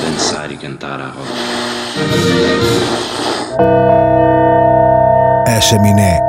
Dançar 0.00 0.50
e 0.52 0.56
cantar 0.56 1.00
à 1.00 1.08
roda. 1.08 1.28
A 5.46 5.60
Chaminé, 5.60 6.20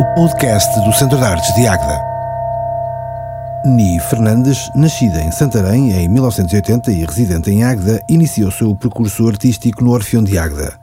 o 0.00 0.04
podcast 0.14 0.80
do 0.80 0.92
Centro 0.92 1.18
de 1.18 1.24
Artes 1.24 1.54
de 1.54 1.66
Águeda. 1.66 2.00
Ni 3.64 3.98
Fernandes, 4.00 4.70
nascida 4.74 5.20
em 5.20 5.32
Santarém 5.32 5.92
em 5.92 6.08
1980 6.08 6.92
e 6.92 7.04
residente 7.04 7.50
em 7.50 7.64
Águeda, 7.64 8.00
iniciou 8.08 8.50
seu 8.50 8.74
percurso 8.74 9.26
artístico 9.28 9.82
no 9.82 9.92
Orfeão 9.92 10.22
de 10.22 10.38
Águeda. 10.38 10.74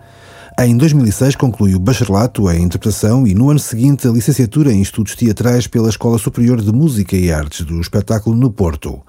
Em 0.58 0.78
2006 0.78 1.36
concluiu 1.36 1.76
o 1.76 1.80
bacharelato 1.82 2.50
em 2.50 2.64
interpretação 2.64 3.28
e 3.28 3.36
no 3.36 3.50
ano 3.50 3.60
seguinte 3.60 4.08
a 4.08 4.12
licenciatura 4.12 4.71
em 4.71 4.82
estudos 4.82 5.14
teatrais 5.14 5.68
pela 5.68 5.89
Escola 5.89 6.18
Superior 6.18 6.62
de 6.62 6.71
Música 6.71 7.14
e 7.14 7.29
Artes 7.29 7.66
do 7.66 7.82
Espetáculo 7.82 8.38
no 8.38 8.50
Porto. 8.50 9.02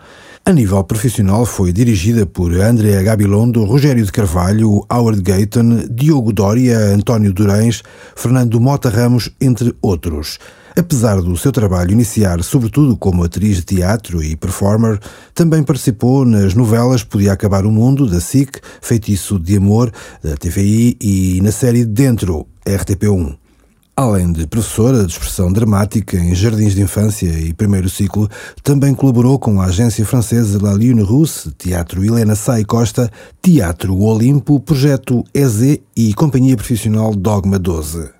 A 0.45 0.53
nível 0.53 0.83
profissional 0.83 1.47
foi 1.47 1.73
dirigida 1.73 2.27
por 2.27 2.53
Andrea 2.53 3.01
Gabilondo, 3.01 3.65
Rogério 3.65 4.05
de 4.05 4.11
Carvalho, 4.11 4.85
Howard 4.91 5.23
Gayton, 5.23 5.87
Diogo 5.89 6.33
Doria, 6.33 6.79
António 6.79 7.33
Durães, 7.33 7.81
Fernando 8.17 8.61
Mota 8.61 8.91
Ramos, 8.91 9.31
entre 9.41 9.73
outros. 9.81 10.41
Apesar 10.79 11.23
do 11.23 11.35
seu 11.39 11.51
trabalho 11.51 11.93
iniciar 11.93 12.43
sobretudo 12.45 12.99
como 12.99 13.25
atriz 13.25 13.57
de 13.57 13.63
teatro 13.63 14.23
e 14.23 14.37
performer, 14.37 15.01
também 15.35 15.63
participou 15.63 16.27
nas 16.27 16.53
novelas 16.53 17.03
Podia 17.03 17.33
Acabar 17.33 17.65
o 17.65 17.73
Mundo, 17.73 18.07
da 18.07 18.21
SIC, 18.21 18.61
Feitiço 18.83 19.39
de 19.39 19.57
Amor, 19.57 19.91
da 20.23 20.37
TVI 20.37 20.99
e 21.01 21.41
na 21.41 21.51
série 21.51 21.87
Dentro, 21.87 22.47
RTP1. 22.67 23.39
Além 23.97 24.31
de 24.31 24.47
professora 24.47 25.07
de 25.07 25.13
expressão 25.13 25.51
dramática 25.51 26.19
em 26.19 26.35
jardins 26.35 26.75
de 26.75 26.83
infância 26.83 27.27
e 27.27 27.55
primeiro 27.55 27.89
ciclo, 27.89 28.29
também 28.63 28.95
colaborou 28.95 29.39
com 29.39 29.59
a 29.63 29.65
agência 29.65 30.05
francesa 30.05 30.63
La 30.63 30.73
Lune 30.73 31.01
Rousse, 31.01 31.53
Teatro 31.53 32.05
Helena 32.05 32.35
Sai 32.35 32.63
Costa, 32.67 33.11
Teatro 33.41 33.99
Olimpo, 33.99 34.61
Projeto 34.61 35.25
EZ 35.33 35.79
e 35.97 36.13
Companhia 36.13 36.55
Profissional 36.55 37.15
Dogma 37.15 37.59
12. 37.59 38.16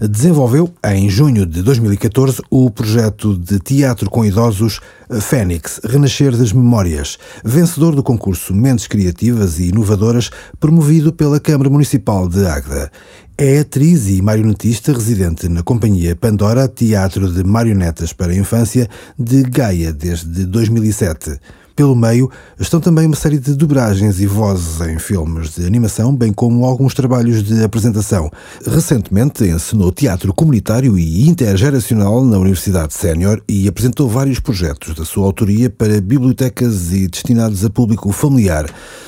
Desenvolveu, 0.00 0.72
em 0.84 1.08
junho 1.08 1.46
de 1.46 1.62
2014, 1.62 2.42
o 2.50 2.70
projeto 2.70 3.36
de 3.36 3.58
teatro 3.58 4.10
com 4.10 4.24
idosos 4.24 4.80
Fênix, 5.20 5.80
Renascer 5.84 6.36
das 6.36 6.52
Memórias, 6.52 7.18
vencedor 7.44 7.94
do 7.94 8.02
concurso 8.02 8.54
Mentes 8.54 8.86
Criativas 8.86 9.58
e 9.58 9.68
Inovadoras, 9.68 10.30
promovido 10.58 11.12
pela 11.12 11.38
Câmara 11.38 11.70
Municipal 11.70 12.28
de 12.28 12.44
Águeda. 12.46 12.90
É 13.38 13.58
atriz 13.58 14.08
e 14.08 14.22
marionetista 14.22 14.92
residente 14.92 15.48
na 15.48 15.62
companhia 15.62 16.16
Pandora 16.16 16.66
Teatro 16.66 17.30
de 17.30 17.44
Marionetas 17.44 18.12
para 18.12 18.32
a 18.32 18.36
Infância 18.36 18.88
de 19.18 19.42
Gaia 19.42 19.92
desde 19.92 20.46
2007. 20.46 21.38
Pelo 21.76 21.94
meio 21.94 22.30
estão 22.58 22.80
também 22.80 23.04
uma 23.04 23.14
série 23.14 23.38
de 23.38 23.54
dobragens 23.54 24.18
e 24.18 24.26
vozes 24.26 24.80
em 24.80 24.98
filmes 24.98 25.54
de 25.56 25.66
animação, 25.66 26.16
bem 26.16 26.32
como 26.32 26.64
alguns 26.64 26.94
trabalhos 26.94 27.42
de 27.42 27.62
apresentação. 27.62 28.30
Recentemente 28.66 29.44
ensinou 29.44 29.92
teatro 29.92 30.32
comunitário 30.32 30.98
e 30.98 31.28
intergeracional 31.28 32.24
na 32.24 32.38
Universidade 32.38 32.94
Sénior 32.94 33.42
e 33.46 33.68
apresentou 33.68 34.08
vários 34.08 34.40
projetos 34.40 34.94
da 34.94 35.04
sua 35.04 35.26
autoria 35.26 35.68
para 35.68 36.00
bibliotecas 36.00 36.94
e 36.94 37.06
destinados 37.08 37.62
a 37.62 37.68
público 37.68 38.10
familiar, 38.10 38.64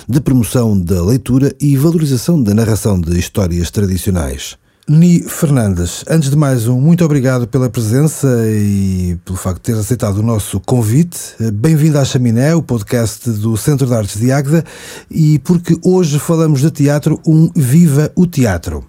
de 0.06 0.20
promoção 0.20 0.78
da 0.78 1.02
leitura 1.02 1.54
e 1.58 1.74
valorização 1.74 2.42
da 2.42 2.52
narração 2.52 3.00
de 3.00 3.18
histórias 3.18 3.70
tradicionais. 3.70 4.58
Ni 4.88 5.20
Fernandes, 5.20 6.02
antes 6.08 6.30
de 6.30 6.36
mais, 6.36 6.66
um 6.66 6.80
muito 6.80 7.04
obrigado 7.04 7.46
pela 7.46 7.68
presença 7.68 8.26
e 8.46 9.18
pelo 9.22 9.36
facto 9.36 9.58
de 9.58 9.64
ter 9.64 9.78
aceitado 9.78 10.16
o 10.16 10.22
nosso 10.22 10.58
convite. 10.60 11.18
Bem-vindo 11.52 11.98
à 11.98 12.04
Chaminé, 12.06 12.54
o 12.54 12.62
podcast 12.62 13.28
do 13.32 13.54
Centro 13.54 13.86
de 13.86 13.92
Artes 13.92 14.18
de 14.18 14.32
Águeda, 14.32 14.64
e 15.10 15.40
porque 15.40 15.78
hoje 15.84 16.18
falamos 16.18 16.62
de 16.62 16.70
teatro, 16.70 17.20
um 17.26 17.50
Viva 17.54 18.10
o 18.16 18.26
Teatro. 18.26 18.82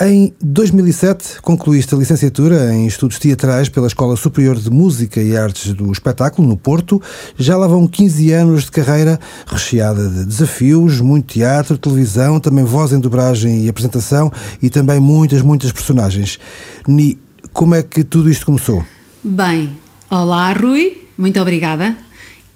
Em 0.00 0.32
2007, 0.40 1.42
concluíste 1.42 1.92
a 1.92 1.98
licenciatura 1.98 2.72
em 2.72 2.86
Estudos 2.86 3.18
Teatrais 3.18 3.68
pela 3.68 3.88
Escola 3.88 4.14
Superior 4.14 4.54
de 4.54 4.70
Música 4.70 5.20
e 5.20 5.36
Artes 5.36 5.72
do 5.72 5.90
Espetáculo, 5.90 6.46
no 6.46 6.56
Porto. 6.56 7.02
Já 7.36 7.56
lá 7.56 7.66
vão 7.66 7.84
15 7.84 8.30
anos 8.30 8.64
de 8.66 8.70
carreira 8.70 9.18
recheada 9.44 10.08
de 10.08 10.24
desafios, 10.24 11.00
muito 11.00 11.34
teatro, 11.34 11.76
televisão, 11.76 12.38
também 12.38 12.64
voz 12.64 12.92
em 12.92 13.00
dobragem 13.00 13.64
e 13.64 13.68
apresentação 13.68 14.30
e 14.62 14.70
também 14.70 15.00
muitas, 15.00 15.42
muitas 15.42 15.72
personagens. 15.72 16.38
Ni, 16.86 17.18
como 17.52 17.74
é 17.74 17.82
que 17.82 18.04
tudo 18.04 18.30
isto 18.30 18.46
começou? 18.46 18.84
Bem, 19.24 19.76
olá 20.08 20.52
Rui, 20.52 21.08
muito 21.18 21.40
obrigada. 21.40 21.96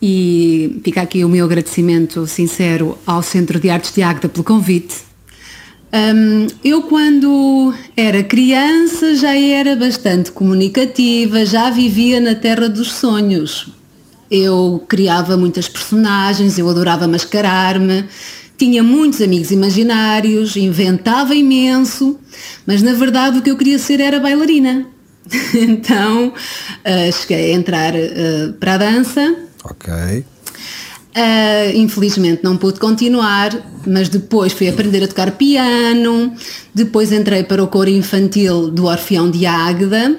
E 0.01 0.81
fica 0.85 1.03
aqui 1.03 1.25
o 1.25 1.29
meu 1.29 1.45
agradecimento 1.45 2.25
sincero 2.25 2.97
ao 3.05 3.21
Centro 3.21 3.59
de 3.59 3.69
Artes 3.69 3.93
de 3.93 4.01
Águeda 4.01 4.29
pelo 4.29 4.45
convite 4.45 5.12
um, 5.95 6.47
eu 6.65 6.83
quando 6.83 7.75
era 7.95 8.23
criança 8.23 9.15
já 9.15 9.37
era 9.37 9.77
bastante 9.77 10.33
comunicativa, 10.33 11.45
já 11.45 11.69
vivia 11.69 12.19
na 12.19 12.35
terra 12.35 12.69
dos 12.69 12.93
sonhos. 12.93 13.69
Eu 14.31 14.83
criava 14.89 15.37
muitas 15.37 15.69
personagens, 15.69 16.59
eu 16.59 16.67
adorava 16.67 17.07
mascarar-me, 17.07 18.07
tinha 18.57 18.83
muitos 18.83 19.21
amigos 19.21 19.51
imaginários, 19.51 20.57
inventava 20.57 21.35
imenso, 21.35 22.19
mas 22.67 22.81
na 22.81 22.95
verdade 22.95 23.39
o 23.39 23.43
que 23.43 23.51
eu 23.51 23.57
queria 23.59 23.79
ser 23.79 24.01
era 24.01 24.19
bailarina. 24.19 24.87
então 25.55 26.29
uh, 26.29 27.13
cheguei 27.13 27.53
a 27.53 27.55
entrar 27.55 27.95
uh, 27.95 28.53
para 28.59 28.75
a 28.75 28.79
dança. 28.79 29.37
Ok. 29.65 30.25
Uh, 31.15 31.77
infelizmente 31.77 32.43
não 32.43 32.57
pude 32.57 32.81
continuar, 32.81 33.51
mas 33.87 34.09
depois 34.09 34.53
fui 34.55 34.67
aprender 34.67 35.05
a 35.05 35.07
tocar 35.09 35.33
piano, 35.33 36.33
depois 36.75 37.13
entrei 37.13 37.45
para 37.45 37.63
o 37.63 37.69
coro 37.69 37.91
infantil 37.91 38.71
do 38.71 38.87
Orfeão 38.87 39.31
de 39.31 39.45
Águeda 39.45 40.17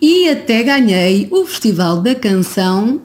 e 0.00 0.30
até 0.30 0.62
ganhei 0.62 1.28
o 1.30 1.44
Festival 1.44 2.00
da 2.00 2.14
Canção 2.14 3.02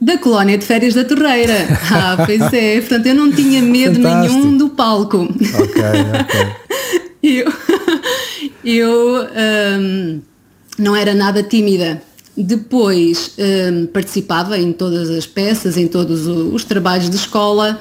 da 0.00 0.18
Colónia 0.18 0.58
de 0.58 0.64
Férias 0.64 0.94
da 0.94 1.04
Torreira. 1.04 1.54
Ah, 1.90 2.24
pois 2.26 2.52
é, 2.52 2.80
portanto 2.80 3.06
eu 3.06 3.14
não 3.14 3.30
tinha 3.30 3.62
medo 3.62 4.02
Fantástico. 4.02 4.34
nenhum 4.34 4.56
do 4.56 4.70
palco. 4.70 5.18
Ok, 5.18 5.82
ok. 6.20 6.46
eu 7.22 7.52
eu 8.64 9.28
um, 9.80 10.20
não 10.78 10.96
era 10.96 11.14
nada 11.14 11.42
tímida. 11.42 12.02
Depois 12.36 13.32
um, 13.38 13.86
participava 13.86 14.58
em 14.58 14.72
todas 14.72 15.08
as 15.08 15.26
peças, 15.26 15.76
em 15.76 15.86
todos 15.86 16.26
os 16.26 16.64
trabalhos 16.64 17.08
de 17.08 17.16
escola, 17.16 17.78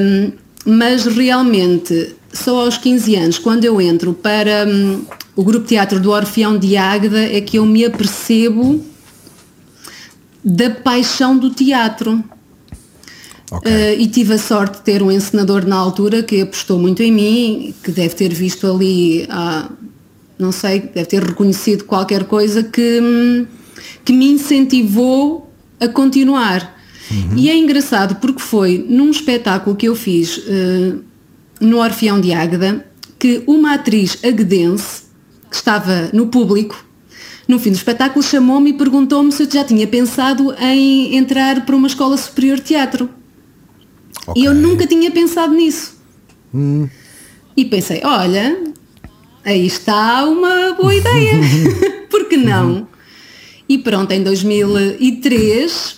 um, 0.00 0.32
mas 0.64 1.04
realmente 1.04 2.14
só 2.32 2.64
aos 2.64 2.78
15 2.78 3.16
anos, 3.16 3.38
quando 3.38 3.64
eu 3.64 3.80
entro 3.80 4.12
para 4.14 4.66
um, 4.66 5.02
o 5.36 5.44
grupo 5.44 5.66
teatro 5.66 6.00
do 6.00 6.10
Orfeão 6.10 6.58
de 6.58 6.76
Águeda, 6.76 7.20
é 7.20 7.40
que 7.40 7.58
eu 7.58 7.66
me 7.66 7.84
apercebo 7.84 8.84
da 10.44 10.70
paixão 10.70 11.36
do 11.36 11.50
teatro. 11.50 12.22
Okay. 13.50 13.72
Uh, 13.72 14.00
e 14.00 14.06
tive 14.08 14.34
a 14.34 14.38
sorte 14.38 14.76
de 14.76 14.84
ter 14.84 15.02
um 15.02 15.10
encenador 15.10 15.66
na 15.66 15.76
altura 15.76 16.22
que 16.22 16.42
apostou 16.42 16.78
muito 16.78 17.02
em 17.02 17.10
mim, 17.10 17.74
que 17.82 17.90
deve 17.90 18.14
ter 18.14 18.32
visto 18.32 18.66
ali 18.66 19.26
há 19.30 19.70
não 20.38 20.52
sei, 20.52 20.80
deve 20.80 21.06
ter 21.06 21.22
reconhecido 21.22 21.84
qualquer 21.84 22.24
coisa 22.24 22.62
que, 22.62 23.46
que 24.04 24.12
me 24.12 24.30
incentivou 24.32 25.52
a 25.80 25.88
continuar. 25.88 26.76
Uhum. 27.10 27.36
E 27.36 27.48
é 27.48 27.56
engraçado 27.56 28.16
porque 28.16 28.40
foi 28.40 28.84
num 28.88 29.10
espetáculo 29.10 29.74
que 29.74 29.88
eu 29.88 29.94
fiz 29.94 30.38
uh, 30.38 31.02
no 31.60 31.78
Orfeão 31.78 32.20
de 32.20 32.32
Águeda 32.32 32.84
que 33.18 33.42
uma 33.46 33.74
atriz 33.74 34.18
aguedense 34.22 35.02
que 35.50 35.56
estava 35.56 36.10
no 36.12 36.28
público 36.28 36.84
no 37.48 37.58
fim 37.58 37.70
do 37.70 37.76
espetáculo 37.76 38.22
chamou-me 38.22 38.70
e 38.70 38.72
perguntou-me 38.74 39.32
se 39.32 39.42
eu 39.42 39.50
já 39.50 39.64
tinha 39.64 39.86
pensado 39.86 40.54
em 40.60 41.16
entrar 41.16 41.64
para 41.64 41.74
uma 41.74 41.86
escola 41.88 42.14
superior 42.18 42.58
de 42.58 42.64
teatro. 42.64 43.08
Okay. 44.26 44.42
E 44.42 44.44
eu 44.44 44.54
nunca 44.54 44.86
tinha 44.86 45.10
pensado 45.10 45.54
nisso. 45.54 45.96
Hum. 46.54 46.86
E 47.56 47.64
pensei, 47.64 48.02
olha, 48.04 48.54
aí 49.48 49.66
está 49.66 50.24
uma 50.26 50.74
boa 50.74 50.94
ideia. 50.94 51.40
Por 52.10 52.28
que 52.28 52.36
não? 52.36 52.86
E 53.66 53.78
pronto, 53.78 54.12
em 54.12 54.22
2003, 54.22 55.96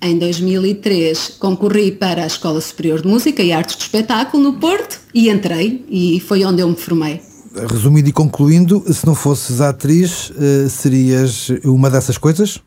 em 0.00 0.18
2003 0.18 1.36
concorri 1.38 1.90
para 1.90 2.22
a 2.22 2.26
Escola 2.26 2.60
Superior 2.60 3.02
de 3.02 3.08
Música 3.08 3.42
e 3.42 3.52
Artes 3.52 3.76
do 3.76 3.80
Espetáculo 3.82 4.42
no 4.42 4.52
Porto 4.54 5.00
e 5.12 5.28
entrei 5.28 5.84
e 5.90 6.20
foi 6.20 6.44
onde 6.44 6.62
eu 6.62 6.68
me 6.68 6.76
formei. 6.76 7.20
Resumindo 7.54 8.08
e 8.08 8.12
concluindo, 8.12 8.82
se 8.92 9.04
não 9.04 9.14
fosses 9.14 9.60
atriz, 9.60 10.32
eh, 10.38 10.68
serias 10.68 11.48
uma 11.64 11.90
dessas 11.90 12.16
coisas? 12.16 12.60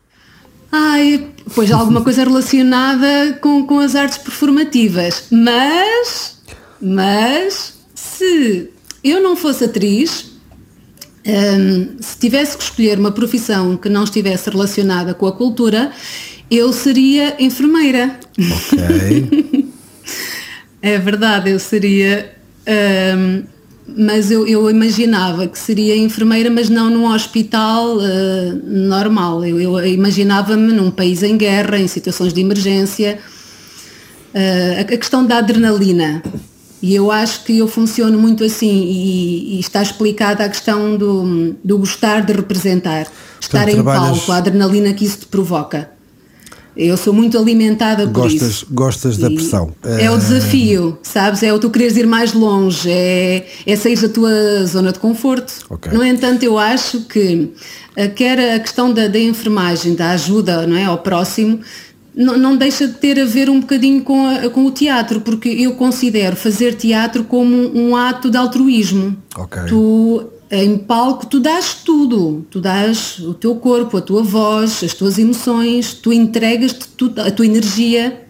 Ai, 0.70 1.28
pois 1.54 1.72
alguma 1.72 2.02
coisa 2.02 2.24
relacionada 2.24 3.38
com, 3.40 3.66
com 3.66 3.80
as 3.80 3.94
artes 3.96 4.18
performativas. 4.18 5.24
Mas, 5.30 6.36
mas, 6.80 7.74
se 7.94 8.75
eu 9.10 9.22
não 9.22 9.36
fosse 9.36 9.64
atriz, 9.64 10.36
Um, 11.26 12.00
se 12.00 12.16
tivesse 12.18 12.56
que 12.56 12.62
escolher 12.62 13.00
uma 13.00 13.10
profissão 13.10 13.76
que 13.76 13.88
não 13.88 14.04
estivesse 14.04 14.48
relacionada 14.48 15.12
com 15.12 15.26
a 15.26 15.32
cultura, 15.32 15.90
eu 16.48 16.72
seria 16.72 17.34
enfermeira. 17.42 18.18
Ok. 18.38 19.66
é 20.80 20.98
verdade, 20.98 21.50
eu 21.50 21.58
seria. 21.58 22.32
Um, 23.16 23.42
mas 23.98 24.30
eu, 24.30 24.46
eu, 24.46 24.68
imaginava 24.68 25.46
que 25.46 25.58
seria 25.58 25.96
enfermeira, 25.96 26.50
mas 26.50 26.68
não 26.68 26.90
num 26.90 27.12
hospital 27.12 27.96
uh, 27.96 28.62
normal. 28.64 29.44
Eu, 29.44 29.60
eu 29.60 29.86
imaginava-me 29.86 30.72
num 30.72 30.90
país 30.90 31.22
em 31.22 31.36
guerra, 31.36 31.78
em 31.78 31.88
situações 31.88 32.32
de 32.32 32.40
emergência. 32.40 33.18
Uh, 34.34 34.80
a 34.80 34.84
questão 34.84 35.24
da 35.24 35.38
adrenalina. 35.38 36.22
E 36.82 36.94
eu 36.94 37.10
acho 37.10 37.44
que 37.44 37.58
eu 37.58 37.66
funciono 37.66 38.18
muito 38.18 38.44
assim 38.44 38.84
e, 38.84 39.56
e 39.56 39.60
está 39.60 39.82
explicada 39.82 40.44
a 40.44 40.48
questão 40.48 40.96
do, 40.96 41.54
do 41.64 41.78
gostar 41.78 42.20
de 42.20 42.32
representar. 42.32 43.06
Estar 43.40 43.68
em 43.68 43.74
trabalhas... 43.74 44.18
palco, 44.18 44.32
a 44.32 44.36
adrenalina 44.36 44.92
que 44.92 45.04
isso 45.04 45.20
te 45.20 45.26
provoca. 45.26 45.90
Eu 46.76 46.98
sou 46.98 47.10
muito 47.10 47.38
alimentada 47.38 48.06
por 48.06 48.24
gostas, 48.24 48.42
isso. 48.42 48.66
Gostas 48.70 49.16
da 49.16 49.30
pressão. 49.30 49.74
É 49.82 50.10
o 50.10 50.18
desafio, 50.18 50.98
sabes? 51.02 51.42
É 51.42 51.50
o 51.50 51.58
tu 51.58 51.70
quereres 51.70 51.96
ir 51.96 52.06
mais 52.06 52.34
longe, 52.34 52.90
é, 52.90 53.46
é 53.66 53.76
sair 53.76 53.98
da 53.98 54.10
tua 54.10 54.66
zona 54.66 54.92
de 54.92 54.98
conforto. 54.98 55.54
Okay. 55.70 55.90
No 55.90 56.04
entanto, 56.04 56.42
eu 56.42 56.58
acho 56.58 57.00
que 57.04 57.50
eh, 57.96 58.08
quer 58.08 58.56
a 58.56 58.60
questão 58.60 58.92
da, 58.92 59.08
da 59.08 59.18
enfermagem, 59.18 59.94
da 59.94 60.10
ajuda 60.10 60.66
não 60.66 60.76
é, 60.76 60.84
ao 60.84 60.98
próximo, 60.98 61.60
não, 62.16 62.38
não, 62.38 62.56
deixa 62.56 62.88
de 62.88 62.94
ter 62.94 63.20
a 63.20 63.26
ver 63.26 63.50
um 63.50 63.60
bocadinho 63.60 64.02
com, 64.02 64.26
a, 64.26 64.48
com 64.48 64.64
o 64.64 64.70
teatro, 64.70 65.20
porque 65.20 65.50
eu 65.50 65.74
considero 65.74 66.34
fazer 66.34 66.74
teatro 66.74 67.24
como 67.24 67.54
um 67.76 67.94
ato 67.94 68.30
de 68.30 68.38
altruísmo. 68.38 69.14
Okay. 69.36 69.66
Tu 69.66 70.26
em 70.50 70.78
palco 70.78 71.26
tu 71.26 71.40
dás 71.40 71.74
tudo, 71.84 72.46
tu 72.50 72.60
dás 72.60 73.18
o 73.18 73.34
teu 73.34 73.56
corpo, 73.56 73.96
a 73.96 74.00
tua 74.00 74.22
voz, 74.22 74.82
as 74.82 74.94
tuas 74.94 75.18
emoções, 75.18 75.92
tu 75.92 76.12
entregas-te 76.12 76.88
a 77.20 77.30
tua 77.30 77.44
energia, 77.44 78.26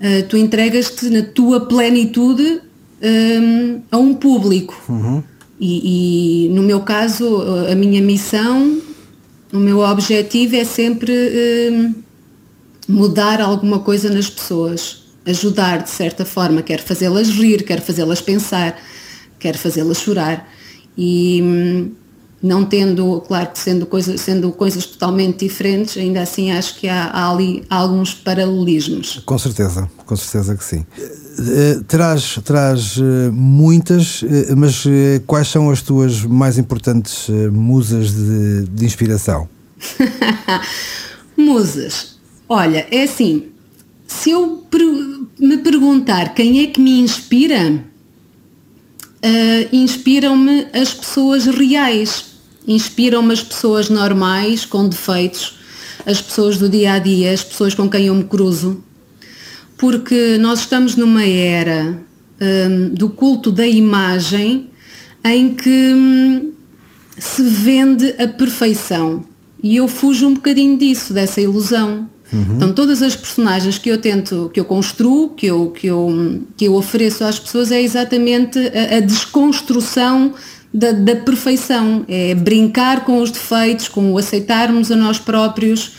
uh, 0.00 0.26
tu 0.28 0.36
entregas-te 0.36 1.08
na 1.10 1.22
tua 1.22 1.60
plenitude 1.60 2.60
um, 3.02 3.80
a 3.90 3.98
um 3.98 4.14
público. 4.14 4.74
Uhum. 4.88 5.22
E, 5.60 6.46
e, 6.46 6.48
no 6.50 6.62
meu 6.62 6.80
caso, 6.80 7.42
a 7.70 7.74
minha 7.74 8.00
missão, 8.00 8.80
o 9.52 9.58
meu 9.58 9.80
objetivo 9.80 10.54
é 10.54 10.64
sempre 10.64 11.12
um, 11.72 11.94
mudar 12.88 13.40
alguma 13.40 13.80
coisa 13.80 14.08
nas 14.08 14.30
pessoas, 14.30 15.02
ajudar 15.26 15.82
de 15.82 15.90
certa 15.90 16.24
forma, 16.24 16.62
quer 16.62 16.80
fazê-las 16.80 17.28
rir, 17.28 17.62
quer 17.64 17.82
fazê-las 17.82 18.20
pensar, 18.22 18.80
quer 19.38 19.56
fazê-las 19.56 19.98
chorar 19.98 20.48
e 20.96 21.40
hum, 21.42 21.90
não 22.42 22.64
tendo, 22.64 23.20
claro 23.26 23.50
que 23.50 23.58
sendo, 23.58 23.84
coisa, 23.84 24.16
sendo 24.16 24.50
coisas 24.52 24.86
totalmente 24.86 25.44
diferentes, 25.46 25.96
ainda 25.96 26.22
assim 26.22 26.50
acho 26.50 26.76
que 26.76 26.88
há, 26.88 27.04
há 27.06 27.30
ali 27.30 27.64
alguns 27.68 28.14
paralelismos. 28.14 29.22
Com 29.26 29.38
certeza, 29.38 29.90
com 30.06 30.16
certeza 30.16 30.56
que 30.56 30.64
sim. 30.64 30.86
Uh, 30.98 31.84
traz, 31.84 32.38
traz 32.44 32.96
uh, 32.96 33.32
muitas, 33.32 34.22
uh, 34.22 34.56
mas 34.56 34.84
quais 35.26 35.48
são 35.48 35.70
as 35.70 35.82
tuas 35.82 36.22
mais 36.22 36.58
importantes 36.58 37.28
musas 37.52 38.12
de, 38.12 38.64
de 38.70 38.84
inspiração? 38.84 39.48
musas. 41.36 42.17
Olha, 42.48 42.86
é 42.90 43.02
assim, 43.02 43.48
se 44.06 44.30
eu 44.30 44.64
me 45.38 45.58
perguntar 45.58 46.34
quem 46.34 46.60
é 46.62 46.66
que 46.66 46.80
me 46.80 46.98
inspira, 47.00 47.84
uh, 49.24 49.68
inspiram-me 49.70 50.66
as 50.72 50.94
pessoas 50.94 51.44
reais, 51.46 52.24
inspiram-me 52.66 53.32
as 53.32 53.42
pessoas 53.42 53.90
normais, 53.90 54.64
com 54.64 54.88
defeitos, 54.88 55.58
as 56.06 56.22
pessoas 56.22 56.56
do 56.56 56.68
dia 56.68 56.94
a 56.94 56.98
dia, 56.98 57.32
as 57.32 57.44
pessoas 57.44 57.74
com 57.74 57.88
quem 57.88 58.06
eu 58.06 58.14
me 58.14 58.24
cruzo, 58.24 58.82
porque 59.76 60.38
nós 60.38 60.60
estamos 60.60 60.96
numa 60.96 61.24
era 61.24 62.02
um, 62.40 62.88
do 62.94 63.10
culto 63.10 63.52
da 63.52 63.66
imagem 63.66 64.70
em 65.24 65.54
que 65.54 65.92
um, 65.94 66.52
se 67.18 67.42
vende 67.42 68.14
a 68.18 68.26
perfeição. 68.26 69.24
E 69.62 69.76
eu 69.76 69.88
fujo 69.88 70.28
um 70.28 70.34
bocadinho 70.34 70.78
disso, 70.78 71.12
dessa 71.12 71.40
ilusão. 71.40 72.08
Uhum. 72.32 72.56
Então 72.56 72.72
todas 72.72 73.02
as 73.02 73.16
personagens 73.16 73.78
que 73.78 73.88
eu 73.88 73.98
tento, 73.98 74.50
que 74.52 74.60
eu 74.60 74.64
construo, 74.64 75.30
que 75.30 75.46
eu, 75.46 75.70
que 75.70 75.86
eu, 75.86 76.42
que 76.56 76.64
eu 76.66 76.74
ofereço 76.74 77.24
às 77.24 77.38
pessoas 77.38 77.72
é 77.72 77.80
exatamente 77.80 78.58
a, 78.58 78.96
a 78.96 79.00
desconstrução 79.00 80.34
da, 80.72 80.92
da, 80.92 81.16
perfeição, 81.16 82.04
é 82.06 82.34
brincar 82.34 83.04
com 83.04 83.22
os 83.22 83.30
defeitos, 83.30 83.88
com 83.88 84.12
o 84.12 84.18
aceitarmos 84.18 84.92
a 84.92 84.96
nós 84.96 85.18
próprios. 85.18 85.92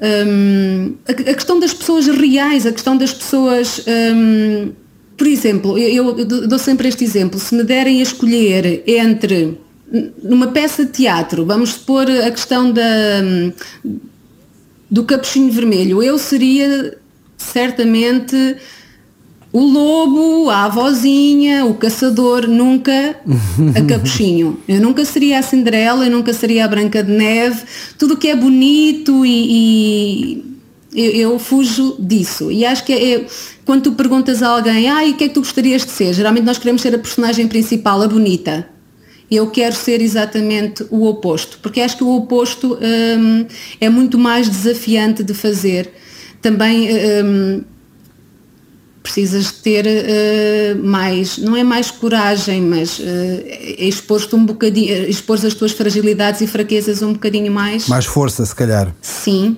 Um, 0.00 0.94
a, 1.06 1.10
a, 1.10 1.34
questão 1.34 1.58
das 1.58 1.74
pessoas 1.74 2.06
reais, 2.06 2.64
a 2.64 2.72
questão 2.72 2.96
das 2.96 3.12
pessoas. 3.12 3.82
Um, 4.14 4.70
por 5.16 5.26
exemplo, 5.26 5.76
eu, 5.76 6.16
eu 6.16 6.24
dou 6.24 6.58
sempre 6.60 6.86
este 6.86 7.02
exemplo, 7.02 7.40
se 7.40 7.52
me 7.52 7.64
derem 7.64 7.98
a 7.98 8.02
escolher 8.04 8.84
entre 8.86 9.58
numa 10.22 10.48
peça 10.48 10.84
de 10.84 10.92
teatro, 10.92 11.44
vamos 11.44 11.70
supor 11.70 12.08
a 12.08 12.30
questão 12.30 12.70
da 12.70 12.82
do 14.90 15.04
capuchinho 15.04 15.52
vermelho. 15.52 16.02
Eu 16.02 16.18
seria 16.18 16.98
certamente 17.36 18.56
o 19.52 19.60
lobo, 19.60 20.50
a 20.50 20.64
avózinha, 20.64 21.64
o 21.64 21.74
caçador, 21.74 22.46
nunca 22.46 23.16
a 23.74 23.82
capuchinho. 23.82 24.58
Eu 24.68 24.80
nunca 24.80 25.04
seria 25.04 25.38
a 25.38 25.42
Cinderela, 25.42 26.04
eu 26.04 26.10
nunca 26.10 26.32
seria 26.34 26.64
a 26.64 26.68
Branca 26.68 27.02
de 27.02 27.10
Neve. 27.10 27.62
Tudo 27.98 28.16
que 28.16 28.28
é 28.28 28.36
bonito 28.36 29.24
e, 29.24 30.42
e 30.92 31.04
eu, 31.14 31.32
eu, 31.32 31.38
fujo 31.38 31.96
disso. 31.98 32.50
E 32.52 32.64
acho 32.64 32.84
que 32.84 32.92
é, 32.92 33.14
é, 33.14 33.26
quando 33.64 33.84
tu 33.84 33.92
perguntas 33.92 34.42
a 34.42 34.48
alguém, 34.48 34.88
ah, 34.90 35.04
e 35.04 35.12
o 35.12 35.16
que 35.16 35.24
é 35.24 35.28
que 35.28 35.34
tu 35.34 35.40
gostarias 35.40 35.84
de 35.84 35.92
ser? 35.92 36.12
Geralmente 36.12 36.44
nós 36.44 36.58
queremos 36.58 36.82
ser 36.82 36.94
a 36.94 36.98
personagem 36.98 37.48
principal, 37.48 38.02
a 38.02 38.08
bonita 38.08 38.77
eu 39.36 39.50
quero 39.50 39.74
ser 39.74 40.00
exatamente 40.00 40.86
o 40.90 41.06
oposto, 41.06 41.58
porque 41.62 41.80
acho 41.80 41.96
que 41.96 42.04
o 42.04 42.16
oposto 42.16 42.78
hum, 42.80 43.46
é 43.80 43.88
muito 43.88 44.18
mais 44.18 44.48
desafiante 44.48 45.22
de 45.22 45.34
fazer. 45.34 45.92
Também 46.40 46.88
hum, 47.24 47.62
precisas 49.08 49.50
ter 49.50 49.86
uh, 49.86 50.84
mais, 50.84 51.38
não 51.38 51.56
é 51.56 51.64
mais 51.64 51.90
coragem, 51.90 52.60
mas 52.60 52.98
uh, 52.98 53.02
expor-te 53.78 54.36
um 54.36 54.44
bocadinho, 54.44 55.08
expor 55.08 55.36
as 55.44 55.54
tuas 55.54 55.72
fragilidades 55.72 56.42
e 56.42 56.46
fraquezas 56.46 57.02
um 57.02 57.14
bocadinho 57.14 57.50
mais. 57.50 57.88
Mais 57.88 58.04
força, 58.04 58.44
se 58.44 58.54
calhar. 58.54 58.94
Sim, 59.00 59.56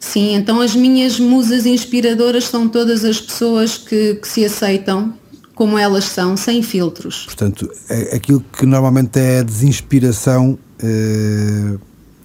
sim. 0.00 0.34
Então 0.34 0.60
as 0.60 0.74
minhas 0.74 1.20
musas 1.20 1.66
inspiradoras 1.66 2.44
são 2.44 2.66
todas 2.66 3.04
as 3.04 3.20
pessoas 3.20 3.76
que, 3.76 4.14
que 4.14 4.26
se 4.26 4.44
aceitam 4.44 5.14
como 5.58 5.76
elas 5.76 6.04
são, 6.04 6.36
sem 6.36 6.62
filtros. 6.62 7.24
Portanto, 7.24 7.68
é 7.90 8.14
aquilo 8.14 8.44
que 8.56 8.64
normalmente 8.64 9.18
é 9.18 9.42
desinspiração 9.42 10.56
eh, 10.78 11.76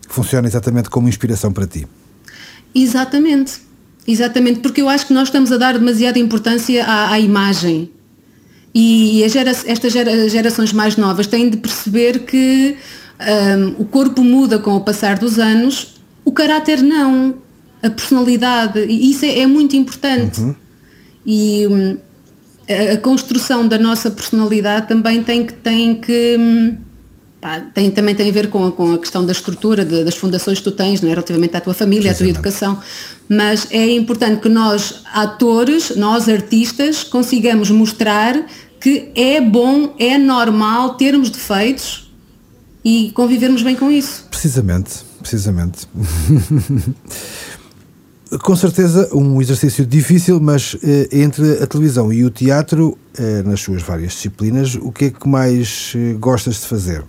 funciona 0.08 0.48
exatamente 0.48 0.88
como 0.88 1.10
inspiração 1.10 1.52
para 1.52 1.66
ti. 1.66 1.88
Exatamente, 2.76 3.54
exatamente, 4.08 4.60
porque 4.60 4.84
eu 4.84 4.88
acho 4.88 5.08
que 5.08 5.14
nós 5.14 5.30
estamos 5.30 5.52
a 5.52 5.58
dar 5.58 5.80
demasiada 5.80 6.20
importância 6.20 6.86
à, 6.86 7.14
à 7.14 7.20
imagem. 7.20 7.90
E 8.72 9.26
gera, 9.28 9.50
estas 9.50 9.92
gera, 9.92 10.30
gerações 10.30 10.72
mais 10.72 10.96
novas 10.96 11.26
têm 11.26 11.50
de 11.50 11.58
perceber 11.58 12.20
que 12.26 12.78
um, 13.20 13.82
o 13.82 13.86
corpo 13.86 14.24
muda 14.24 14.60
com 14.60 14.76
o 14.76 14.82
passar 14.82 15.18
dos 15.18 15.40
anos, 15.40 16.00
o 16.24 16.32
caráter 16.32 16.84
não, 16.84 17.34
a 17.82 17.90
personalidade, 17.90 18.80
e 18.80 19.10
isso 19.10 19.26
é, 19.26 19.40
é 19.40 19.48
muito 19.48 19.76
importante. 19.76 20.40
Uhum. 20.40 20.56
E 21.26 21.68
hum, 21.68 21.98
a 22.68 22.98
construção 22.98 23.68
da 23.68 23.78
nossa 23.78 24.10
personalidade 24.10 24.88
também 24.88 25.24
tem 25.24 25.46
que, 25.46 25.54
tem 25.54 25.96
que 25.96 26.38
hum, 26.40 26.78
pá, 27.42 27.60
tem, 27.60 27.92
também 27.92 28.16
tem 28.16 28.30
a 28.30 28.32
ver 28.32 28.50
com 28.50 28.68
a, 28.68 28.72
com 28.72 28.94
a 28.94 28.98
questão 28.98 29.26
da 29.26 29.34
estrutura, 29.34 29.84
de, 29.84 30.04
das 30.04 30.16
fundações 30.16 30.60
que 30.60 30.64
tu 30.64 30.72
tens, 30.72 31.02
não 31.02 31.10
é? 31.10 31.12
relativamente 31.12 31.58
à 31.58 31.62
tua 31.62 31.74
família, 31.74 32.12
à 32.12 32.16
tua 32.16 32.28
educação, 32.28 32.80
mas 33.28 33.68
é 33.70 33.90
importante 33.92 34.42
que 34.42 34.50
nós, 34.50 35.02
atores, 35.14 35.96
nós 35.96 36.30
artistas, 36.30 37.04
consigamos 37.04 37.70
mostrar 37.70 38.46
que 38.80 39.12
é 39.16 39.42
bom, 39.42 39.94
é 40.00 40.18
normal 40.18 40.96
termos 40.96 41.30
defeitos 41.30 42.12
e 42.84 43.12
convivermos 43.14 43.62
bem 43.62 43.76
com 43.76 43.92
isso. 43.92 44.26
Precisamente, 44.30 45.00
precisamente. 45.22 45.88
Com 48.42 48.56
certeza 48.56 49.10
um 49.14 49.42
exercício 49.42 49.86
difícil, 49.86 50.40
mas 50.40 50.76
eh, 50.84 51.10
entre 51.12 51.62
a 51.62 51.68
televisão 51.68 52.12
e 52.12 52.24
o 52.24 52.30
teatro, 52.30 52.98
eh, 53.18 53.44
nas 53.44 53.62
suas 53.62 53.84
várias 53.84 54.14
disciplinas, 54.14 54.76
o 54.76 54.92
que 54.92 55.06
é 55.06 55.10
que 55.12 55.28
mais 55.28 55.94
eh, 55.96 56.14
gostas 56.14 56.62
de 56.62 56.68
fazer? 56.68 57.04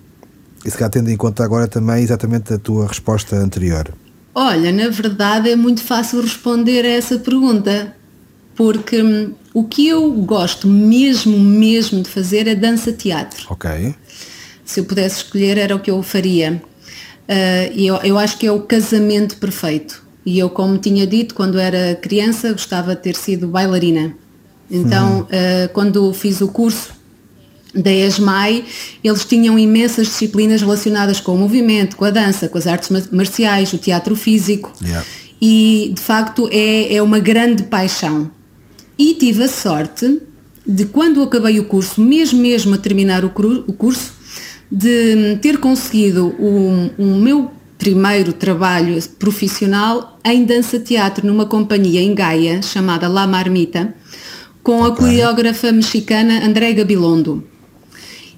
E 0.64 0.70
se 0.70 0.76
cá 0.76 0.88
tendo 0.88 1.10
em 1.10 1.16
conta 1.16 1.44
agora 1.44 1.66
também 1.68 2.02
exatamente 2.02 2.52
a 2.52 2.58
tua 2.58 2.86
resposta 2.86 3.36
anterior. 3.36 3.94
Olha, 4.34 4.72
na 4.72 4.88
verdade 4.88 5.50
é 5.50 5.56
muito 5.56 5.82
fácil 5.82 6.20
responder 6.20 6.84
a 6.84 6.88
essa 6.88 7.18
pergunta, 7.18 7.94
porque 8.54 9.00
hum, 9.02 9.32
o 9.54 9.64
que 9.64 9.88
eu 9.88 10.10
gosto 10.12 10.66
mesmo, 10.66 11.38
mesmo 11.38 12.02
de 12.02 12.08
fazer 12.08 12.48
é 12.48 12.54
dança-teatro. 12.54 13.46
Ok. 13.50 13.94
se 14.64 14.80
eu 14.80 14.84
pudesse 14.84 15.16
escolher 15.16 15.58
era 15.58 15.74
o 15.76 15.78
que 15.78 15.90
eu 15.90 16.02
faria. 16.02 16.62
Uh, 17.28 17.80
eu, 17.80 17.96
eu 17.96 18.18
acho 18.18 18.36
que 18.36 18.46
é 18.46 18.52
o 18.52 18.60
casamento 18.60 19.36
perfeito. 19.38 20.03
E 20.24 20.38
eu, 20.38 20.48
como 20.48 20.78
tinha 20.78 21.06
dito, 21.06 21.34
quando 21.34 21.58
era 21.58 21.94
criança, 21.94 22.52
gostava 22.52 22.94
de 22.94 23.02
ter 23.02 23.14
sido 23.14 23.46
bailarina. 23.46 24.14
Então, 24.70 25.22
uh, 25.22 25.72
quando 25.72 26.12
fiz 26.14 26.40
o 26.40 26.48
curso 26.48 26.92
da 27.74 27.92
ESMAI, 27.92 28.64
eles 29.02 29.24
tinham 29.24 29.58
imensas 29.58 30.06
disciplinas 30.06 30.62
relacionadas 30.62 31.20
com 31.20 31.34
o 31.34 31.38
movimento, 31.38 31.96
com 31.96 32.04
a 32.04 32.10
dança, 32.10 32.48
com 32.48 32.56
as 32.56 32.66
artes 32.66 32.90
marciais, 33.10 33.72
o 33.72 33.78
teatro 33.78 34.16
físico. 34.16 34.72
Yeah. 34.82 35.04
E, 35.40 35.92
de 35.94 36.00
facto, 36.00 36.48
é, 36.50 36.94
é 36.94 37.02
uma 37.02 37.18
grande 37.18 37.64
paixão. 37.64 38.30
E 38.98 39.14
tive 39.14 39.42
a 39.42 39.48
sorte 39.48 40.20
de, 40.66 40.86
quando 40.86 41.22
acabei 41.22 41.58
o 41.58 41.64
curso, 41.64 42.00
mesmo 42.00 42.40
mesmo 42.40 42.74
a 42.74 42.78
terminar 42.78 43.24
o, 43.24 43.32
o 43.66 43.72
curso, 43.72 44.12
de 44.70 45.36
ter 45.42 45.58
conseguido 45.58 46.34
o, 46.38 46.90
o 46.96 47.16
meu 47.16 47.50
primeiro 47.84 48.32
trabalho 48.32 48.98
profissional 49.18 50.18
em 50.24 50.42
dança-teatro 50.46 51.26
numa 51.26 51.44
companhia 51.44 52.00
em 52.00 52.14
Gaia 52.14 52.62
chamada 52.62 53.06
La 53.08 53.26
Marmita, 53.26 53.94
com 54.62 54.82
a 54.86 54.96
coreógrafa 54.96 55.70
mexicana 55.70 56.46
André 56.46 56.72
Gabilondo. 56.72 57.44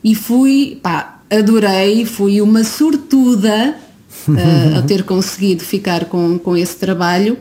E 0.03 0.17
fui, 0.17 0.81
pá, 0.83 1.21
adorei, 1.31 2.05
fui 2.05 2.41
uma 2.41 2.65
sortuda 2.65 3.77
uh, 4.27 4.79
a 4.79 4.83
ter 4.83 5.05
conseguido 5.05 5.63
ficar 5.63 6.07
com, 6.07 6.37
com 6.41 6.57
esse 6.57 6.75
trabalho 6.75 7.39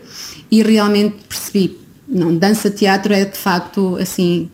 e 0.51 0.61
realmente 0.61 1.15
percebi, 1.27 1.75
não, 2.07 2.37
dança-teatro 2.37 3.15
é 3.15 3.25
de 3.25 3.37
facto 3.37 3.97
assim 3.99 4.47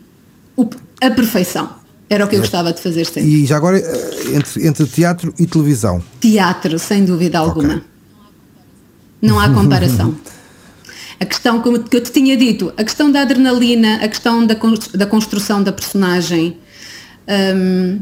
a 1.02 1.10
perfeição. 1.10 1.81
Era 2.12 2.26
o 2.26 2.28
que 2.28 2.36
eu 2.36 2.40
gostava 2.40 2.72
de 2.72 2.80
fazer 2.80 3.06
sempre. 3.06 3.22
E 3.30 3.46
já 3.46 3.56
agora, 3.56 3.78
eh, 3.78 4.34
entre, 4.34 4.66
entre 4.66 4.86
teatro 4.86 5.32
e 5.38 5.46
televisão? 5.46 6.02
Teatro, 6.20 6.78
sem 6.78 7.06
dúvida 7.06 7.38
alguma. 7.38 7.76
Okay. 7.76 7.82
Não 9.22 9.40
há 9.40 9.48
comparação. 9.48 10.14
a 11.18 11.24
questão, 11.24 11.62
como 11.62 11.82
eu 11.90 12.00
te 12.02 12.12
tinha 12.12 12.36
dito, 12.36 12.72
a 12.76 12.84
questão 12.84 13.10
da 13.10 13.22
adrenalina, 13.22 13.96
a 13.96 14.08
questão 14.08 14.44
da, 14.44 14.56
da 14.94 15.06
construção 15.06 15.62
da 15.62 15.72
personagem. 15.72 16.58
Um, 17.56 18.00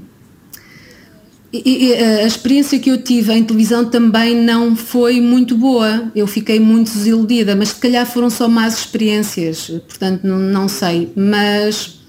e, 1.52 1.88
e, 1.88 1.94
a 1.94 2.26
experiência 2.26 2.78
que 2.78 2.90
eu 2.90 3.02
tive 3.02 3.32
em 3.32 3.44
televisão 3.44 3.84
também 3.84 4.34
não 4.34 4.74
foi 4.74 5.20
muito 5.20 5.56
boa. 5.56 6.10
Eu 6.16 6.26
fiquei 6.26 6.58
muito 6.58 6.92
desiludida, 6.92 7.54
mas 7.54 7.68
se 7.68 7.76
calhar 7.76 8.06
foram 8.06 8.30
só 8.30 8.48
más 8.48 8.78
experiências, 8.78 9.68
portanto 9.68 10.24
não, 10.24 10.38
não 10.38 10.68
sei. 10.68 11.12
Mas 11.14 11.99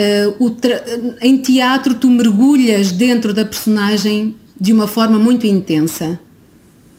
uh, 0.00 1.14
em 1.20 1.38
teatro 1.38 1.94
tu 1.94 2.08
mergulhas 2.08 2.92
dentro 2.92 3.32
da 3.32 3.44
personagem 3.44 4.34
de 4.60 4.72
uma 4.72 4.86
forma 4.86 5.18
muito 5.18 5.46
intensa. 5.46 6.18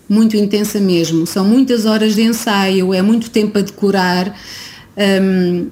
Muito 0.10 0.36
intensa 0.36 0.80
mesmo. 0.80 1.26
São 1.26 1.46
muitas 1.46 1.86
horas 1.86 2.16
de 2.16 2.24
ensaio, 2.24 2.94
é 2.94 3.02
muito 3.02 3.30
tempo 3.30 3.58
a 3.58 3.62
decorar. 3.62 4.36
Um, 4.98 5.68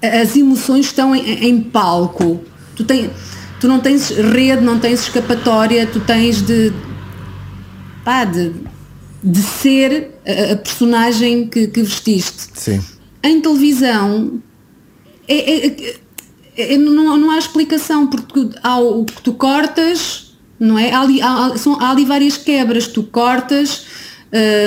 as 0.00 0.36
emoções 0.36 0.86
estão 0.86 1.16
em, 1.16 1.48
em 1.48 1.60
palco. 1.60 2.40
Tu, 2.76 2.84
tem, 2.84 3.10
tu 3.60 3.66
não 3.66 3.80
tens 3.80 4.10
rede, 4.10 4.62
não 4.62 4.78
tens 4.78 5.00
escapatória, 5.00 5.86
tu 5.86 5.98
tens 6.00 6.42
de, 6.42 6.72
pá, 8.04 8.24
de, 8.24 8.52
de 9.24 9.42
ser 9.42 10.10
a, 10.24 10.52
a 10.52 10.56
personagem 10.56 11.48
que, 11.48 11.66
que 11.66 11.82
vestiste. 11.82 12.50
Sim. 12.54 12.80
Em 13.22 13.40
televisão, 13.40 14.40
é, 15.28 15.66
é, 15.66 15.96
é, 16.56 16.76
não, 16.76 17.16
não 17.16 17.30
há 17.30 17.38
explicação, 17.38 18.06
porque 18.06 18.48
há 18.62 18.80
o 18.80 19.04
que 19.04 19.22
tu 19.22 19.34
cortas, 19.34 20.32
não 20.58 20.78
é? 20.78 20.90
Há 20.90 21.00
ali, 21.00 21.22
há, 21.22 21.52
são, 21.56 21.80
há 21.80 21.90
ali 21.90 22.04
várias 22.04 22.36
quebras, 22.36 22.88
tu 22.88 23.02
cortas, 23.04 23.86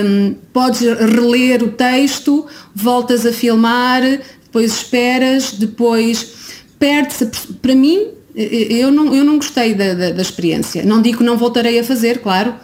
um, 0.06 0.36
podes 0.54 0.82
reler 0.82 1.64
o 1.64 1.72
texto, 1.72 2.46
voltas 2.74 3.26
a 3.26 3.34
filmar, 3.34 4.02
depois 4.44 4.72
esperas, 4.72 5.52
depois 5.52 6.34
perde-se. 6.80 7.26
Para 7.62 7.76
mim, 7.76 8.08
eu 8.36 8.92
não, 8.92 9.14
eu 9.14 9.24
não 9.24 9.36
gostei 9.36 9.74
da, 9.74 9.94
da, 9.94 10.12
da, 10.12 10.22
experiência. 10.22 10.84
Não 10.84 11.02
digo 11.02 11.20
que 11.20 11.24
não 11.24 11.38
voltarei 11.38 11.80
a 11.80 11.84
fazer, 11.84 12.20
claro, 12.20 12.56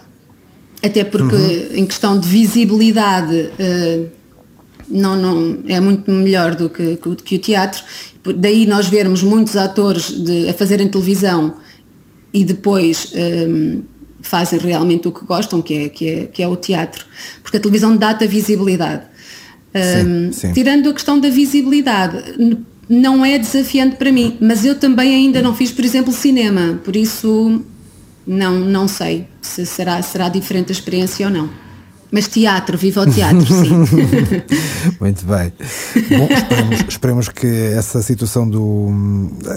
até 0.83 1.03
porque 1.03 1.35
uhum. 1.35 1.75
em 1.75 1.85
questão 1.85 2.19
de 2.19 2.27
visibilidade 2.27 3.35
uh, 3.35 4.16
não, 4.89 5.15
não, 5.15 5.59
é 5.67 5.79
muito 5.79 6.09
melhor 6.11 6.55
do 6.55 6.69
que, 6.69 6.97
que 6.97 7.35
o 7.35 7.39
teatro. 7.39 7.83
Daí 8.35 8.65
nós 8.65 8.87
vermos 8.87 9.23
muitos 9.23 9.55
atores 9.55 10.11
de, 10.11 10.49
a 10.49 10.53
fazerem 10.53 10.87
televisão 10.87 11.55
e 12.33 12.43
depois 12.43 13.13
um, 13.15 13.81
fazem 14.21 14.59
realmente 14.59 15.07
o 15.07 15.11
que 15.11 15.25
gostam, 15.25 15.61
que 15.61 15.73
é, 15.73 15.89
que, 15.89 16.09
é, 16.09 16.25
que 16.25 16.43
é 16.43 16.47
o 16.47 16.55
teatro. 16.55 17.05
Porque 17.41 17.57
a 17.57 17.59
televisão 17.59 17.95
dá-te 17.95 18.25
a 18.25 18.27
visibilidade. 18.27 19.03
Um, 19.75 20.31
sim, 20.31 20.47
sim. 20.47 20.53
Tirando 20.53 20.89
a 20.89 20.93
questão 20.93 21.19
da 21.19 21.29
visibilidade, 21.29 22.17
não 22.89 23.25
é 23.25 23.37
desafiante 23.37 23.95
para 23.95 24.11
mim, 24.11 24.37
mas 24.39 24.65
eu 24.65 24.75
também 24.75 25.13
ainda 25.13 25.41
não 25.41 25.53
fiz, 25.53 25.71
por 25.71 25.83
exemplo, 25.83 26.11
cinema, 26.13 26.79
por 26.83 26.95
isso 26.95 27.61
não, 28.25 28.59
não 28.59 28.87
sei 28.87 29.27
se 29.41 29.65
será, 29.65 30.01
será 30.01 30.29
diferente 30.29 30.69
a 30.69 30.73
experiência 30.73 31.27
ou 31.27 31.33
não. 31.33 31.66
Mas 32.11 32.27
teatro, 32.27 32.77
viva 32.77 33.01
o 33.01 33.11
teatro, 33.11 33.45
sim. 33.45 33.69
Muito 34.99 35.25
bem. 35.25 35.51
Bom, 36.17 36.29
esperemos, 36.31 36.79
esperemos, 36.87 37.29
que 37.29 37.47
essa 37.47 38.01
situação 38.01 38.47
do. 38.47 38.89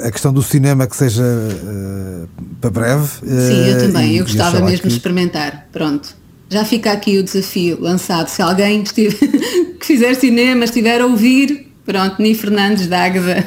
a 0.04 0.10
questão 0.10 0.32
do 0.32 0.42
cinema 0.42 0.86
que 0.86 0.96
seja 0.96 1.22
uh, 1.22 2.28
para 2.60 2.70
breve. 2.70 3.04
Uh, 3.22 3.46
sim, 3.46 3.66
eu 3.66 3.78
também, 3.78 4.16
eu 4.16 4.24
gostava 4.24 4.60
mesmo 4.60 4.82
que... 4.82 4.88
de 4.88 4.94
experimentar. 4.94 5.68
Pronto. 5.72 6.16
Já 6.48 6.64
fica 6.64 6.90
aqui 6.90 7.18
o 7.18 7.22
desafio 7.22 7.80
lançado. 7.80 8.26
Se 8.28 8.42
alguém 8.42 8.82
estiver, 8.82 9.16
que 9.78 9.86
fizer 9.86 10.14
cinema 10.14 10.64
estiver 10.64 11.00
a 11.00 11.06
ouvir, 11.06 11.72
pronto, 11.86 12.20
Ni 12.20 12.34
Fernandes 12.34 12.88
da 12.88 13.04
Águeda. 13.04 13.46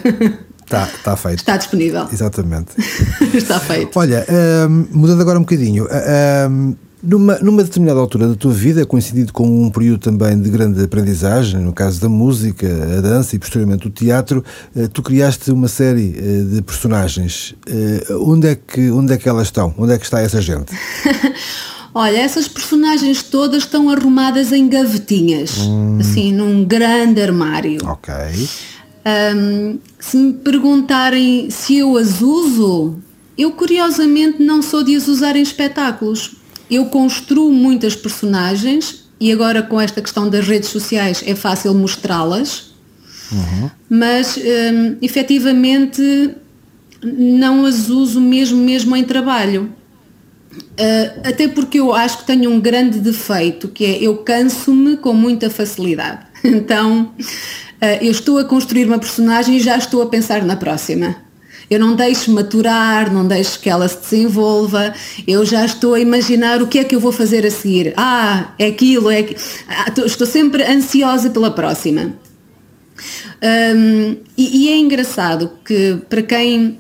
Está, 0.64 0.86
está 0.86 1.18
feito. 1.18 1.40
Está 1.40 1.58
disponível. 1.58 2.08
Exatamente. 2.12 2.72
está 3.36 3.60
feito. 3.60 3.92
Olha, 4.00 4.26
uh, 4.30 4.70
mudando 4.98 5.22
agora 5.22 5.38
um 5.38 5.42
bocadinho. 5.42 5.86
Uh, 5.86 6.76
numa, 7.04 7.38
numa 7.40 7.64
determinada 7.64 8.00
altura 8.00 8.30
da 8.30 8.36
tua 8.36 8.54
vida, 8.54 8.86
coincidido 8.86 9.34
com 9.34 9.66
um 9.66 9.70
período 9.70 10.00
também 10.00 10.42
de 10.42 10.50
grande 10.50 10.82
aprendizagem, 10.82 11.60
no 11.60 11.74
caso 11.74 12.00
da 12.00 12.08
música, 12.08 12.66
a 12.98 13.02
dança 13.02 13.36
e 13.36 13.40
posteriormente 13.40 13.88
o 13.88 13.92
teatro, 13.92 14.44
eh, 14.74 14.88
tu 14.88 15.04
criaste 15.04 15.52
uma 15.52 15.68
série 15.68 16.16
eh, 16.18 16.56
de 16.56 16.62
personagens. 16.62 17.54
Eh, 17.68 18.06
onde 18.22 18.48
é 18.48 18.56
que, 18.56 18.90
onde 18.90 19.14
é 19.14 19.18
que 19.18 19.28
elas 19.28 19.48
estão? 19.48 19.76
Onde 19.78 19.94
é 19.94 19.98
que 19.98 20.06
está 20.06 20.22
essa 20.22 20.42
gente? 20.42 20.74
Olha, 21.94 22.18
essas 22.18 22.48
personagens 22.48 23.22
todas 23.22 23.64
estão 23.64 23.90
arrumadas 23.90 24.52
em 24.52 24.68
gavetinhas, 24.68 25.58
hum. 25.60 25.98
assim, 26.00 26.32
num 26.32 26.64
grande 26.64 27.22
armário. 27.22 27.78
Ok. 27.86 28.14
Um, 29.36 29.78
se 30.00 30.18
me 30.18 30.34
perguntarem 30.34 31.50
se 31.52 31.78
eu 31.78 31.98
as 31.98 32.22
uso, 32.22 32.96
eu 33.38 33.52
curiosamente 33.52 34.42
não 34.42 34.62
sou 34.62 34.84
de 34.84 34.96
as 34.96 35.08
usar 35.08 35.36
em 35.36 35.44
espetáculos 35.44 36.38
eu 36.76 36.86
construo 36.86 37.52
muitas 37.52 37.96
personagens 37.96 39.04
e 39.20 39.32
agora 39.32 39.62
com 39.62 39.80
esta 39.80 40.02
questão 40.02 40.30
das 40.30 40.48
redes 40.48 40.70
sociais 40.70 41.24
é 41.26 41.36
fácil 41.36 41.74
mostrá-las, 41.74 42.74
uhum. 43.32 43.72
mas 43.90 44.38
um, 44.38 44.98
efetivamente 45.02 46.32
não 47.04 47.66
as 47.66 47.90
uso 47.90 48.20
mesmo 48.20 48.58
mesmo 48.58 48.96
em 48.96 49.04
trabalho. 49.04 49.74
Uh, 50.54 51.28
até 51.28 51.48
porque 51.48 51.80
eu 51.80 51.94
acho 51.94 52.20
que 52.20 52.26
tenho 52.26 52.52
um 52.52 52.60
grande 52.60 53.00
defeito, 53.00 53.68
que 53.68 53.86
é 53.86 54.04
eu 54.04 54.18
canso-me 54.18 54.98
com 54.98 55.14
muita 55.14 55.50
facilidade. 55.50 56.26
Então, 56.46 57.14
uh, 57.18 57.86
eu 58.02 58.12
estou 58.12 58.38
a 58.38 58.44
construir 58.44 58.86
uma 58.86 59.00
personagem 59.00 59.56
e 59.56 59.60
já 59.62 59.78
estou 59.78 60.02
a 60.02 60.08
pensar 60.08 60.44
na 60.44 60.58
próxima. 60.58 61.16
Eu 61.70 61.80
não 61.80 61.96
deixo 61.96 62.32
maturar, 62.32 63.12
não 63.12 63.26
deixo 63.26 63.60
que 63.60 63.70
ela 63.70 63.88
se 63.88 63.98
desenvolva, 63.98 64.94
eu 65.28 65.46
já 65.46 65.66
estou 65.66 65.94
a 65.94 66.00
imaginar 66.00 66.62
o 66.62 66.68
que 66.68 66.80
é 66.80 66.84
que 66.84 66.96
eu 66.96 67.00
vou 67.00 67.12
fazer 67.12 67.46
a 67.46 67.52
seguir. 67.52 67.94
Ah, 67.98 68.54
é 68.60 68.68
aquilo, 68.68 69.10
é 69.10 69.20
aquilo. 69.20 69.40
Ah, 69.68 69.92
estou 70.06 70.28
sempre 70.28 70.64
ansiosa 70.64 71.30
pela 71.30 71.52
próxima. 71.52 72.14
Um, 73.44 74.16
e, 74.38 74.66
e, 74.66 74.70
é 74.70 74.78
engraçado 74.78 75.52
que 75.66 75.98
para 76.10 76.22
quem, 76.22 76.80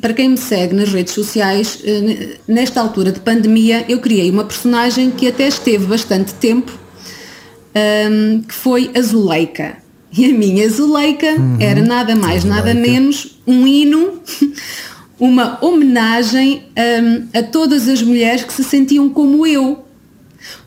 para 0.00 0.12
quem 0.12 0.30
me 0.30 0.36
segue 0.36 0.74
nas 0.74 0.92
redes 0.92 1.14
sociais, 1.14 1.78
eh, 1.84 2.36
nesta 2.46 2.82
altura 2.82 3.10
de 3.10 3.20
pandemia, 3.20 3.84
eu 3.88 3.98
criei 3.98 4.30
uma 4.30 4.44
personagem 4.44 5.10
que 5.10 5.26
até 5.26 5.48
esteve 5.48 5.86
bastante 5.86 6.34
tempo, 6.34 6.70
um, 8.10 8.42
que 8.42 8.54
foi 8.54 8.90
a 8.94 9.00
Zuleika. 9.00 9.81
E 10.16 10.26
a 10.26 10.34
minha 10.34 10.68
Zuleika 10.68 11.32
uhum. 11.32 11.56
era 11.58 11.82
nada 11.82 12.14
mais, 12.14 12.44
nada 12.44 12.74
menos 12.74 13.38
um 13.46 13.66
hino, 13.66 14.20
uma 15.18 15.58
homenagem 15.64 16.64
um, 16.76 17.38
a 17.38 17.42
todas 17.42 17.88
as 17.88 18.02
mulheres 18.02 18.44
que 18.44 18.52
se 18.52 18.62
sentiam 18.62 19.08
como 19.08 19.46
eu. 19.46 19.84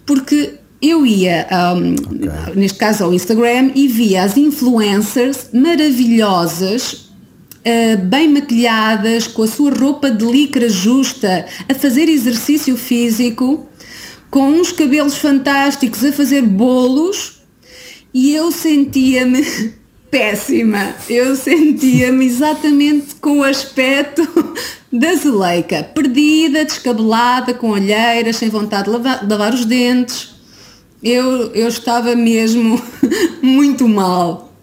Porque 0.05 0.55
eu 0.81 1.05
ia, 1.05 1.47
um, 1.75 1.93
okay. 1.93 2.55
neste 2.55 2.77
caso 2.77 3.03
ao 3.03 3.13
Instagram, 3.13 3.71
e 3.75 3.87
via 3.87 4.23
as 4.23 4.37
influencers 4.37 5.49
maravilhosas 5.53 7.05
uh, 7.65 7.97
bem 8.03 8.29
maquilhadas, 8.29 9.27
com 9.27 9.43
a 9.43 9.47
sua 9.47 9.71
roupa 9.71 10.11
de 10.11 10.25
licra 10.25 10.69
justa, 10.69 11.45
a 11.67 11.73
fazer 11.73 12.07
exercício 12.07 12.77
físico, 12.77 13.67
com 14.29 14.49
uns 14.49 14.71
cabelos 14.71 15.17
fantásticos, 15.17 16.03
a 16.03 16.11
fazer 16.11 16.41
bolos, 16.41 17.34
e 18.15 18.33
eu 18.33 18.49
sentia-me 18.49 19.45
péssima. 20.09 20.95
Eu 21.09 21.35
sentia-me 21.35 22.25
exatamente 22.25 23.15
com 23.15 23.39
o 23.39 23.43
aspecto 23.43 24.25
da 24.89 25.13
Zuleika, 25.15 25.83
perdida, 25.83 26.63
descabelada, 26.63 27.53
com 27.53 27.71
olheiras, 27.71 28.37
sem 28.37 28.47
vontade 28.47 28.85
de 28.85 28.91
lavar, 28.91 29.27
lavar 29.27 29.53
os 29.53 29.65
dentes. 29.65 30.33
Eu, 31.03 31.51
eu 31.53 31.67
estava 31.67 32.15
mesmo 32.15 32.81
muito 33.43 33.85
mal. 33.85 34.53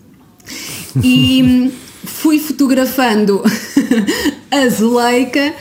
E 1.04 1.71
fui 2.04 2.38
fotografando 2.38 3.42
a 4.50 4.68
Zuleika 4.68 5.54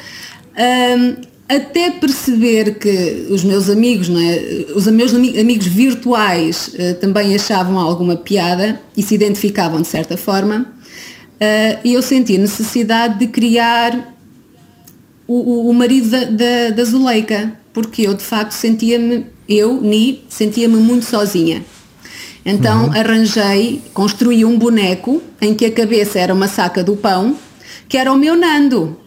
um, 0.97 1.30
até 1.55 1.91
perceber 1.91 2.75
que 2.75 3.27
os 3.29 3.43
meus 3.43 3.69
amigos, 3.69 4.07
não 4.07 4.19
é? 4.19 4.65
os 4.73 4.87
meus 4.87 5.13
amigos 5.13 5.67
virtuais 5.67 6.73
uh, 6.73 6.95
também 6.99 7.35
achavam 7.35 7.77
alguma 7.77 8.15
piada 8.15 8.79
e 8.95 9.03
se 9.03 9.15
identificavam 9.15 9.81
de 9.81 9.87
certa 9.87 10.15
forma, 10.15 10.65
uh, 10.65 11.87
eu 11.87 12.01
senti 12.01 12.35
a 12.35 12.39
necessidade 12.39 13.19
de 13.19 13.27
criar 13.27 14.15
o, 15.27 15.69
o 15.69 15.73
marido 15.73 16.09
da, 16.09 16.23
da, 16.25 16.69
da 16.75 16.83
Zuleika, 16.85 17.53
porque 17.73 18.03
eu 18.03 18.13
de 18.13 18.23
facto 18.23 18.51
sentia-me, 18.51 19.25
eu, 19.47 19.81
Ni, 19.81 20.23
sentia-me 20.29 20.77
muito 20.77 21.05
sozinha. 21.05 21.63
Então 22.45 22.85
uhum. 22.85 22.93
arranjei, 22.93 23.81
construí 23.93 24.45
um 24.45 24.57
boneco 24.57 25.21
em 25.39 25.53
que 25.53 25.65
a 25.65 25.71
cabeça 25.71 26.17
era 26.17 26.33
uma 26.33 26.47
saca 26.47 26.83
do 26.83 26.95
pão, 26.95 27.35
que 27.89 27.97
era 27.97 28.11
o 28.11 28.17
meu 28.17 28.35
Nando. 28.35 29.00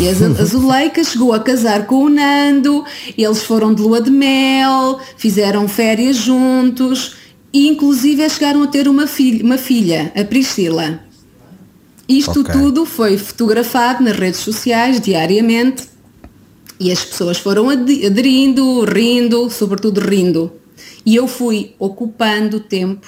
E 0.00 0.08
a 0.08 0.44
Zuleika 0.44 1.04
chegou 1.04 1.32
a 1.32 1.40
casar 1.40 1.86
com 1.86 2.04
o 2.04 2.08
Nando, 2.08 2.84
eles 3.18 3.42
foram 3.42 3.74
de 3.74 3.82
lua 3.82 4.00
de 4.00 4.10
mel, 4.10 4.98
fizeram 5.16 5.68
férias 5.68 6.16
juntos 6.16 7.16
e 7.52 7.68
inclusive 7.68 8.28
chegaram 8.30 8.62
a 8.62 8.66
ter 8.66 8.88
uma 8.88 9.06
filha, 9.06 9.44
uma 9.44 9.58
filha 9.58 10.12
a 10.16 10.24
Priscila. 10.24 11.00
Isto 12.08 12.40
okay. 12.40 12.52
tudo 12.52 12.86
foi 12.86 13.18
fotografado 13.18 14.02
nas 14.02 14.16
redes 14.16 14.40
sociais 14.40 15.00
diariamente 15.00 15.84
e 16.80 16.90
as 16.90 17.04
pessoas 17.04 17.38
foram 17.38 17.68
aderindo, 17.70 18.84
rindo, 18.84 19.48
sobretudo 19.50 20.00
rindo. 20.00 20.52
E 21.04 21.14
eu 21.14 21.28
fui 21.28 21.74
ocupando 21.78 22.58
tempo 22.58 23.06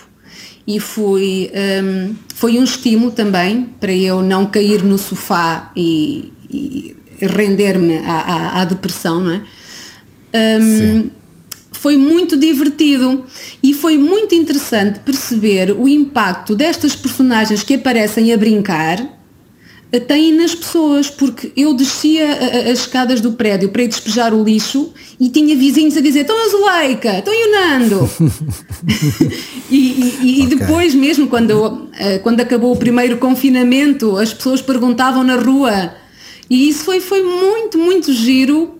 e 0.67 0.81
fui, 0.81 1.51
um, 1.83 2.15
foi 2.35 2.59
um 2.59 2.65
estímulo 2.65 3.11
também 3.11 3.69
para 3.81 3.93
eu 3.93 4.23
não 4.23 4.47
cair 4.47 4.83
no 4.83 4.99
sofá 4.99 5.71
e, 5.77 6.33
e 6.51 6.97
render-me 7.21 7.99
à, 7.99 8.13
à, 8.13 8.63
à, 8.63 8.65
depressão, 8.65 9.21
não 9.21 9.33
é? 9.33 9.43
Um, 10.61 11.11
foi 11.73 11.97
muito 11.97 12.37
divertido 12.37 13.25
e 13.63 13.73
foi 13.73 13.97
muito 13.97 14.35
interessante 14.35 14.99
perceber 15.01 15.71
o 15.71 15.89
impacto 15.89 16.55
destas 16.55 16.97
personagens 16.97 17.63
que 17.63 17.75
aparecem 17.75 18.33
a 18.33 18.37
brincar 18.37 18.99
eh, 19.93 20.01
têm 20.01 20.33
nas 20.33 20.55
pessoas, 20.55 21.09
porque 21.09 21.53
eu 21.57 21.75
descia 21.75 22.27
as 22.73 22.81
escadas 22.81 23.21
do 23.21 23.33
prédio 23.33 23.69
para 23.69 23.83
ir 23.83 23.89
despejar 23.89 24.35
o 24.35 24.43
lixo 24.43 24.93
e 25.21 25.29
tinha 25.29 25.55
vizinhos 25.55 25.97
a 25.97 26.01
dizer, 26.01 26.23
estão 26.23 26.37
a 26.45 26.49
Zuleika, 26.49 27.19
estão 27.19 27.33
o 27.33 27.51
Nando. 27.53 28.11
e, 29.71 29.77
e, 29.77 30.41
e 30.41 30.43
okay. 30.45 30.59
depois 30.59 30.95
mesmo, 30.95 31.29
quando, 31.29 31.89
eh, 31.99 32.19
quando 32.19 32.41
acabou 32.41 32.73
o 32.73 32.77
primeiro 32.77 33.17
confinamento, 33.19 34.17
as 34.17 34.35
pessoas 34.35 34.61
perguntavam 34.61 35.23
na 35.23 35.37
rua 35.37 35.95
e 36.49 36.69
isso 36.69 36.85
foi, 36.85 37.01
foi 37.01 37.23
muito, 37.23 37.79
muito 37.79 38.13
giro, 38.13 38.79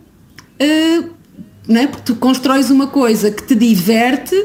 uh, 0.61 1.11
não 1.67 1.81
é? 1.81 1.87
porque 1.87 2.05
tu 2.05 2.17
constróis 2.17 2.71
uma 2.71 2.87
coisa 2.87 3.31
que 3.31 3.43
te 3.43 3.55
diverte 3.55 4.37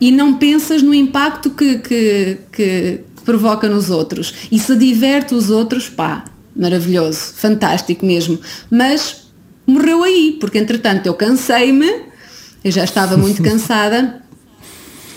e 0.00 0.12
não 0.12 0.34
pensas 0.34 0.80
no 0.82 0.94
impacto 0.94 1.50
que, 1.50 1.78
que, 1.78 2.38
que 2.52 3.00
provoca 3.24 3.68
nos 3.68 3.90
outros. 3.90 4.32
E 4.50 4.58
se 4.58 4.76
diverte 4.76 5.34
os 5.34 5.50
outros, 5.50 5.88
pá, 5.88 6.24
maravilhoso, 6.54 7.34
fantástico 7.34 8.06
mesmo. 8.06 8.38
Mas 8.70 9.28
morreu 9.66 10.02
aí, 10.02 10.36
porque 10.40 10.58
entretanto 10.58 11.06
eu 11.06 11.14
cansei-me, 11.14 12.02
eu 12.64 12.70
já 12.70 12.84
estava 12.84 13.16
muito 13.16 13.42
cansada 13.44 14.22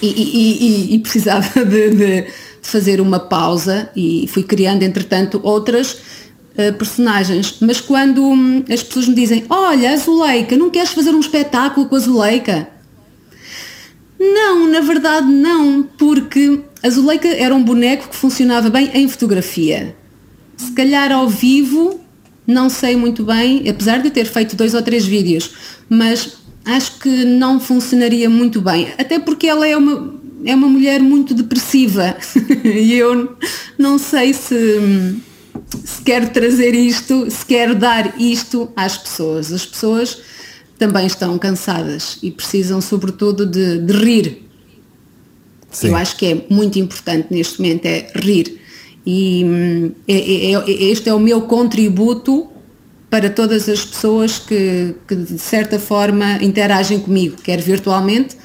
e, 0.01 0.07
e, 0.07 0.91
e, 0.91 0.95
e 0.95 0.99
precisava 0.99 1.47
de, 1.63 1.89
de, 1.89 1.95
de, 1.95 2.27
fazer 2.61 3.01
uma 3.01 3.19
pausa 3.19 3.89
e 3.95 4.27
fui 4.27 4.43
criando 4.43 4.83
entretanto 4.83 5.39
outras 5.43 5.97
uh, 6.69 6.73
personagens. 6.73 7.57
Mas 7.59 7.81
quando 7.81 8.23
hum, 8.23 8.63
as 8.71 8.83
pessoas 8.83 9.07
me 9.07 9.15
dizem, 9.15 9.45
olha, 9.49 9.91
a 9.91 9.97
Zuleika, 9.97 10.55
não 10.57 10.69
queres 10.69 10.91
fazer 10.91 11.11
um 11.11 11.19
espetáculo 11.19 11.87
com 11.87 11.95
a 11.95 11.99
Zuleika? 11.99 12.67
Não, 14.19 14.67
na 14.67 14.81
verdade 14.81 15.27
não, 15.27 15.81
porque 15.97 16.59
a 16.83 16.89
Zuleika 16.89 17.27
era 17.27 17.55
um 17.55 17.63
boneco 17.63 18.09
que 18.09 18.15
funcionava 18.15 18.69
bem 18.69 18.91
em 18.93 19.07
fotografia. 19.07 19.95
Se 20.55 20.71
calhar 20.73 21.11
ao 21.11 21.27
vivo, 21.27 21.99
não 22.45 22.69
sei 22.69 22.95
muito 22.95 23.23
bem, 23.23 23.67
apesar 23.67 23.99
de 23.99 24.11
ter 24.11 24.25
feito 24.25 24.55
dois 24.55 24.75
ou 24.75 24.81
três 24.81 25.05
vídeos, 25.05 25.51
mas 25.89 26.37
acho 26.65 26.99
que 26.99 27.25
não 27.25 27.59
funcionaria 27.59 28.29
muito 28.29 28.61
bem. 28.61 28.89
Até 28.97 29.17
porque 29.19 29.47
ela 29.47 29.67
é 29.67 29.75
uma, 29.75 30.13
é 30.45 30.53
uma 30.55 30.67
mulher 30.67 31.01
muito 31.01 31.33
depressiva 31.33 32.15
e 32.63 32.93
eu 32.93 33.35
não 33.77 33.97
sei 33.97 34.33
se, 34.33 35.15
se 35.83 36.01
quero 36.01 36.29
trazer 36.29 36.73
isto, 36.73 37.29
se 37.29 37.45
quero 37.45 37.75
dar 37.75 38.19
isto 38.19 38.71
às 38.75 38.97
pessoas. 38.97 39.51
As 39.51 39.65
pessoas 39.65 40.17
também 40.77 41.05
estão 41.05 41.37
cansadas 41.37 42.17
e 42.21 42.31
precisam 42.31 42.81
sobretudo 42.81 43.45
de, 43.45 43.79
de 43.79 43.93
rir. 43.93 44.47
Sim. 45.69 45.89
Eu 45.89 45.95
acho 45.95 46.17
que 46.17 46.25
é 46.25 46.45
muito 46.49 46.77
importante 46.79 47.27
neste 47.31 47.61
momento 47.61 47.85
é 47.85 48.11
rir. 48.15 48.59
E 49.05 49.43
hum, 49.45 49.91
é, 50.07 50.13
é, 50.13 50.53
é, 50.53 50.83
este 50.91 51.09
é 51.09 51.13
o 51.13 51.19
meu 51.19 51.43
contributo 51.43 52.47
para 53.09 53.29
todas 53.29 53.67
as 53.67 53.83
pessoas 53.83 54.39
que, 54.39 54.95
que, 55.07 55.15
de 55.15 55.39
certa 55.39 55.77
forma 55.79 56.39
interagem 56.41 56.99
comigo, 56.99 57.35
quer 57.41 57.59
virtualmente, 57.61 58.37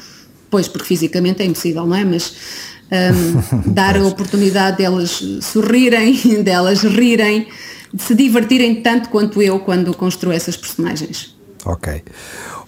pois 0.50 0.66
porque 0.66 0.86
fisicamente 0.86 1.42
é 1.42 1.46
impossível, 1.46 1.86
não 1.86 1.96
é? 1.96 2.04
Mas 2.04 2.34
um, 2.90 3.72
dar 3.72 3.96
a 3.96 4.04
oportunidade 4.04 4.78
delas 4.78 5.22
sorrirem, 5.42 6.14
delas 6.42 6.82
rirem, 6.82 7.48
de 7.92 8.02
se 8.02 8.14
divertirem 8.14 8.82
tanto 8.82 9.08
quanto 9.08 9.40
eu 9.42 9.60
quando 9.60 9.94
construo 9.94 10.32
essas 10.32 10.56
personagens. 10.56 11.34
Ok. 11.64 12.02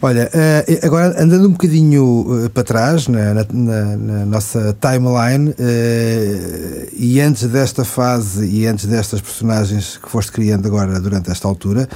Olha, 0.00 0.31
uh, 0.33 0.87
agora 0.87 1.22
andando 1.22 1.48
um 1.48 1.52
bocadinho 1.52 2.44
uh, 2.46 2.50
para 2.50 2.62
trás 2.62 3.09
na, 3.09 3.35
na, 3.35 3.96
na 3.96 4.26
nossa 4.26 4.76
timeline 4.81 5.50
uh, 5.50 6.88
e 6.96 7.20
antes 7.20 7.48
desta 7.48 7.85
fase 7.85 8.46
e 8.46 8.66
antes 8.66 8.87
destas 8.87 9.20
personagens 9.20 9.96
que 9.96 10.09
foste 10.09 10.31
criando 10.31 10.66
agora 10.66 11.00
durante 11.00 11.31
esta 11.31 11.48
altura 11.48 11.88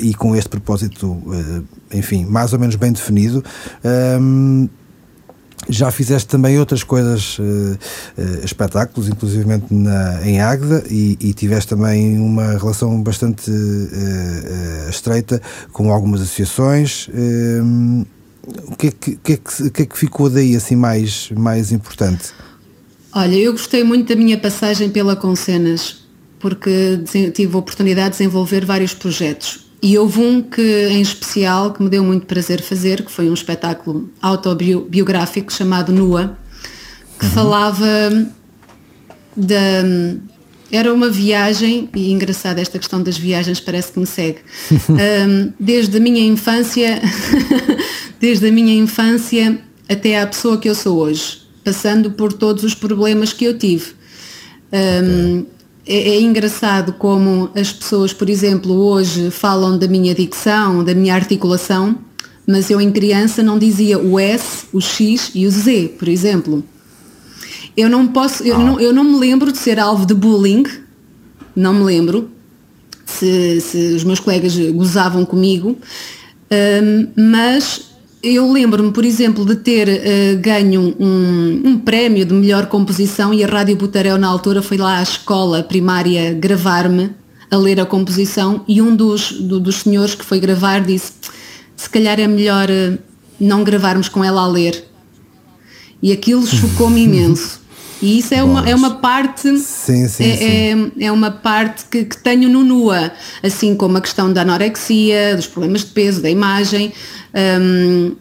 e 0.00 0.14
com 0.14 0.36
este 0.36 0.50
propósito, 0.50 1.22
enfim, 1.92 2.26
mais 2.26 2.52
ou 2.52 2.58
menos 2.58 2.76
bem 2.76 2.92
definido. 2.92 3.42
Um, 3.84 4.68
já 5.68 5.90
fizeste 5.90 6.28
também 6.28 6.58
outras 6.58 6.82
coisas, 6.82 7.38
uh, 7.38 7.42
uh, 7.42 8.44
espetáculos, 8.44 9.08
inclusive 9.08 9.46
em 10.24 10.40
Águeda, 10.40 10.84
e, 10.90 11.16
e, 11.20 11.32
tiveste 11.32 11.70
também 11.70 12.18
uma 12.18 12.52
relação 12.58 13.02
bastante 13.02 13.50
uh, 13.50 14.90
estreita 14.90 15.40
com 15.72 15.90
algumas 15.92 16.20
associações. 16.20 17.08
o 18.68 18.76
que 18.76 18.88
é 18.88 18.90
que, 18.90 19.16
que, 19.16 19.32
é 19.32 19.36
que, 19.36 19.70
que, 19.70 19.82
é 19.82 19.86
que 19.86 19.98
ficou 19.98 20.30
daí 20.30 20.54
assim 20.56 20.76
mais, 20.76 21.30
mais 21.36 21.72
importante? 21.72 22.32
Olha, 23.12 23.34
eu 23.36 23.52
gostei 23.52 23.82
muito 23.82 24.08
da 24.08 24.16
minha 24.16 24.38
passagem 24.38 24.90
pela 24.90 25.16
Concenas, 25.16 26.04
porque 26.38 27.00
tive 27.34 27.54
a 27.54 27.58
oportunidade 27.58 28.10
de 28.10 28.18
desenvolver 28.18 28.64
vários 28.64 28.94
projetos 28.94 29.65
e 29.82 29.98
houve 29.98 30.20
um 30.20 30.42
que, 30.42 30.88
em 30.88 31.00
especial, 31.00 31.72
que 31.72 31.82
me 31.82 31.88
deu 31.88 32.02
muito 32.02 32.26
prazer 32.26 32.62
fazer, 32.62 33.02
que 33.02 33.10
foi 33.10 33.28
um 33.28 33.34
espetáculo 33.34 34.10
autobiográfico 34.22 35.52
chamado 35.52 35.92
Nua, 35.92 36.36
que 37.18 37.26
uhum. 37.26 37.32
falava 37.32 37.86
da. 39.36 39.84
Era 40.72 40.92
uma 40.92 41.08
viagem, 41.08 41.88
e 41.94 42.10
engraçado 42.10 42.58
esta 42.58 42.76
questão 42.76 43.00
das 43.00 43.16
viagens 43.16 43.60
parece 43.60 43.92
que 43.92 44.00
me 44.00 44.06
segue. 44.06 44.38
um, 44.90 45.52
desde 45.60 45.96
a 45.96 46.00
minha 46.00 46.24
infância, 46.26 47.00
desde 48.18 48.48
a 48.48 48.50
minha 48.50 48.74
infância 48.74 49.60
até 49.88 50.20
à 50.20 50.26
pessoa 50.26 50.58
que 50.58 50.68
eu 50.68 50.74
sou 50.74 50.98
hoje, 50.98 51.42
passando 51.62 52.10
por 52.10 52.32
todos 52.32 52.64
os 52.64 52.74
problemas 52.74 53.32
que 53.32 53.44
eu 53.44 53.56
tive. 53.56 53.94
Um, 54.72 55.40
okay 55.40 55.55
é, 55.86 56.16
é, 56.16 56.20
engraçado 56.20 56.92
como 56.94 57.50
as 57.54 57.72
pessoas, 57.72 58.12
por 58.12 58.28
exemplo, 58.28 58.72
hoje 58.72 59.30
falam 59.30 59.78
da 59.78 59.86
minha 59.86 60.14
dicção, 60.14 60.82
da 60.82 60.94
minha 60.94 61.14
articulação, 61.14 61.96
mas 62.46 62.70
eu 62.70 62.80
em 62.80 62.90
criança 62.90 63.42
não 63.42 63.58
dizia 63.58 63.98
o 63.98 64.18
S, 64.18 64.66
o 64.72 64.80
X 64.80 65.30
e 65.34 65.46
o 65.46 65.50
Z, 65.50 65.94
por 65.98 66.08
exemplo. 66.08 66.64
Eu 67.76 67.88
não 67.88 68.06
posso, 68.06 68.42
eu, 68.42 68.56
ah. 68.56 68.58
não, 68.58 68.80
eu 68.80 68.92
não 68.92 69.04
me 69.04 69.18
lembro 69.18 69.52
de 69.52 69.58
ser 69.58 69.78
alvo 69.78 70.06
de 70.06 70.14
bullying 70.14 70.64
não 71.56 71.72
me 71.72 71.84
lembro 71.84 72.30
se, 73.06 73.60
se 73.62 73.94
os 73.94 74.04
meus 74.04 74.20
colegas 74.20 74.54
gozavam 74.72 75.24
comigo, 75.24 75.78
um, 76.52 77.30
mas 77.30 77.95
eu 78.34 78.50
lembro-me, 78.50 78.90
por 78.90 79.04
exemplo, 79.04 79.44
de 79.44 79.54
ter 79.56 79.88
uh, 79.88 80.40
ganho 80.40 80.96
um, 80.98 81.62
um, 81.64 81.78
prémio 81.78 82.24
de 82.24 82.34
melhor 82.34 82.66
composição 82.66 83.32
e 83.32 83.44
a 83.44 83.46
Rádio 83.46 83.76
Butarel 83.76 84.18
na 84.18 84.26
altura 84.26 84.60
foi 84.60 84.76
lá 84.76 84.98
à 84.98 85.02
escola 85.02 85.62
primária 85.62 86.34
gravar-me 86.34 87.10
a 87.50 87.56
ler 87.56 87.78
a 87.80 87.86
composição 87.86 88.64
e 88.66 88.82
um 88.82 88.96
dos, 88.96 89.30
do, 89.32 89.60
dos 89.60 89.76
senhores 89.76 90.14
que 90.14 90.24
foi 90.24 90.40
gravar 90.40 90.80
disse 90.80 91.12
se 91.76 91.88
calhar 91.88 92.18
é 92.18 92.26
melhor 92.26 92.68
uh, 92.68 92.98
não 93.38 93.62
gravarmos 93.62 94.08
com 94.08 94.24
ela 94.24 94.42
a 94.42 94.48
ler. 94.48 94.84
E 96.02 96.12
aquilo 96.12 96.44
chocou-me 96.46 97.02
imenso. 97.02 97.60
E 98.00 98.18
isso 98.18 98.34
é, 98.34 98.42
uma, 98.42 98.68
é 98.68 98.74
uma 98.74 98.96
parte 98.96 99.58
sim, 99.58 100.06
sim, 100.06 100.24
é, 100.24 100.36
sim. 100.36 100.92
É, 100.98 101.06
é, 101.06 101.12
uma 101.12 101.30
parte 101.30 101.86
que, 101.90 102.04
que, 102.04 102.16
tenho 102.18 102.48
no 102.48 102.62
NUA, 102.62 103.12
assim 103.42 103.74
como 103.74 103.96
a 103.96 104.00
questão 104.00 104.32
da 104.32 104.42
anorexia, 104.42 105.34
dos 105.34 105.46
problemas 105.46 105.80
de 105.80 105.92
peso, 105.92 106.20
da 106.20 106.28
imagem, 106.28 106.92
um, 107.34 108.14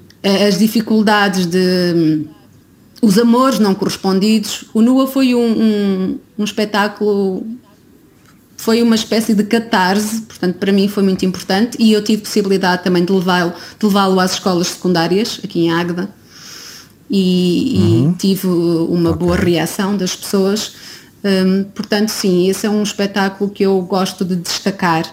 as 0.48 0.58
dificuldades 0.58 1.46
de 1.46 2.26
os 3.02 3.20
amores 3.20 3.60
não 3.60 3.76
correspondidos. 3.76 4.66
O 4.74 4.82
NUA 4.82 5.08
foi 5.08 5.36
um, 5.36 5.40
um, 5.40 6.20
um 6.40 6.44
espetáculo, 6.44 7.46
foi 8.56 8.82
uma 8.82 8.96
espécie 8.96 9.34
de 9.34 9.44
catarse, 9.44 10.22
portanto 10.22 10.56
para 10.56 10.72
mim 10.72 10.88
foi 10.88 11.04
muito 11.04 11.26
importante 11.26 11.78
e 11.80 11.92
eu 11.92 12.02
tive 12.02 12.22
possibilidade 12.22 12.84
também 12.84 13.04
de 13.04 13.12
levá-lo 13.12 13.54
de 13.78 13.86
levá 13.86 14.24
às 14.24 14.34
escolas 14.34 14.68
secundárias, 14.68 15.40
aqui 15.44 15.66
em 15.66 15.72
Águeda 15.72 16.10
e, 17.15 17.78
uhum. 17.78 18.12
e 18.12 18.13
tive 18.15 18.47
uma 18.47 19.12
okay. 19.12 19.25
boa 19.25 19.38
reação 19.38 19.95
das 19.95 20.15
pessoas. 20.15 20.73
Um, 21.23 21.63
portanto, 21.63 22.10
sim, 22.10 22.49
esse 22.49 22.67
é 22.67 22.69
um 22.69 22.84
espetáculo 22.84 23.49
que 23.49 23.63
eu 23.63 23.82
gosto 23.82 24.25
de 24.25 24.36
destacar, 24.36 25.04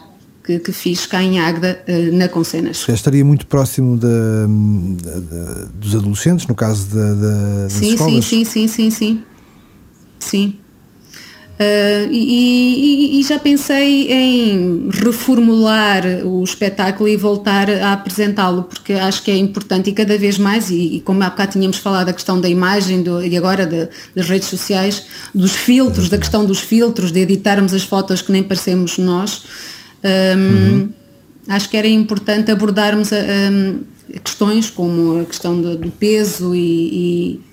que, 0.45 0.59
que 0.59 0.73
fiz 0.73 1.07
cá 1.07 1.23
em 1.23 1.39
Águeda, 1.39 1.83
uh, 1.89 2.17
na 2.17 2.29
Concenas. 2.29 2.87
Estaria 2.89 3.25
muito 3.25 3.47
próximo 3.47 3.97
de, 3.97 4.07
de, 4.97 5.21
de, 5.21 5.73
dos 5.75 5.95
adolescentes, 5.95 6.47
no 6.47 6.55
caso 6.55 6.95
da, 6.95 7.15
das 7.15 7.73
sim, 7.73 7.93
escolas? 7.93 8.25
Sim, 8.25 8.45
sim, 8.45 8.67
sim, 8.67 8.69
sim, 8.69 8.91
sim. 8.91 9.25
Sim. 10.19 10.59
Uh, 11.61 12.11
e, 12.11 13.21
e, 13.21 13.23
já 13.23 13.39
pensei 13.39 14.11
em 14.11 14.89
reformular 14.91 16.03
o 16.25 16.43
espetáculo 16.43 17.09
e 17.09 17.17
voltar 17.17 17.71
a 17.71 17.93
apresentá-lo, 17.93 18.65
porque 18.65 18.95
acho 18.95 19.23
que 19.23 19.31
é 19.31 19.37
importante 19.37 19.91
e 19.91 19.93
cada 19.93 20.17
vez 20.19 20.39
mais, 20.39 20.71
e, 20.71 20.97
e 20.97 21.01
como 21.03 21.23
há 21.23 21.31
bocado 21.31 21.53
tínhamos 21.53 21.77
falado 21.77 22.07
da 22.07 22.13
questão 22.13 22.41
da 22.41 22.49
imagem 22.49 23.03
do, 23.03 23.25
e 23.25 23.37
agora 23.37 23.67
de, 23.67 23.89
das 24.15 24.29
redes 24.29 24.49
sociais, 24.49 25.05
dos 25.33 25.53
filtros, 25.53 26.09
da 26.09 26.19
questão 26.19 26.45
dos 26.45 26.59
filtros, 26.59 27.13
de 27.13 27.21
editarmos 27.21 27.73
as 27.75 27.85
fotos 27.85 28.23
que 28.23 28.33
nem 28.33 28.43
parecemos 28.43 28.99
nós, 28.99 29.45
um, 30.03 30.39
uhum. 30.39 30.89
acho 31.49 31.69
que 31.69 31.77
era 31.77 31.87
importante 31.87 32.51
abordarmos 32.51 33.13
a, 33.13 33.19
a, 33.19 34.19
questões 34.21 34.69
como 34.69 35.21
a 35.21 35.25
questão 35.27 35.61
do, 35.61 35.77
do 35.77 35.91
peso 35.91 36.55
e 36.55 37.37
e 37.37 37.52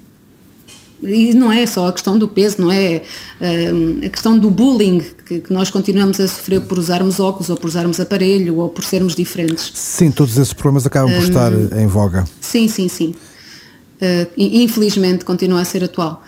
não 1.01 1.51
é 1.51 1.65
só 1.65 1.87
a 1.87 1.93
questão 1.93 2.17
do 2.17 2.27
peso, 2.27 2.61
não 2.61 2.71
é 2.71 3.01
um, 3.41 4.05
a 4.05 4.09
questão 4.09 4.37
do 4.37 4.49
bullying 4.49 5.01
que, 5.25 5.39
que, 5.39 5.53
nós 5.53 5.69
continuamos 5.69 6.19
a 6.19 6.27
sofrer 6.27 6.61
por 6.61 6.77
usarmos 6.77 7.19
óculos 7.19 7.49
ou 7.49 7.57
por 7.57 7.67
usarmos 7.67 7.99
aparelho 7.99 8.57
ou 8.57 8.69
por 8.69 8.83
sermos 8.83 9.15
diferentes. 9.15 9.71
Sim, 9.73 10.11
todos 10.11 10.37
esses 10.37 10.53
problemas 10.53 10.85
acabam 10.85 11.11
por 11.11 11.21
um, 11.21 11.27
estar 11.27 11.51
em 11.53 11.87
voga. 11.87 12.25
Sim, 12.41 12.67
sim, 12.67 12.87
sim. 12.87 13.15
Uh, 14.01 14.27
infelizmente 14.37 15.25
continua 15.25 15.61
a 15.61 15.65
ser 15.65 15.83
atual. 15.83 16.23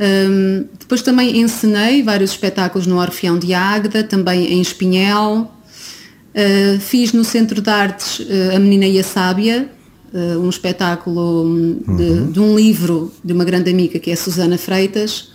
Um, 0.00 0.64
depois 0.78 1.02
também 1.02 1.38
encenei 1.38 2.02
vários 2.02 2.30
espetáculos 2.30 2.86
no 2.86 2.98
Orfeão 2.98 3.38
de 3.38 3.52
Águeda, 3.52 4.02
também 4.02 4.54
em 4.54 4.60
Espinhel. 4.60 5.50
Uh, 6.34 6.80
fiz 6.80 7.12
no 7.12 7.24
Centro 7.24 7.60
de 7.60 7.68
Artes 7.68 8.20
uh, 8.20 8.56
A 8.56 8.58
Menina 8.58 8.86
e 8.86 8.98
a 8.98 9.04
Sábia, 9.04 9.68
um 10.12 10.48
espetáculo 10.48 11.80
de, 11.86 12.02
uhum. 12.02 12.30
de, 12.32 12.40
um 12.40 12.56
livro 12.56 13.12
de 13.24 13.32
uma 13.32 13.44
grande 13.44 13.70
amiga 13.70 13.98
que 13.98 14.10
é 14.10 14.16
Susana 14.16 14.58
Freitas, 14.58 15.30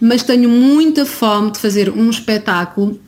mas 0.00 0.22
tenho 0.22 0.48
muita 0.48 1.04
fome 1.04 1.52
de 1.52 1.58
fazer 1.58 1.90
um 1.90 2.10
espetáculo 2.10 2.98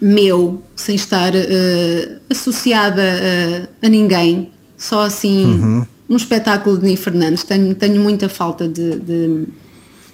meu, 0.00 0.62
sem 0.76 0.94
estar 0.94 1.34
uh, 1.34 2.20
associada 2.30 3.02
a, 3.82 3.86
a, 3.86 3.88
ninguém, 3.88 4.50
só 4.76 5.02
assim 5.02 5.44
uhum. 5.44 5.86
um 6.08 6.16
espetáculo 6.16 6.78
de 6.78 6.84
Ney 6.84 6.96
Fernandes. 6.96 7.42
Tenho, 7.44 7.74
tenho 7.74 8.00
muita 8.00 8.28
falta 8.28 8.68
de, 8.68 8.98
de, 8.98 9.46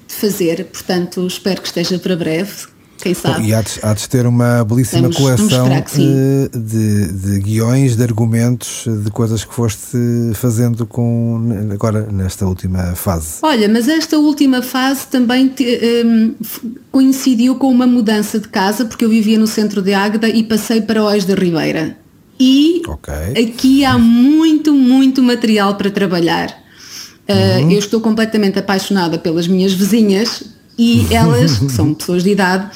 de 0.06 0.14
fazer, 0.14 0.64
portanto 0.66 1.26
espero 1.26 1.60
que 1.60 1.68
esteja 1.68 1.98
para 1.98 2.16
breve 2.16 2.73
quem 3.04 3.12
sabe. 3.12 3.46
E 3.46 3.54
há 3.54 3.60
de, 3.60 3.78
há 3.82 3.92
de 3.92 4.08
ter 4.08 4.26
uma 4.26 4.64
belíssima 4.64 5.02
vamos, 5.02 5.16
coleção 5.16 5.68
vamos 5.68 5.92
eh, 5.98 6.48
de, 6.52 7.12
de 7.12 7.38
guiões, 7.40 7.96
de 7.96 8.02
argumentos, 8.02 8.86
de 8.86 9.10
coisas 9.10 9.44
que 9.44 9.52
foste 9.54 9.98
fazendo 10.32 10.86
com 10.86 11.68
agora 11.70 12.08
nesta 12.10 12.46
última 12.46 12.94
fase. 12.94 13.40
Olha, 13.42 13.68
mas 13.68 13.88
esta 13.88 14.18
última 14.18 14.62
fase 14.62 15.06
também 15.08 15.48
te, 15.48 15.64
um, 16.06 16.34
coincidiu 16.90 17.56
com 17.56 17.70
uma 17.70 17.86
mudança 17.86 18.40
de 18.40 18.48
casa, 18.48 18.86
porque 18.86 19.04
eu 19.04 19.10
vivia 19.10 19.38
no 19.38 19.46
centro 19.46 19.82
de 19.82 19.92
Águeda 19.92 20.28
e 20.28 20.42
passei 20.42 20.80
para 20.80 21.04
Oés 21.04 21.26
da 21.26 21.34
Ribeira. 21.34 21.98
E 22.40 22.82
okay. 22.88 23.44
aqui 23.44 23.84
há 23.84 23.98
muito, 23.98 24.72
muito 24.72 25.22
material 25.22 25.74
para 25.76 25.90
trabalhar. 25.90 26.48
Uh, 27.28 27.62
uhum. 27.62 27.70
Eu 27.70 27.78
estou 27.78 28.00
completamente 28.00 28.58
apaixonada 28.58 29.18
pelas 29.18 29.46
minhas 29.46 29.72
vizinhas, 29.72 30.42
e 30.78 31.06
elas, 31.10 31.58
que 31.58 31.70
são 31.70 31.94
pessoas 31.94 32.22
de 32.22 32.30
idade, 32.30 32.70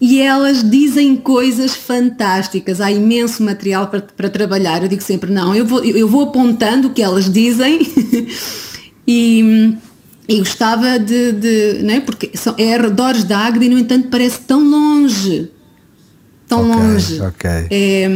e 0.00 0.20
elas 0.20 0.68
dizem 0.68 1.16
coisas 1.16 1.74
fantásticas, 1.74 2.80
há 2.80 2.90
imenso 2.90 3.42
material 3.42 3.88
para, 3.88 4.00
para 4.00 4.30
trabalhar. 4.30 4.82
Eu 4.82 4.88
digo 4.88 5.02
sempre, 5.02 5.30
não, 5.30 5.54
eu 5.54 5.66
vou, 5.66 5.84
eu 5.84 6.08
vou 6.08 6.22
apontando 6.22 6.88
o 6.88 6.90
que 6.92 7.02
elas 7.02 7.30
dizem 7.30 7.80
e, 9.06 9.76
e 10.28 10.38
gostava 10.38 10.98
de, 11.00 11.32
de 11.32 11.82
não 11.82 11.94
é? 11.94 12.00
porque 12.00 12.30
são, 12.34 12.54
é 12.56 12.74
arredores 12.74 13.24
da 13.24 13.38
Águeda 13.38 13.64
e 13.64 13.68
no 13.68 13.78
entanto 13.78 14.08
parece 14.08 14.40
tão 14.40 14.62
longe. 14.62 15.50
Tão 16.46 16.70
okay, 16.70 16.80
longe. 16.80 17.22
Okay. 17.22 17.66
É, 17.68 18.08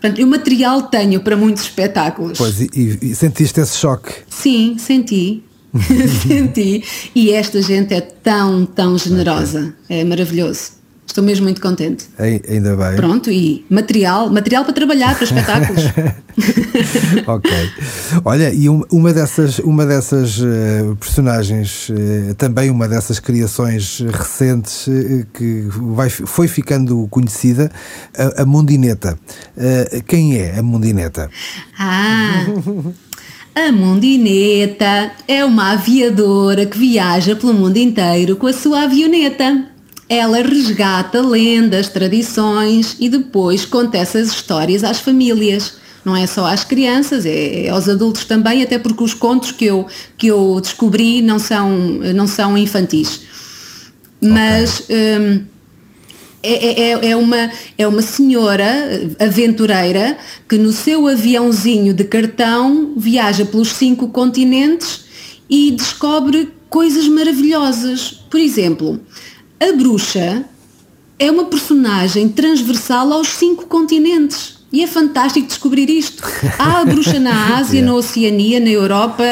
portanto, 0.00 0.24
o 0.24 0.26
material 0.26 0.82
tenho 0.84 1.20
para 1.20 1.36
muitos 1.36 1.64
espetáculos. 1.64 2.38
Pois, 2.38 2.58
e, 2.58 2.98
e 3.02 3.14
sentiste 3.14 3.60
esse 3.60 3.76
choque? 3.76 4.14
Sim, 4.30 4.76
senti. 4.78 5.44
Senti. 6.22 6.84
E 7.14 7.30
esta 7.32 7.62
gente 7.62 7.94
é 7.94 8.00
tão, 8.00 8.66
tão 8.66 8.98
generosa. 8.98 9.74
Okay. 9.84 10.00
É 10.00 10.04
maravilhoso. 10.04 10.82
Estou 11.12 11.22
mesmo 11.22 11.44
muito 11.44 11.60
contente. 11.60 12.06
Ainda 12.18 12.74
bem. 12.74 12.96
Pronto, 12.96 13.30
e 13.30 13.66
material, 13.68 14.30
material 14.30 14.64
para 14.64 14.72
trabalhar, 14.72 15.14
para 15.14 15.24
espetáculos. 15.24 15.82
ok. 17.26 17.50
Olha, 18.24 18.50
e 18.50 18.66
uma 18.68 19.12
dessas, 19.12 19.58
uma 19.58 19.84
dessas 19.84 20.38
uh, 20.38 20.96
personagens, 20.98 21.90
uh, 21.90 22.34
também 22.36 22.70
uma 22.70 22.88
dessas 22.88 23.20
criações 23.20 24.00
recentes 24.10 24.86
uh, 24.86 25.26
que 25.34 25.68
vai, 25.70 26.08
foi 26.08 26.48
ficando 26.48 27.06
conhecida, 27.10 27.70
a, 28.16 28.42
a 28.42 28.46
Mundineta. 28.46 29.18
quem 30.06 30.38
é 30.38 30.58
a 30.58 30.62
Mundineta? 30.62 31.28
Ah! 31.78 32.46
A 33.54 33.70
Mundineta 33.70 35.12
é 35.28 35.44
uma 35.44 35.72
aviadora 35.72 36.64
que 36.64 36.78
viaja 36.78 37.36
pelo 37.36 37.52
mundo 37.52 37.76
inteiro 37.76 38.34
com 38.36 38.46
a 38.46 38.52
sua 38.52 38.84
avioneta. 38.84 39.66
Ela 40.08 40.38
resgata 40.38 41.20
lendas, 41.20 41.90
tradições 41.90 42.96
e 42.98 43.10
depois 43.10 43.66
conta 43.66 43.98
essas 43.98 44.28
histórias 44.28 44.82
às 44.82 45.00
famílias. 45.00 45.74
Não 46.02 46.16
é 46.16 46.26
só 46.26 46.46
às 46.46 46.64
crianças, 46.64 47.26
é, 47.26 47.66
é 47.66 47.68
aos 47.68 47.90
adultos 47.90 48.24
também, 48.24 48.62
até 48.62 48.78
porque 48.78 49.04
os 49.04 49.12
contos 49.12 49.52
que 49.52 49.66
eu, 49.66 49.86
que 50.16 50.28
eu 50.28 50.58
descobri 50.58 51.20
não 51.20 51.38
são, 51.38 51.70
não 52.14 52.26
são 52.26 52.56
infantis. 52.56 53.20
Mas 54.18 54.80
okay. 54.80 55.18
hum, 55.18 55.44
é, 56.42 56.52
é, 56.52 56.90
é, 56.90 57.10
é, 57.10 57.16
uma, 57.16 57.50
é 57.78 57.86
uma 57.86 58.02
senhora 58.02 58.66
aventureira 59.20 60.18
que 60.48 60.58
no 60.58 60.72
seu 60.72 61.06
aviãozinho 61.06 61.94
de 61.94 62.04
cartão 62.04 62.94
viaja 62.96 63.44
pelos 63.44 63.68
cinco 63.68 64.08
continentes 64.08 65.04
e 65.48 65.70
descobre 65.70 66.50
coisas 66.68 67.06
maravilhosas. 67.06 68.24
Por 68.28 68.40
exemplo, 68.40 69.00
a 69.60 69.72
bruxa 69.72 70.44
é 71.18 71.30
uma 71.30 71.44
personagem 71.44 72.28
transversal 72.28 73.12
aos 73.12 73.28
cinco 73.28 73.66
continentes. 73.66 74.60
E 74.72 74.82
é 74.82 74.86
fantástico 74.86 75.46
descobrir 75.46 75.88
isto. 75.90 76.22
Há 76.58 76.80
a 76.80 76.84
bruxa 76.84 77.20
na 77.20 77.58
Ásia, 77.60 77.78
yeah. 77.78 77.92
na 77.92 77.94
Oceania, 77.94 78.58
na 78.58 78.70
Europa. 78.70 79.24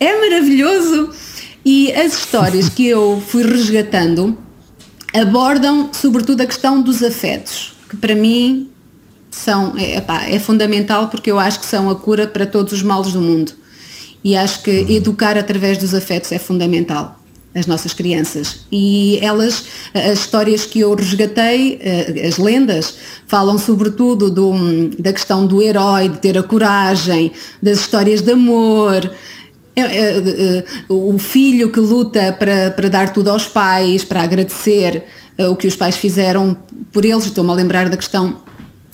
É 0.00 0.20
maravilhoso. 0.20 1.10
E 1.64 1.92
as 1.92 2.12
histórias 2.12 2.68
que 2.68 2.86
eu 2.86 3.22
fui 3.26 3.44
resgatando 3.44 4.36
abordam 5.14 5.90
sobretudo 5.92 6.40
a 6.40 6.46
questão 6.46 6.82
dos 6.82 7.02
afetos, 7.02 7.72
que 7.88 7.96
para 7.96 8.14
mim 8.14 8.68
são, 9.30 9.74
é, 9.78 10.02
é 10.34 10.38
fundamental 10.38 11.08
porque 11.08 11.30
eu 11.30 11.38
acho 11.38 11.60
que 11.60 11.66
são 11.66 11.88
a 11.88 11.94
cura 11.94 12.26
para 12.26 12.46
todos 12.46 12.72
os 12.72 12.82
males 12.82 13.12
do 13.12 13.20
mundo. 13.20 13.52
E 14.22 14.36
acho 14.36 14.62
que 14.62 14.70
educar 14.70 15.36
através 15.36 15.76
dos 15.78 15.94
afetos 15.94 16.32
é 16.32 16.38
fundamental. 16.38 17.20
as 17.54 17.66
nossas 17.66 17.94
crianças. 17.94 18.66
E 18.72 19.16
elas, 19.22 19.64
as 19.94 20.18
histórias 20.18 20.66
que 20.66 20.80
eu 20.80 20.92
resgatei, 20.92 21.78
as 22.26 22.36
lendas, 22.36 22.96
falam 23.28 23.56
sobretudo 23.58 24.28
do, 24.28 24.88
da 24.98 25.12
questão 25.12 25.46
do 25.46 25.62
herói, 25.62 26.08
de 26.08 26.18
ter 26.18 26.36
a 26.36 26.42
coragem, 26.42 27.30
das 27.62 27.78
histórias 27.78 28.22
de 28.22 28.32
amor, 28.32 29.08
o 30.88 31.18
filho 31.18 31.70
que 31.70 31.80
luta 31.80 32.32
para, 32.38 32.70
para 32.70 32.88
dar 32.88 33.12
tudo 33.12 33.30
aos 33.30 33.46
pais, 33.46 34.04
para 34.04 34.22
agradecer 34.22 35.04
uh, 35.38 35.50
o 35.50 35.56
que 35.56 35.66
os 35.66 35.76
pais 35.76 35.96
fizeram 35.96 36.56
por 36.92 37.04
eles. 37.04 37.26
Estou-me 37.26 37.50
a 37.50 37.54
lembrar 37.54 37.88
da 37.88 37.96
questão 37.96 38.42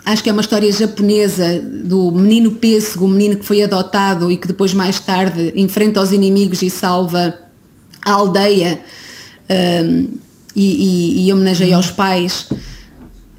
acho 0.05 0.23
que 0.23 0.31
é 0.31 0.33
uma 0.33 0.40
história 0.40 0.71
japonesa 0.73 1.61
do 1.61 2.11
menino 2.11 2.53
pêssego, 2.53 3.05
o 3.05 3.09
menino 3.09 3.37
que 3.37 3.45
foi 3.45 3.62
adotado 3.62 4.31
e 4.31 4.37
que 4.37 4.49
depois 4.49 4.73
mais 4.75 4.99
tarde 4.99 5.53
enfrenta 5.55 6.01
os 6.01 6.12
inimigos 6.12 6.62
e 6.62 6.71
salva 6.71 7.38
a 8.05 8.12
aldeia 8.12 8.81
um, 9.85 10.09
e, 10.57 11.25
e, 11.25 11.27
e 11.27 11.33
homenageia 11.33 11.77
aos 11.77 11.90
pais. 11.90 12.49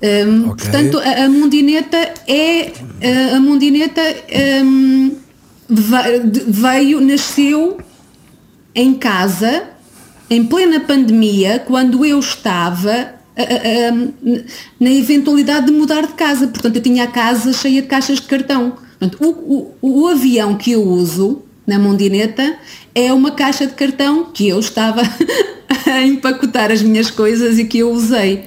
Um, 0.03 0.49
okay. 0.51 0.65
Portanto, 0.65 0.99
a, 0.99 1.25
a, 1.25 1.29
mundineta 1.29 1.97
é 2.27 2.71
a, 3.31 3.35
a 3.35 3.39
mundineta 3.39 4.01
um, 4.63 5.15
veio, 5.71 6.99
nasceu 7.01 7.79
em 8.75 8.93
casa 8.93 9.69
em 10.29 10.45
plena 10.45 10.79
pandemia, 10.79 11.59
quando 11.59 12.05
eu 12.05 12.17
estava 12.19 13.15
na 14.79 14.89
eventualidade 14.89 15.65
de 15.65 15.71
mudar 15.73 16.07
de 16.07 16.13
casa. 16.13 16.47
Portanto, 16.47 16.77
eu 16.77 16.81
tinha 16.81 17.03
a 17.03 17.07
casa 17.07 17.51
cheia 17.51 17.81
de 17.81 17.87
caixas 17.87 18.21
de 18.21 18.27
cartão. 18.27 18.77
Portanto, 18.97 19.17
o, 19.21 19.75
o, 19.81 20.03
o 20.03 20.07
avião 20.07 20.55
que 20.55 20.71
eu 20.71 20.83
uso 20.83 21.41
na 21.67 21.77
Mondineta 21.77 22.55
é 22.95 23.11
uma 23.11 23.31
caixa 23.31 23.67
de 23.67 23.73
cartão 23.73 24.25
que 24.33 24.47
eu 24.47 24.59
estava 24.59 25.01
a 25.85 26.01
empacotar 26.03 26.71
as 26.71 26.81
minhas 26.81 27.11
coisas 27.11 27.59
e 27.59 27.65
que 27.65 27.79
eu 27.79 27.91
usei. 27.91 28.45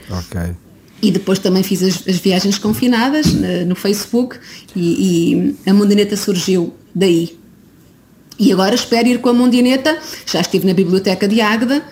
E 1.03 1.11
depois 1.11 1.39
também 1.39 1.63
fiz 1.63 1.83
as, 1.83 2.09
as 2.09 2.17
viagens 2.17 2.59
confinadas 2.59 3.27
no, 3.33 3.67
no 3.67 3.75
Facebook 3.75 4.39
e, 4.75 5.55
e 5.67 5.71
a 5.71 5.75
Mondineta 5.75 6.17
surgiu 6.17 6.73
daí. 6.95 7.39
E 8.39 8.53
agora 8.53 8.75
espero 8.75 9.09
ir 9.09 9.21
com 9.21 9.29
a 9.29 9.33
Mondineta, 9.33 9.97
já 10.27 10.41
estive 10.41 10.67
na 10.67 10.75
biblioteca 10.75 11.29
de 11.29 11.41
Águeda, 11.41 11.83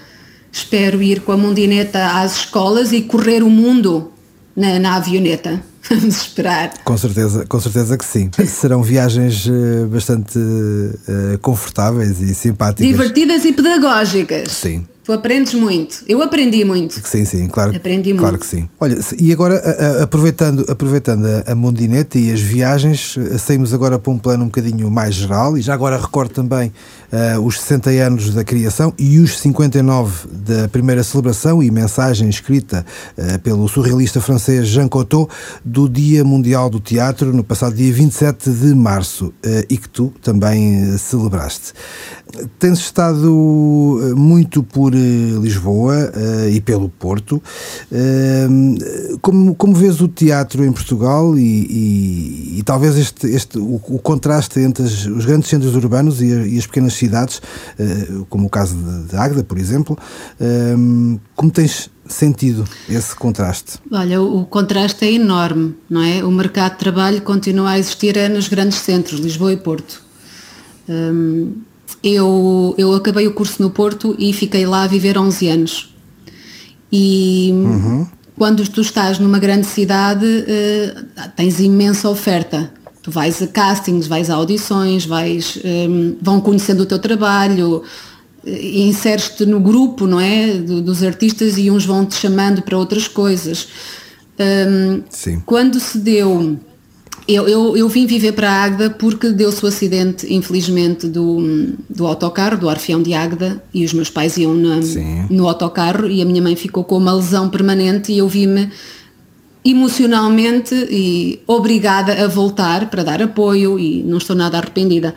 espero 0.51 1.03
ir 1.03 1.21
com 1.21 1.33
a 1.33 1.37
Mondineta 1.37 2.21
às 2.21 2.37
escolas 2.37 2.93
e 2.93 3.03
correr 3.03 3.43
o 3.43 3.51
mundo 3.51 4.12
na, 4.57 4.79
na 4.79 4.97
avioneta. 4.97 5.62
Vamos 5.88 6.17
esperar. 6.17 6.73
Com 6.85 6.97
certeza, 6.97 7.45
com 7.47 7.61
certeza 7.61 7.99
que 7.99 8.05
sim. 8.05 8.31
Serão 8.47 8.83
viagens 8.83 9.47
uh, 9.47 9.87
bastante 9.88 10.38
uh, 10.38 11.38
confortáveis 11.41 12.21
e 12.21 12.35
simpáticas. 12.35 12.87
Divertidas 12.87 13.45
e 13.45 13.53
pedagógicas. 13.53 14.51
Sim. 14.51 14.87
Tu 15.05 15.12
aprendes 15.12 15.55
muito. 15.55 16.05
Eu 16.07 16.23
aprendi 16.23 16.65
muito. 16.65 17.01
Sim, 17.05 17.25
sim, 17.25 17.49
claro. 17.49 17.75
Aprendi 17.75 18.15
claro 18.15 18.35
muito. 18.35 18.41
que 18.43 18.47
sim. 18.47 18.69
Olha, 18.79 18.97
e 19.19 19.33
agora, 19.33 20.03
aproveitando, 20.03 20.65
aproveitando 20.69 21.27
a 21.45 21.55
Mondinete 21.57 22.19
e 22.19 22.33
as 22.33 22.41
viagens, 22.41 23.17
saímos 23.38 23.75
agora 23.75 23.99
para 23.99 24.12
um 24.12 24.19
plano 24.19 24.45
um 24.45 24.47
bocadinho 24.47 24.88
mais 24.91 25.15
geral 25.17 25.59
e 25.59 25.62
já 25.62 25.75
agora 25.75 25.97
recordo 25.99 26.33
também 26.33 26.73
uh, 27.12 27.41
os 27.41 27.61
60 27.61 27.91
anos 27.91 28.35
da 28.35 28.45
criação 28.45 28.93
e 28.99 29.19
os 29.19 29.38
59 29.38 30.29
da 30.29 30.69
primeira 30.69 31.03
celebração 31.03 31.62
e 31.62 31.71
mensagem 31.71 32.29
escrita 32.29 32.87
uh, 33.17 33.38
pelo 33.41 33.69
surrealista 33.69 34.21
francês 34.21 34.69
Jean 34.69 34.88
Cocteau 34.88 35.29
do 35.65 35.88
Dia 35.88 36.25
Mundial 36.25 36.71
do 36.71 36.81
Teatro 36.81 37.33
no 37.33 37.45
passado 37.45 37.75
dia 37.75 37.93
27 37.93 38.51
de 38.51 38.75
março 38.75 39.27
uh, 39.27 39.33
e 39.69 39.77
que 39.77 39.88
tu 39.88 40.12
também 40.23 40.97
celebraste. 40.97 41.73
Tens 42.59 42.79
estado 42.79 44.15
muito 44.17 44.62
por 44.62 44.92
por 44.93 44.95
eh, 44.95 45.41
Lisboa 45.41 46.13
uh, 46.15 46.49
e 46.49 46.61
pelo 46.61 46.89
Porto. 46.89 47.43
Uh, 47.91 49.19
como, 49.21 49.55
como 49.55 49.75
vês 49.75 50.01
o 50.01 50.09
teatro 50.09 50.65
em 50.65 50.73
Portugal 50.73 51.37
e, 51.39 51.41
e, 51.41 52.59
e 52.59 52.63
talvez 52.63 52.97
este, 52.99 53.27
este, 53.29 53.59
o, 53.59 53.77
o 53.77 53.99
contraste 53.99 54.61
entre 54.61 54.85
as, 54.85 55.07
os 55.07 55.25
grandes 55.25 55.49
centros 55.49 55.75
urbanos 55.75 56.21
e, 56.21 56.33
a, 56.33 56.47
e 56.47 56.59
as 56.59 56.67
pequenas 56.67 56.93
cidades, 56.93 57.39
uh, 57.39 58.27
como 58.29 58.47
o 58.47 58.51
caso 58.51 58.77
de, 58.77 59.37
de 59.37 59.43
por 59.45 59.59
exemplo, 59.59 59.97
como 61.35 61.51
tens 61.51 61.91
sentido 62.07 62.65
esse 62.89 63.15
contraste? 63.15 63.79
Olha, 63.91 64.21
o, 64.21 64.45
contraste 64.45 65.05
é 65.05 65.13
enorme, 65.13 65.75
não 65.89 66.03
é? 66.03 66.25
O 66.25 66.31
mercado 66.31 66.73
de 66.73 66.79
trabalho 66.79 67.23
continua 67.23 67.71
a 67.71 67.79
existir 67.79 68.17
é 68.17 68.29
nos 68.29 68.49
grandes 68.49 68.79
centros, 68.79 69.21
Lisboa 69.21 69.53
e 69.53 69.57
Porto. 69.57 70.03
Um, 70.89 71.53
eu, 72.03 72.75
eu 72.77 72.95
acabei 72.95 73.27
o 73.27 73.33
curso 73.33 73.62
no 73.62 73.71
Porto 73.71 74.15
e 74.19 74.33
fiquei 74.33 74.67
lá 74.67 74.83
a 74.83 74.87
viver 74.87 75.17
11 75.17 75.49
anos. 75.49 75.95
E 76.91 77.51
uhum. 77.53 78.07
quando 78.37 78.67
tu 78.69 78.81
estás 78.81 79.19
numa 79.19 79.38
grande 79.38 79.67
cidade, 79.67 80.27
uh, 80.27 81.29
tens 81.37 81.61
imensa 81.61 82.09
oferta. 82.09 82.73
Tu 83.03 83.11
vais 83.11 83.43
a 83.43 83.47
castings, 83.47 84.07
vais 84.07 84.31
a 84.31 84.35
audições, 84.35 85.05
vais, 85.05 85.59
um, 85.65 85.69
ehm, 85.69 86.17
vão 86.21 86.41
conhecendo 86.41 86.85
o 86.85 86.87
teu 86.87 87.01
trabalho, 87.01 87.83
e 88.45 88.83
inseres-te 88.83 89.47
no 89.47 89.61
grupo, 89.61 90.07
não 90.07 90.21
é? 90.21 90.55
Do, 90.55 90.81
dos 90.83 91.03
artistas 91.03 91.59
e 91.59 91.71
uns 91.71 91.85
vão 91.85 92.05
te 92.05 92.15
chamando 92.17 92.62
para 92.62 92.77
outras 92.77 93.07
coisas. 93.09 93.69
Um, 94.38 95.03
Sim. 95.09 95.43
Quando 95.45 95.79
se 95.79 95.99
deu 95.99 96.59
eu, 97.29 97.49
eu, 97.49 97.77
eu, 97.77 97.89
vim 97.89 98.07
viver 98.07 98.33
para 98.33 98.51
Águeda 98.51 98.91
porque 98.91 99.31
deu-se 99.31 99.65
o 99.65 99.69
acidente, 99.69 100.33
infelizmente, 100.33 101.07
do, 101.07 101.75
do 101.89 102.07
autocarro, 102.07 102.59
do 102.59 102.69
Arfião 102.69 103.01
de 103.01 103.15
Águeda, 103.15 103.63
e 103.73 103.85
os 103.85 103.93
meus 103.93 104.11
pais 104.11 104.37
iam 104.37 104.55
na, 104.55 104.81
no 105.31 105.47
autocarro 105.47 106.09
e 106.09 106.21
a 106.21 106.25
minha 106.25 106.43
mãe 106.43 106.57
ficou 106.57 106.85
com 106.85 106.97
uma 106.97 107.13
lesão 107.13 107.49
permanente 107.49 108.13
e 108.13 108.19
eu 108.19 108.29
vi-me 108.29 108.71
emocionalmente 109.65 110.75
e 110.91 111.41
obrigada 111.47 112.25
a 112.25 112.27
voltar 112.27 112.91
para 112.91 113.05
dar 113.05 113.23
apoio 113.23 113.79
e 113.79 114.03
não 114.03 114.19
estou 114.19 114.35
nada 114.35 114.59
arrependida. 114.59 115.15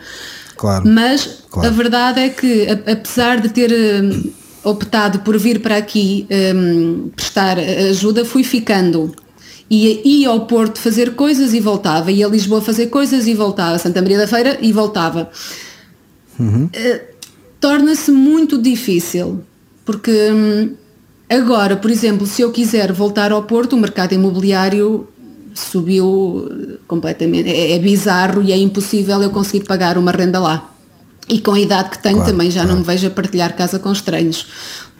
Claro, 0.56 0.88
Mas 0.88 1.42
claro. 1.50 1.68
a 1.68 1.70
verdade 1.72 2.20
é 2.20 2.28
que, 2.28 2.68
apesar 2.90 3.40
de 3.40 3.48
ter 3.48 3.72
hum, 3.72 4.30
optado 4.64 5.18
por 5.20 5.36
vir 5.38 5.60
para 5.60 5.76
aqui 5.76 6.26
um, 6.54 7.08
prestar 7.14 7.58
ajuda, 7.58 8.24
fui 8.24 8.42
ficando 8.42 9.14
ia, 9.70 10.00
ia 10.04 10.28
ao 10.28 10.46
Porto 10.46 10.78
fazer 10.78 11.14
coisas 11.14 11.52
e 11.52 11.60
voltava, 11.60 12.10
ia 12.10 12.26
a 12.26 12.30
Lisboa 12.30 12.60
fazer 12.60 12.86
coisas 12.86 13.26
e 13.26 13.34
voltava, 13.34 13.78
Santa 13.78 14.00
Maria 14.00 14.18
da 14.18 14.26
Feira 14.26 14.58
e 14.60 14.72
voltava. 14.72 15.30
Uhum. 16.38 16.64
Uh, 16.66 17.16
Torna-se 17.58 18.12
muito 18.12 18.58
difícil, 18.58 19.42
porque 19.84 20.30
hum, 20.30 20.74
agora, 21.28 21.76
por 21.76 21.90
exemplo, 21.90 22.26
se 22.26 22.42
eu 22.42 22.52
quiser 22.52 22.92
voltar 22.92 23.32
ao 23.32 23.42
Porto, 23.42 23.72
o 23.72 23.78
mercado 23.78 24.12
imobiliário 24.12 25.08
subiu 25.54 26.48
completamente. 26.86 27.48
É, 27.48 27.72
é 27.72 27.78
bizarro 27.78 28.42
e 28.42 28.52
é 28.52 28.56
impossível 28.56 29.22
eu 29.22 29.30
conseguir 29.30 29.64
pagar 29.64 29.96
uma 29.96 30.12
renda 30.12 30.38
lá. 30.38 30.70
E 31.28 31.40
com 31.40 31.52
a 31.52 31.60
idade 31.60 31.90
que 31.90 31.98
tenho 31.98 32.16
claro, 32.16 32.30
também 32.30 32.50
já 32.50 32.60
claro. 32.60 32.74
não 32.74 32.80
me 32.80 32.86
vejo 32.86 33.06
a 33.06 33.10
partilhar 33.10 33.56
casa 33.56 33.78
com 33.78 33.90
estranhos. 33.90 34.46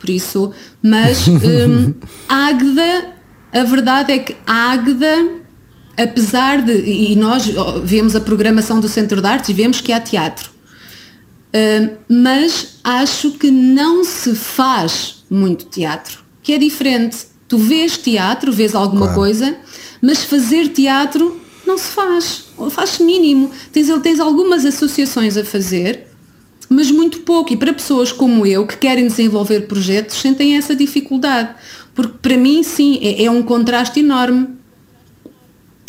Por 0.01 0.11
isso, 0.11 0.51
mas 0.83 1.25
hum, 1.29 1.95
Águeda 2.29 3.16
a 3.61 3.65
verdade 3.65 4.13
é 4.13 4.19
que 4.19 4.37
a 4.47 4.73
Águeda, 4.73 5.29
apesar 5.97 6.63
de, 6.63 6.73
e 6.73 7.17
nós 7.17 7.47
vemos 7.85 8.15
a 8.15 8.21
programação 8.21 8.81
do 8.81 8.89
Centro 8.89 9.21
de 9.21 9.27
Artes 9.27 9.49
e 9.49 9.53
vemos 9.53 9.81
que 9.81 9.93
há 9.93 10.01
teatro, 10.01 10.51
uh, 11.55 11.97
mas 12.09 12.79
acho 12.85 13.33
que 13.33 13.51
não 13.51 14.05
se 14.05 14.35
faz 14.35 15.25
muito 15.31 15.67
teatro, 15.67 16.25
que 16.43 16.53
é 16.53 16.59
diferente. 16.59 17.17
Tu 17.49 17.59
vês 17.59 17.97
teatro, 17.97 18.53
vês 18.53 18.75
alguma 18.75 19.07
Claro. 19.07 19.21
coisa, 19.21 19.57
mas 20.03 20.25
fazer 20.25 20.69
teatro 20.69 21.41
não 21.67 21.79
se 21.79 21.91
faz, 21.91 22.45
ou 22.57 22.71
faz 22.71 22.99
mínimo. 22.99 23.51
Tens, 23.73 23.89
tens 24.03 24.21
algumas 24.21 24.65
associações 24.65 25.37
a 25.37 25.45
fazer, 25.45 26.07
mas 26.69 26.91
muito 26.91 27.21
pouco. 27.21 27.53
E 27.53 27.57
para 27.57 27.73
pessoas 27.73 28.13
como 28.13 28.47
eu, 28.47 28.67
que 28.67 28.77
querem 28.77 29.07
desenvolver 29.07 29.63
projetos, 29.67 30.17
sentem 30.17 30.57
essa 30.57 30.75
dificuldade. 30.75 31.51
Porque 31.97 32.19
para 32.23 32.37
mim, 32.37 32.63
sim, 32.63 32.99
é, 33.03 33.25
é 33.25 33.31
um 33.31 33.43
contraste 33.43 33.99
enorme. 34.01 34.49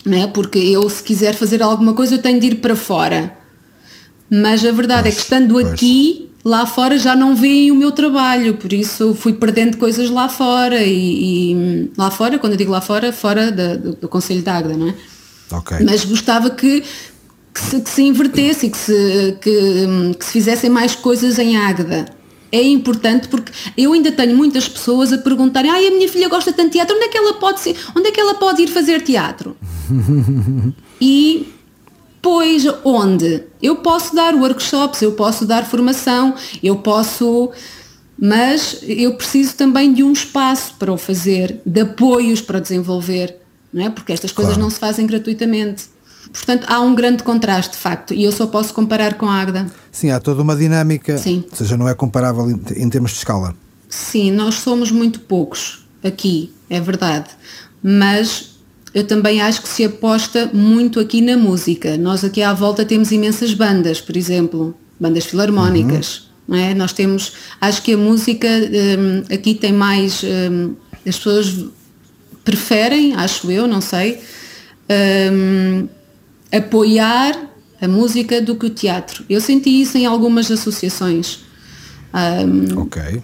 Não 0.05 0.17
é? 0.17 0.27
Porque 0.27 0.57
eu, 0.57 0.89
se 0.89 1.03
quiser 1.03 1.35
fazer 1.35 1.61
alguma 1.61 1.93
coisa, 1.93 2.15
eu 2.15 2.21
tenho 2.21 2.39
de 2.39 2.47
ir 2.47 2.55
para 2.55 2.75
fora. 2.75 3.37
Mas 4.29 4.65
a 4.65 4.71
verdade 4.71 5.09
é 5.09 5.11
que 5.11 5.17
Pois, 5.17 5.23
estando 5.23 5.53
pois. 5.53 5.67
aqui, 5.73 6.29
lá 6.43 6.65
fora 6.65 6.97
já 6.97 7.15
não 7.15 7.35
veem 7.35 7.71
o 7.71 7.75
meu 7.75 7.91
trabalho, 7.91 8.55
por 8.55 8.71
isso 8.73 9.13
fui 9.13 9.33
perdendo 9.33 9.77
coisas 9.77 10.09
lá 10.09 10.27
fora 10.29 10.81
e, 10.81 11.51
e 11.53 11.91
lá 11.97 12.09
fora, 12.09 12.39
quando 12.39 12.53
eu 12.53 12.57
digo 12.57 12.71
lá 12.71 12.79
fora, 12.81 13.11
fora 13.11 13.51
da- 13.51 13.75
do, 13.75 13.93
do 13.95 14.07
Conselho 14.07 14.41
de 14.41 14.49
Águeda, 14.49 14.77
não 14.77 14.89
é? 14.89 14.93
Ok. 15.51 15.77
Mas 15.85 16.03
gostava 16.05 16.49
que, 16.49 16.81
que, 17.53 17.59
se, 17.59 17.81
que 17.81 17.89
se 17.89 18.01
invertesse 18.03 18.65
e 18.67 18.69
que 18.69 18.77
se, 18.77 19.37
que, 19.41 19.51
que 20.19 20.25
se 20.25 20.31
fizessem 20.31 20.69
mais 20.69 20.95
coisas 20.95 21.37
em 21.39 21.57
Águeda. 21.57 22.05
É 22.51 22.61
importante 22.61 23.27
porque 23.27 23.51
eu 23.77 23.93
ainda 23.93 24.11
tenho 24.11 24.35
muitas 24.35 24.67
pessoas 24.67 25.11
a 25.11 25.17
perguntarem 25.17 25.69
ai 25.69 25.87
a 25.87 25.91
minha 25.91 26.07
filha 26.07 26.29
gosta 26.29 26.53
tanto 26.53 26.67
de 26.67 26.73
teatro, 26.73 26.95
onde 26.95 27.05
é 27.05 27.07
que 27.09 27.17
ela 27.17 27.33
pode 27.33 27.59
ser, 27.59 27.75
onde 27.95 28.07
é 28.07 28.11
que 28.11 28.19
ela 28.19 28.35
pode 28.35 28.61
ir 28.61 28.67
fazer 28.67 29.01
teatro? 29.01 29.57
e 31.01 31.47
pois 32.21 32.65
onde? 32.83 33.43
Eu 33.61 33.77
posso 33.77 34.15
dar 34.15 34.35
workshops, 34.35 35.01
eu 35.01 35.11
posso 35.13 35.45
dar 35.45 35.65
formação, 35.65 36.33
eu 36.63 36.77
posso 36.77 37.51
Mas 38.19 38.79
eu 38.81 39.13
preciso 39.15 39.55
também 39.55 39.93
de 39.93 40.03
um 40.03 40.11
espaço 40.11 40.73
para 40.79 40.91
o 40.91 40.97
fazer, 40.97 41.61
de 41.63 41.81
apoios 41.81 42.41
para 42.41 42.59
desenvolver, 42.59 43.35
não 43.71 43.85
é? 43.85 43.89
Porque 43.91 44.11
estas 44.11 44.31
coisas 44.31 44.55
Claro. 44.55 44.63
não 44.63 44.71
se 44.71 44.79
fazem 44.79 45.05
gratuitamente. 45.05 45.85
Portanto, 46.31 46.65
há 46.67 46.79
um 46.79 46.93
grande 46.95 47.23
contraste, 47.23 47.73
de 47.73 47.77
facto, 47.77 48.13
e 48.13 48.23
eu 48.23 48.31
só 48.31 48.47
posso 48.47 48.73
comparar 48.73 49.15
com 49.15 49.27
a 49.27 49.41
Agda. 49.41 49.67
Sim, 49.91 50.11
há 50.11 50.19
toda 50.19 50.41
uma 50.41 50.55
dinâmica, 50.55 51.17
Sim. 51.17 51.43
ou 51.49 51.57
seja, 51.57 51.77
não 51.77 51.87
é 51.87 51.93
comparável 51.93 52.49
em, 52.49 52.89
termos 52.89 53.11
de 53.11 53.17
escala. 53.17 53.55
Sim, 53.89 54.31
nós 54.31 54.55
somos 54.55 54.91
muito 54.91 55.19
poucos 55.21 55.87
aqui, 56.03 56.53
é 56.69 56.79
verdade. 56.79 57.29
Mas 57.81 58.57
eu 58.93 59.05
também 59.05 59.41
acho 59.41 59.61
que 59.61 59.69
se 59.69 59.85
aposta 59.85 60.49
muito 60.53 60.99
aqui 60.99 61.21
na 61.21 61.37
música. 61.37 61.97
Nós 61.97 62.23
aqui 62.23 62.41
à 62.41 62.53
volta 62.53 62.85
temos 62.85 63.11
imensas 63.11 63.53
bandas, 63.53 64.01
por 64.01 64.17
exemplo, 64.17 64.75
bandas 64.99 65.25
filarmónicas. 65.25 66.27
Não 66.47 66.57
é? 66.57 66.73
Nós 66.73 66.93
temos, 66.93 67.33
acho 67.59 67.81
que 67.81 67.93
a 67.93 67.97
música 67.97 68.47
hum, 68.47 69.23
aqui 69.33 69.53
tem 69.53 69.73
mais, 69.73 70.23
hum, 70.23 70.75
as 71.05 71.17
pessoas 71.17 71.65
preferem, 72.45 73.13
acho 73.15 73.51
eu, 73.51 73.67
não 73.67 73.81
sei, 73.81 74.21
hum, 74.89 75.87
apoiar 76.51 77.49
a 77.81 77.87
música 77.87 78.41
do 78.41 78.55
que 78.55 78.65
o 78.65 78.69
teatro. 78.69 79.23
Eu 79.29 79.39
senti 79.39 79.81
isso 79.81 79.97
em 79.97 80.05
algumas 80.05 80.49
associações. 80.51 81.39
Hum, 82.13 82.81
Ok. 82.81 83.21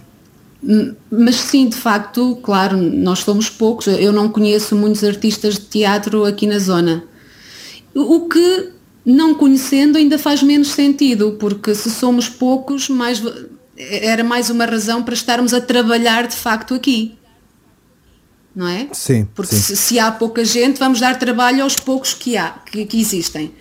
mas 1.10 1.36
sim, 1.36 1.68
de 1.68 1.76
facto, 1.76 2.36
claro, 2.42 2.76
nós 2.76 3.20
somos 3.20 3.50
poucos. 3.50 3.86
Eu 3.86 4.12
não 4.12 4.28
conheço 4.28 4.76
muitos 4.76 5.02
artistas 5.04 5.54
de 5.54 5.62
teatro 5.62 6.24
aqui 6.24 6.46
na 6.46 6.58
zona. 6.58 7.04
O 7.94 8.28
que, 8.28 8.70
não 9.04 9.34
conhecendo, 9.34 9.98
ainda 9.98 10.18
faz 10.18 10.42
menos 10.42 10.68
sentido, 10.68 11.36
porque 11.38 11.74
se 11.74 11.90
somos 11.90 12.28
poucos, 12.28 12.88
mais, 12.88 13.22
era 13.76 14.24
mais 14.24 14.48
uma 14.50 14.64
razão 14.64 15.02
para 15.02 15.14
estarmos 15.14 15.52
a 15.52 15.60
trabalhar 15.60 16.26
de 16.26 16.36
facto 16.36 16.74
aqui. 16.74 17.14
Não 18.54 18.68
é? 18.68 18.88
Sim, 18.92 19.26
Porque 19.34 19.56
sim. 19.56 19.60
se, 19.60 19.76
se 19.76 19.98
há 19.98 20.12
pouca 20.12 20.44
gente, 20.44 20.78
vamos 20.78 21.00
dar 21.00 21.18
trabalho 21.18 21.62
aos 21.64 21.74
poucos 21.74 22.14
que 22.14 22.36
há, 22.36 22.50
que, 22.50 22.84
que 22.86 23.00
existem. 23.00 23.52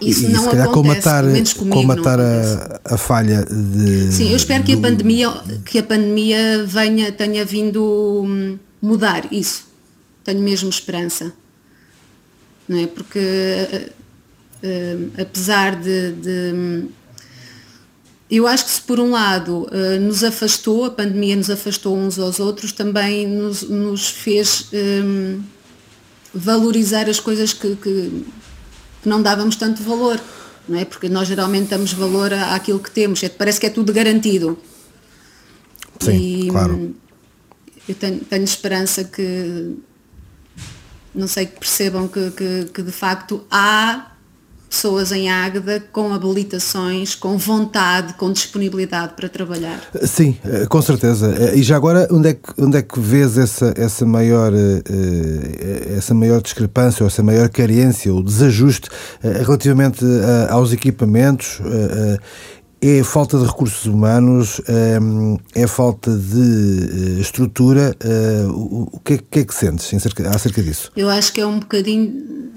Isso 0.00 0.24
e, 0.24 0.28
não 0.28 0.44
se 0.44 0.50
calhar 0.50 0.68
acontece, 0.68 1.08
acontece. 1.08 2.80
a, 2.84 2.94
a 2.94 2.98
falha 2.98 3.44
de. 3.44 4.12
Sim, 4.12 4.30
eu 4.30 4.36
espero 4.36 4.64
que 4.64 4.72
a 4.72 4.76
pandemia, 4.76 5.30
que 5.64 5.78
a 5.78 5.82
pandemia 5.82 6.64
venha, 6.66 7.12
tenha 7.12 7.44
vindo 7.44 8.24
hum, 8.24 8.58
mudar 8.80 9.32
isso. 9.32 9.66
Tenho 10.24 10.40
mesmo 10.40 10.68
esperança. 10.70 11.32
Não 12.68 12.78
é? 12.78 12.86
Porque 12.86 13.18
eh, 13.18 13.90
eh, 14.62 14.96
apesar 15.20 15.76
de, 15.76 16.12
de, 16.12 16.52
hum, 16.54 16.88
eu 18.36 18.46
acho 18.46 18.64
que 18.64 18.70
se 18.70 18.80
por 18.80 18.98
um 18.98 19.10
lado 19.10 19.68
eh, 19.70 19.98
nos 19.98 20.24
afastou, 20.24 20.86
a 20.86 20.90
pandemia 20.90 21.36
nos 21.36 21.50
afastou 21.50 21.96
uns 21.96 22.18
aos 22.18 22.40
outros, 22.40 22.72
também 22.72 23.26
nos, 23.26 23.62
nos 23.62 24.08
fez 24.08 24.68
hum, 24.72 25.42
valorizar 26.32 27.08
as 27.10 27.20
coisas 27.20 27.52
que, 27.52 27.76
que, 27.76 28.24
que 29.02 29.08
não 29.08 29.20
dávamos 29.20 29.56
tanto 29.56 29.82
valor. 29.82 30.18
Não 30.68 30.78
é? 30.78 30.84
Porque 30.84 31.08
nós 31.08 31.26
geralmente 31.28 31.68
damos 31.68 31.92
valor 31.92 32.32
à- 32.32 32.54
àquilo 32.54 32.78
que 32.78 32.90
temos, 32.90 33.22
é, 33.22 33.28
parece 33.28 33.58
que 33.60 33.66
é 33.66 33.70
tudo 33.70 33.92
garantido. 33.92 34.56
Sim, 36.00 36.12
E, 36.46 36.48
claro. 36.48 36.94
Eu 37.88 37.94
tenho, 37.96 38.20
tenho 38.20 38.44
esperança 38.44 39.02
que, 39.04 39.76
não 41.14 41.26
sei, 41.26 41.46
que 41.46 41.58
percebam 41.58 42.06
que, 42.08 42.30
que, 42.30 42.64
que 42.72 42.82
de 42.82 42.92
facto 42.92 43.44
há 43.50 44.11
pessoas 44.72 45.12
em 45.12 45.30
Águeda 45.30 45.84
com 45.92 46.14
habilitações, 46.14 47.14
com 47.14 47.36
vontade, 47.36 48.14
com 48.14 48.32
disponibilidade 48.32 49.12
para 49.14 49.28
trabalhar. 49.28 49.78
Sim, 50.02 50.34
eh, 50.42 50.64
com 50.66 50.80
certeza. 50.80 51.34
Eh, 51.38 51.58
E 51.58 51.62
já 51.62 51.76
agora, 51.76 52.08
onde 52.10 52.30
é 52.30 52.32
que, 52.32 52.40
onde 52.58 52.78
é 52.78 52.82
que 52.82 52.98
vês 52.98 53.36
essa, 53.36 53.74
essa, 53.76 54.06
maior, 54.06 54.50
eh, 54.54 55.94
essa 55.98 56.14
maior 56.14 56.40
discrepância 56.40 57.04
ou 57.04 57.08
essa 57.08 57.22
maior 57.22 57.50
carência 57.50 58.12
ou 58.12 58.22
desajuste 58.22 58.88
relativamente 59.22 60.02
aos 60.48 60.72
equipamentos? 60.72 61.60
É 62.80 63.04
falta 63.04 63.38
de 63.38 63.44
recursos 63.44 63.84
humanos? 63.86 64.60
É 65.54 65.66
falta 65.66 66.10
de 66.16 67.20
estrutura? 67.20 67.94
O 68.48 68.88
o 68.92 69.00
que 69.00 69.14
é, 69.14 69.16
o 69.16 69.22
que 69.30 69.38
é 69.40 69.44
que 69.44 69.54
sentes 69.54 69.92
acerca 70.34 70.62
disso? 70.62 70.90
Eu 70.96 71.08
acho 71.08 71.32
que 71.32 71.40
é 71.40 71.46
um 71.46 71.60
bocadinho. 71.60 72.50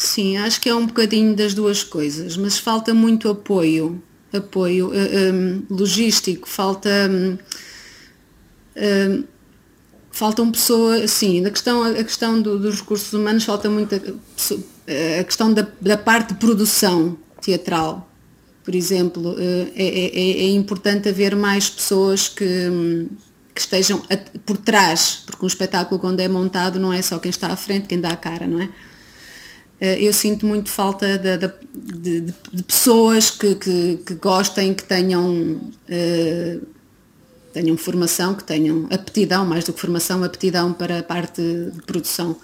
Sim, 0.00 0.36
acho 0.36 0.60
que 0.60 0.68
é 0.68 0.74
um 0.74 0.86
bocadinho 0.86 1.34
das 1.34 1.54
duas 1.54 1.82
coisas, 1.82 2.36
mas 2.36 2.56
falta 2.56 2.94
muito 2.94 3.28
apoio, 3.28 4.00
apoio 4.32 4.92
eh, 4.94 5.32
hum, 5.32 5.64
logístico, 5.68 6.48
falta. 6.48 6.88
hum, 7.10 7.36
hum, 8.76 9.24
faltam 10.10 10.50
pessoas, 10.50 11.10
sim, 11.10 11.44
a 11.46 11.50
questão, 11.50 11.82
a 11.84 12.04
questão 12.04 12.40
do- 12.42 12.58
dos 12.58 12.80
recursos 12.80 13.12
humanos 13.12 13.44
falta 13.44 13.70
muito 13.70 13.94
a, 13.94 15.20
a 15.20 15.24
questão 15.24 15.52
da, 15.52 15.66
da 15.80 15.96
parte 15.96 16.34
de 16.34 16.40
produção 16.40 17.16
teatral, 17.40 18.10
por 18.64 18.74
exemplo, 18.74 19.36
eh, 19.38 19.72
é, 19.76 19.86
é- 20.20 20.44
é 20.46 20.50
importante 20.50 21.08
haver 21.08 21.36
mais 21.36 21.70
pessoas 21.70 22.28
que, 22.28 22.44
que 23.54 23.60
estejam 23.60 24.02
a- 24.10 24.38
por 24.46 24.56
trás, 24.58 25.22
porque 25.26 25.44
um 25.44 25.48
espetáculo 25.48 26.00
quando 26.00 26.20
é 26.20 26.28
montado 26.28 26.78
não 26.80 26.92
é 26.92 27.02
só 27.02 27.18
quem 27.18 27.30
está 27.30 27.48
à 27.48 27.56
frente, 27.56 27.88
quem 27.88 28.00
dá 28.00 28.10
a 28.10 28.16
cara, 28.16 28.46
não 28.46 28.60
é? 28.60 28.68
Eh, 29.80 30.04
Eu 30.04 30.12
sinto 30.12 30.44
muito 30.46 30.68
falta 30.70 31.18
de, 31.18 31.36
de- 31.38 31.52
de- 32.00 32.32
de- 32.52 32.62
pessoas 32.64 33.30
que, 33.30 33.54
que- 33.54 33.96
que 34.04 34.14
gostem, 34.14 34.74
que 34.74 34.82
tenham, 34.84 35.60
eh, 35.88 36.58
tenham 37.52 37.76
formação, 37.76 38.34
que 38.34 38.44
tenham 38.44 38.86
aptidão, 38.90 39.46
mais 39.46 39.64
do 39.64 39.72
que 39.72 39.80
formação, 39.80 40.22
aptidão 40.24 40.72
para 40.72 40.98
a 40.98 41.02
parte 41.02 41.40
de 41.42 41.82
produção. 41.86 42.36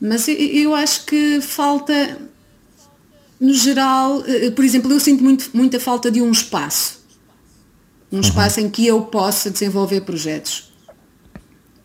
Mas 0.00 0.28
eu, 0.28 0.34
eu 0.34 0.74
acho 0.74 1.04
que 1.06 1.40
falta, 1.40 2.18
no 3.40 3.54
geral, 3.54 4.22
eh, 4.26 4.50
por 4.50 4.64
exemplo, 4.64 4.92
eu 4.92 5.00
sinto 5.00 5.22
muito, 5.24 5.50
muita 5.54 5.80
falta 5.80 6.10
de 6.10 6.20
um 6.20 6.30
espaço. 6.30 7.00
Um 8.12 8.20
espaço 8.20 8.60
em 8.60 8.68
que 8.68 8.86
eu 8.86 9.02
possa 9.02 9.50
desenvolver 9.50 10.00
projetos. 10.02 10.69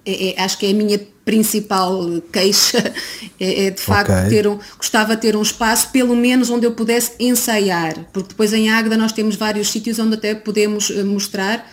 É- 0.06 0.30
é- 0.40 0.42
acho 0.44 0.58
que 0.58 0.66
é 0.68 0.70
a 0.70 0.74
minha 0.74 1.00
principal 1.26 2.00
queixa, 2.32 2.94
é, 3.40 3.66
é 3.66 3.70
de 3.72 3.82
facto 3.82 4.12
Ok. 4.12 4.30
ter 4.30 4.48
um, 4.48 4.60
gostava 4.78 5.16
de 5.16 5.22
ter 5.24 5.36
um 5.36 5.42
espaço 5.42 5.90
pelo 5.92 6.16
menos 6.16 6.50
onde 6.52 6.66
eu 6.68 6.72
pudesse 6.74 7.14
ensaiar, 7.20 7.96
porque 8.14 8.30
depois 8.30 8.54
em 8.54 8.70
Águeda 8.70 8.96
nós 8.96 9.12
temos 9.12 9.36
vários 9.36 9.70
sítios 9.70 9.98
onde 9.98 10.14
até 10.16 10.36
podemos 10.36 10.92
eh, 10.92 11.04
mostrar, 11.04 11.68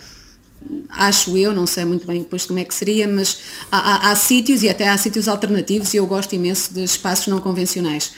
acho 0.90 1.36
eu, 1.36 1.52
não 1.52 1.66
sei 1.66 1.84
muito 1.84 2.06
bem 2.06 2.20
depois 2.20 2.46
como 2.46 2.58
é 2.58 2.64
que 2.64 2.74
seria, 2.74 3.06
mas 3.06 3.38
há, 3.70 3.78
há- 4.08 4.10
há 4.12 4.16
sítios 4.16 4.62
e 4.62 4.68
até 4.70 4.88
há 4.88 4.96
sítios 4.96 5.28
alternativos 5.28 5.92
e 5.92 5.98
eu 5.98 6.06
gosto 6.06 6.34
imenso 6.34 6.72
de 6.72 6.82
espaços 6.84 7.26
não 7.26 7.38
convencionais 7.40 8.12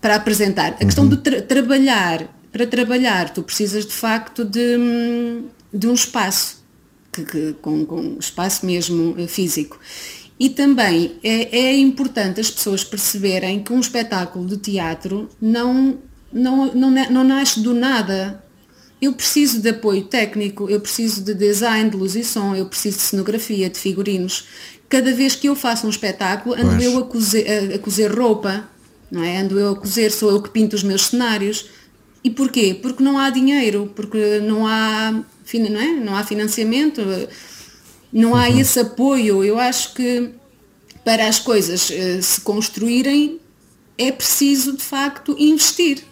para 0.00 0.16
apresentar. 0.16 0.72
A 0.72 0.84
questão 0.84 1.08
de 1.08 1.16
tra- 1.18 1.40
trabalhar, 1.40 2.28
para 2.52 2.66
trabalhar 2.66 3.30
tu 3.32 3.42
precisas 3.42 3.86
de 3.86 3.92
facto 3.94 4.44
de, 4.44 4.76
hum, 4.76 5.44
de 5.72 5.86
um 5.86 5.94
espaço 5.94 6.62
que, 7.14 7.24
que- 7.24 7.52
com, 7.62 7.84
com 7.86 8.16
espaço 8.18 8.66
mesmo 8.66 9.14
eh, 9.18 9.26
físico. 9.26 9.78
E 10.38 10.50
também 10.50 11.12
é, 11.22 11.56
é 11.58 11.76
importante 11.76 12.40
as 12.40 12.50
pessoas 12.50 12.82
perceberem 12.82 13.62
que 13.62 13.72
um 13.72 13.78
espetáculo 13.80 14.46
de 14.46 14.56
teatro 14.56 15.28
não, 15.40 15.98
não, 16.32 16.74
não, 16.74 16.90
não 16.90 17.24
nasce 17.24 17.60
do 17.60 17.72
nada. 17.72 18.42
Eu 19.00 19.12
preciso 19.12 19.60
de 19.60 19.68
apoio 19.68 20.02
técnico, 20.04 20.68
eu 20.68 20.80
preciso 20.80 21.22
de 21.22 21.34
design, 21.34 21.90
de 21.90 21.96
luz 21.96 22.16
e 22.16 22.24
som, 22.24 22.54
eu 22.54 22.66
preciso 22.66 22.96
de 22.96 23.02
cenografia, 23.04 23.68
de 23.70 23.78
figurinos. 23.78 24.44
Cada 24.88 25.12
vez 25.14 25.34
que 25.36 25.48
eu 25.48 25.54
faço 25.54 25.86
um 25.86 25.90
espetáculo, 25.90 26.54
ando 26.54 26.70
Pois. 26.70 26.82
eu 26.84 26.98
a 26.98 27.04
cozer, 27.04 27.46
a- 27.48 27.74
a 27.76 27.78
cozer 27.78 28.10
roupa, 28.12 28.68
não 29.10 29.22
é? 29.22 29.38
ando 29.38 29.58
eu 29.58 29.72
a 29.72 29.76
cozer, 29.76 30.10
sou 30.10 30.30
eu 30.30 30.42
que 30.42 30.50
pinto 30.50 30.74
os 30.74 30.82
meus 30.82 31.06
cenários. 31.06 31.66
E 32.24 32.30
porquê? 32.30 32.78
Porque 32.80 33.02
não 33.02 33.18
há 33.18 33.28
dinheiro, 33.28 33.92
porque 33.94 34.40
não 34.40 34.66
há, 34.66 35.12
não 35.12 35.80
é? 35.80 35.88
não 36.00 36.16
há 36.16 36.24
financiamento, 36.24 37.02
não 38.10 38.34
há 38.34 38.48
esse 38.48 38.80
apoio. 38.80 39.44
Eu 39.44 39.58
acho 39.58 39.92
que 39.92 40.30
para 41.04 41.28
as 41.28 41.38
coisas 41.38 41.90
eh, 41.90 42.22
se 42.22 42.40
construírem 42.40 43.38
é 43.98 44.10
preciso 44.10 44.74
de 44.74 44.82
facto 44.82 45.36
investir. 45.38 46.02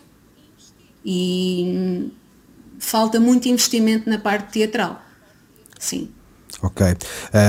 E 1.04 2.10
falta 2.78 3.18
muito 3.18 3.48
investimento 3.48 4.08
na 4.08 4.18
parte 4.18 4.52
teatral. 4.52 5.02
Sim. 5.78 6.10
Ok. 6.60 6.86
Ah, 6.86 6.96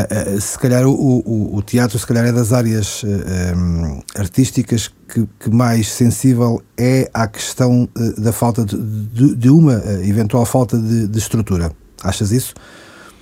ah, 0.09 0.39
se 0.39 0.57
calhar 0.57 0.85
o, 0.87 0.93
o, 0.93 1.55
o 1.57 1.61
teatro 1.61 1.99
se 1.99 2.07
calhar 2.07 2.25
é 2.25 2.31
das 2.31 2.53
áreas 2.53 3.03
ah, 3.05 3.55
hum, 3.57 4.01
artísticas 4.15 4.91
que, 5.07 5.27
que 5.39 5.49
mais 5.49 5.91
sensível 5.91 6.61
é 6.77 7.09
à 7.13 7.27
questão 7.27 7.87
da 8.17 8.31
falta 8.31 8.63
de, 8.65 8.75
de- 8.77 9.35
de 9.35 9.49
uma 9.49 9.73
eventual 10.03 10.45
falta 10.45 10.77
de, 10.77 11.07
de 11.07 11.19
estrutura. 11.19 11.71
Achas 12.03 12.31
isso? 12.31 12.53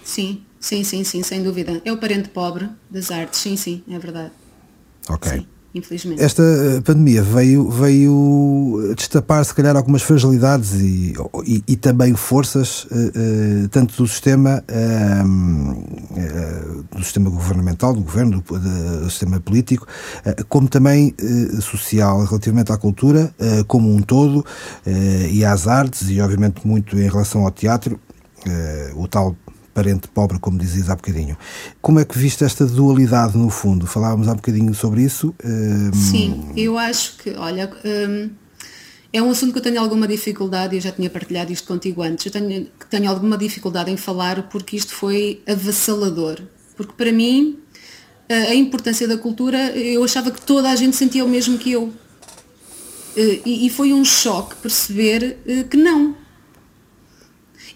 Sim, 0.03 0.41
sim, 0.59 0.83
sim, 0.83 1.03
sim, 1.03 1.23
sem 1.23 1.43
dúvida. 1.43 1.81
É 1.83 1.91
o 1.91 1.97
parente 1.97 2.29
pobre 2.29 2.69
das 2.89 3.11
artes, 3.11 3.39
sim, 3.39 3.57
sim, 3.57 3.83
é 3.89 3.99
verdade. 3.99 4.31
Ok. 5.09 5.31
Sim. 5.31 5.47
Infelizmente. 5.73 6.21
Esta 6.21 6.43
eh, 6.43 6.81
pandemia 6.81 7.21
veio, 7.21 7.69
veio 7.69 8.93
destapar, 8.95 9.43
se 9.45 9.53
calhar, 9.53 9.75
algumas 9.75 10.01
fragilidades 10.01 10.73
e, 10.73 11.13
e, 11.45 11.63
e 11.67 11.75
também 11.75 12.13
forças, 12.15 12.85
uh, 12.85 13.67
tanto 13.69 13.95
do 13.95 14.07
sistema, 14.07 14.63
uh, 14.69 15.35
do 16.95 17.03
sistema 17.03 17.29
governamental, 17.29 17.93
do 17.93 18.01
governo, 18.01 18.41
do, 18.41 18.59
do 18.59 19.09
sistema 19.09 19.39
político, 19.39 19.87
como 20.49 20.67
também 20.67 21.15
social, 21.61 22.23
relativamente 22.25 22.71
à 22.71 22.77
cultura, 22.77 23.33
como 23.67 23.93
um 23.93 24.01
todo, 24.01 24.45
e 25.29 25.43
às 25.45 25.67
artes, 25.67 26.09
e 26.09 26.19
obviamente 26.21 26.65
muito 26.65 26.97
em 26.97 27.09
relação 27.09 27.45
ao 27.45 27.51
teatro, 27.51 27.99
o 28.95 29.07
tal 29.07 29.35
parente 29.73 30.07
pobre, 30.07 30.39
como 30.39 30.57
dizias 30.57 30.89
há 30.89 30.95
bocadinho. 30.95 31.37
Como 31.81 31.99
é 31.99 32.05
que 32.05 32.17
viste 32.17 32.43
esta 32.43 32.65
dualidade 32.65 33.37
no 33.37 33.49
fundo? 33.49 33.87
Falávamos 33.87 34.27
há 34.27 34.33
bocadinho 34.33 34.73
sobre 34.73 35.01
isso. 35.03 35.33
Um... 35.43 35.93
Sim, 35.93 36.51
eu 36.55 36.77
acho 36.77 37.17
que, 37.17 37.31
olha, 37.31 37.71
um, 37.85 38.29
é 39.13 39.21
um 39.21 39.29
assunto 39.29 39.51
que 39.51 39.59
eu 39.59 39.63
tenho 39.63 39.79
alguma 39.79 40.07
dificuldade, 40.07 40.75
eu 40.75 40.81
já 40.81 40.91
tinha 40.91 41.09
partilhado 41.09 41.51
isto 41.51 41.67
contigo 41.67 42.01
antes, 42.01 42.25
eu 42.25 42.31
tenho, 42.31 42.67
tenho 42.89 43.09
alguma 43.09 43.37
dificuldade 43.37 43.91
em 43.91 43.97
falar 43.97 44.43
porque 44.49 44.75
isto 44.75 44.93
foi 44.93 45.41
avassalador. 45.47 46.39
Porque 46.75 46.93
para 46.93 47.11
mim, 47.11 47.59
a 48.29 48.55
importância 48.55 49.07
da 49.07 49.17
cultura, 49.17 49.57
eu 49.77 50.03
achava 50.03 50.31
que 50.31 50.41
toda 50.41 50.69
a 50.69 50.75
gente 50.75 50.95
sentia 50.95 51.25
o 51.25 51.27
mesmo 51.27 51.57
que 51.57 51.71
eu. 51.71 51.91
E 53.45 53.69
foi 53.69 53.91
um 53.91 54.05
choque 54.05 54.55
perceber 54.55 55.37
eh, 55.45 55.63
que 55.63 55.75
não, 55.75 56.15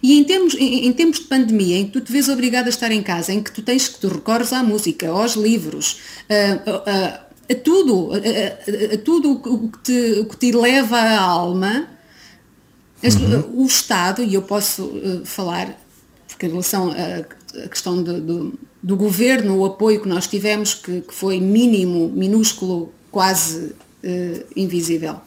e 0.05 0.19
em 0.19 0.23
termos, 0.23 0.53
em, 0.53 0.85
em, 0.85 0.93
tempos 0.93 1.19
de 1.19 1.25
pandemia, 1.25 1.79
em 1.79 1.85
que 1.85 1.93
tu 1.93 2.01
te 2.01 2.11
vês 2.11 2.29
obrigado 2.29 2.67
a 2.67 2.69
estar 2.69 2.91
em 2.91 3.01
casa, 3.01 3.33
em 3.33 3.41
que 3.41 3.51
tu 3.51 3.63
tens 3.63 3.87
que 3.87 3.99
tu 3.99 4.07
recorres 4.07 4.53
à 4.53 4.61
música, 4.61 5.09
aos 5.09 5.33
livros, 5.33 5.99
a, 6.29 6.91
a, 6.91 7.25
a 7.51 7.55
tudo, 7.55 8.11
a, 8.13 8.93
a, 8.93 8.97
tudo 8.99 9.31
o 9.31 9.67
que, 9.71 9.79
te, 9.79 10.19
o 10.19 10.25
que 10.25 10.37
te 10.37 10.51
leva 10.51 10.95
à 10.95 11.19
alma, 11.19 11.87
uhum. 13.03 13.63
o 13.63 13.65
Estado, 13.65 14.23
e 14.23 14.35
eu 14.35 14.43
posso 14.43 14.83
uh, 14.83 15.25
falar, 15.25 15.75
porque 16.27 16.45
em 16.45 16.49
relação 16.49 16.91
à 16.91 17.67
questão 17.67 18.03
do, 18.03 18.21
do, 18.21 18.59
do, 18.83 18.95
governo, 18.95 19.57
o 19.57 19.65
apoio 19.65 19.99
que 19.99 20.07
nós 20.07 20.27
tivemos, 20.27 20.75
que, 20.75 21.01
que 21.01 21.13
foi 21.15 21.39
mínimo, 21.39 22.09
minúsculo, 22.09 22.93
quase 23.09 23.73
uh, 24.03 24.45
invisível. 24.55 25.19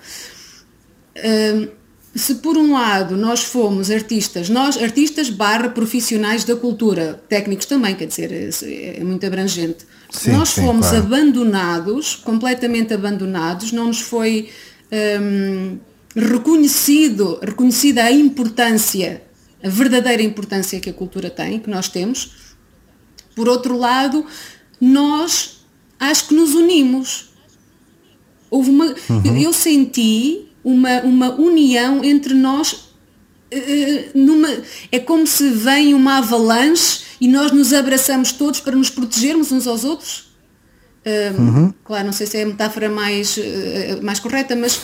Uh, 1.16 1.78
se 2.18 2.36
por 2.36 2.56
um 2.56 2.72
lado 2.72 3.16
nós 3.16 3.44
fomos 3.44 3.90
artistas, 3.90 4.48
nós 4.48 4.76
artistas 4.76 5.30
barra 5.30 5.68
profissionais 5.68 6.44
da 6.44 6.56
cultura, 6.56 7.22
técnicos 7.28 7.66
também, 7.66 7.94
quer 7.94 8.06
dizer, 8.06 8.32
é, 8.32 9.00
é 9.00 9.04
muito 9.04 9.24
abrangente, 9.26 9.86
sim, 10.10 10.32
nós 10.32 10.50
sim, 10.50 10.62
fomos 10.62 10.88
claro. 10.88 11.04
abandonados, 11.04 12.16
completamente 12.16 12.92
abandonados, 12.92 13.72
não 13.72 13.86
nos 13.86 14.00
foi 14.00 14.48
hum, 15.20 15.78
reconhecido, 16.14 17.38
reconhecida 17.42 18.04
a 18.04 18.12
importância, 18.12 19.22
a 19.62 19.68
verdadeira 19.68 20.22
importância 20.22 20.80
que 20.80 20.90
a 20.90 20.92
cultura 20.92 21.30
tem, 21.30 21.60
que 21.60 21.70
nós 21.70 21.88
temos. 21.88 22.32
Por 23.34 23.48
outro 23.48 23.76
lado, 23.76 24.24
nós 24.80 25.64
acho 25.98 26.28
que 26.28 26.34
nos 26.34 26.54
unimos. 26.54 27.30
Houve 28.50 28.70
uma, 28.70 28.86
uhum. 28.86 29.22
eu, 29.24 29.36
eu 29.36 29.52
senti 29.52 30.47
uma, 30.68 31.00
uma 31.00 31.34
união 31.34 32.04
entre 32.04 32.34
nós. 32.34 32.88
Uh, 33.50 34.10
numa, 34.14 34.48
é 34.92 34.98
como 34.98 35.26
se 35.26 35.48
vem 35.48 35.94
uma 35.94 36.18
avalanche 36.18 37.00
e 37.18 37.26
nós 37.26 37.50
nos 37.50 37.72
abraçamos 37.72 38.32
todos 38.32 38.60
para 38.60 38.76
nos 38.76 38.90
protegermos 38.90 39.50
uns 39.50 39.66
aos 39.66 39.84
outros. 39.84 40.28
Uh, 41.06 41.40
uhum. 41.40 41.74
Claro, 41.82 42.04
não 42.04 42.12
sei 42.12 42.26
se 42.26 42.36
é 42.36 42.42
a 42.42 42.46
metáfora 42.46 42.90
mais, 42.90 43.38
uh, 43.38 44.02
mais 44.02 44.20
correta, 44.20 44.54
mas 44.54 44.78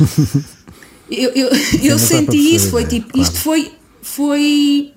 eu, 1.11 1.31
eu, 1.33 1.51
eu 1.83 1.99
senti 1.99 2.55
isso, 2.55 2.71
foi 2.71 2.87
tipo, 2.87 3.13
claro. 3.13 3.23
isto 3.23 3.39
foi, 3.39 3.73
foi 4.01 4.93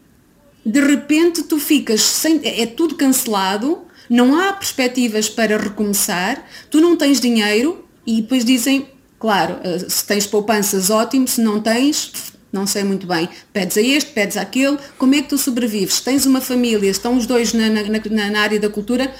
de 0.65 0.79
repente 0.79 1.43
tu 1.43 1.59
ficas 1.59 2.01
sem, 2.01 2.39
é, 2.43 2.61
é 2.61 2.65
tudo 2.65 2.95
cancelado, 2.95 3.79
não 4.09 4.39
há 4.39 4.53
perspectivas 4.53 5.27
para 5.27 5.57
recomeçar, 5.57 6.41
tu 6.71 6.79
não 6.79 6.95
tens 6.95 7.19
dinheiro 7.19 7.83
e 8.05 8.21
depois 8.21 8.45
dizem 8.45 8.87
Claro, 9.27 9.57
eh, 9.61 9.79
se 9.89 10.05
tens 10.05 10.25
poupanças, 10.25 10.89
ótimo, 10.89 11.27
se 11.27 11.41
não 11.41 11.59
tens, 11.59 12.13
não 12.49 12.65
sei 12.65 12.85
muito 12.85 13.05
bem, 13.05 13.27
pedes 13.51 13.75
a 13.75 13.81
este, 13.81 14.11
pedes 14.11 14.37
àquele, 14.37 14.77
como 14.97 15.13
é 15.15 15.21
que 15.21 15.27
tu 15.27 15.37
sobrevives? 15.37 15.95
Se 15.95 16.03
tens 16.03 16.25
uma 16.25 16.39
família, 16.39 16.89
estão 16.89 17.17
os 17.17 17.25
dois 17.25 17.51
na, 17.51 17.69
na, 17.69 18.29
na, 18.31 18.39
área 18.39 18.57
da 18.57 18.69
cultura, 18.69 19.13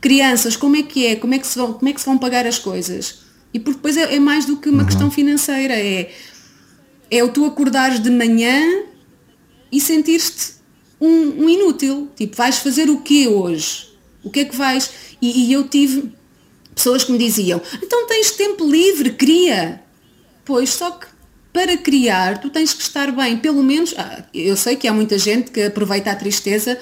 crianças, 0.00 0.56
como 0.56 0.74
é 0.74 0.82
que 0.82 1.06
é? 1.06 1.14
Como 1.14 1.32
é 1.32 1.38
que 1.38 1.46
se 1.46 1.56
vão, 1.56 1.74
como 1.74 1.88
é 1.88 1.92
que 1.92 2.00
se 2.00 2.06
vão 2.06 2.18
pagar 2.18 2.44
as 2.44 2.58
coisas? 2.58 3.20
E 3.54 3.60
porque 3.60 3.76
depois 3.76 3.96
é, 3.96 4.16
é 4.16 4.18
mais 4.18 4.46
do 4.46 4.56
que 4.56 4.68
uma 4.68 4.80
uhum. 4.80 4.86
questão 4.86 5.10
financeira, 5.12 5.74
é, 5.74 6.10
é 7.08 7.22
o 7.22 7.28
tu 7.28 7.44
acordares 7.44 8.00
de 8.00 8.10
manhã 8.10 8.82
e 9.70 9.80
sentir-te 9.80 10.54
um, 11.00 11.44
um, 11.44 11.48
inútil, 11.48 12.10
tipo, 12.16 12.34
vais 12.34 12.58
fazer 12.58 12.90
o 12.90 13.00
quê 13.00 13.28
hoje? 13.28 13.90
O 14.24 14.30
que 14.32 14.40
é 14.40 14.44
que 14.44 14.56
vais? 14.56 14.90
E, 15.22 15.46
e 15.46 15.52
eu 15.52 15.68
tive 15.68 16.12
pessoas 16.74 17.04
que 17.04 17.12
me 17.12 17.18
diziam, 17.18 17.60
então 17.82 18.06
tens 18.06 18.30
tempo 18.32 18.68
livre, 18.68 19.10
cria. 19.10 19.80
Pois, 20.44 20.70
só 20.70 20.90
que 20.90 21.06
para 21.52 21.76
criar 21.76 22.38
tu 22.38 22.48
tens 22.50 22.72
que 22.72 22.82
estar 22.82 23.12
bem, 23.12 23.36
pelo 23.36 23.62
menos, 23.62 23.94
ah, 23.96 24.24
eu 24.32 24.56
sei 24.56 24.74
que 24.74 24.88
há 24.88 24.92
muita 24.92 25.18
gente 25.18 25.50
que 25.50 25.62
aproveita 25.62 26.10
a 26.10 26.14
tristeza 26.14 26.78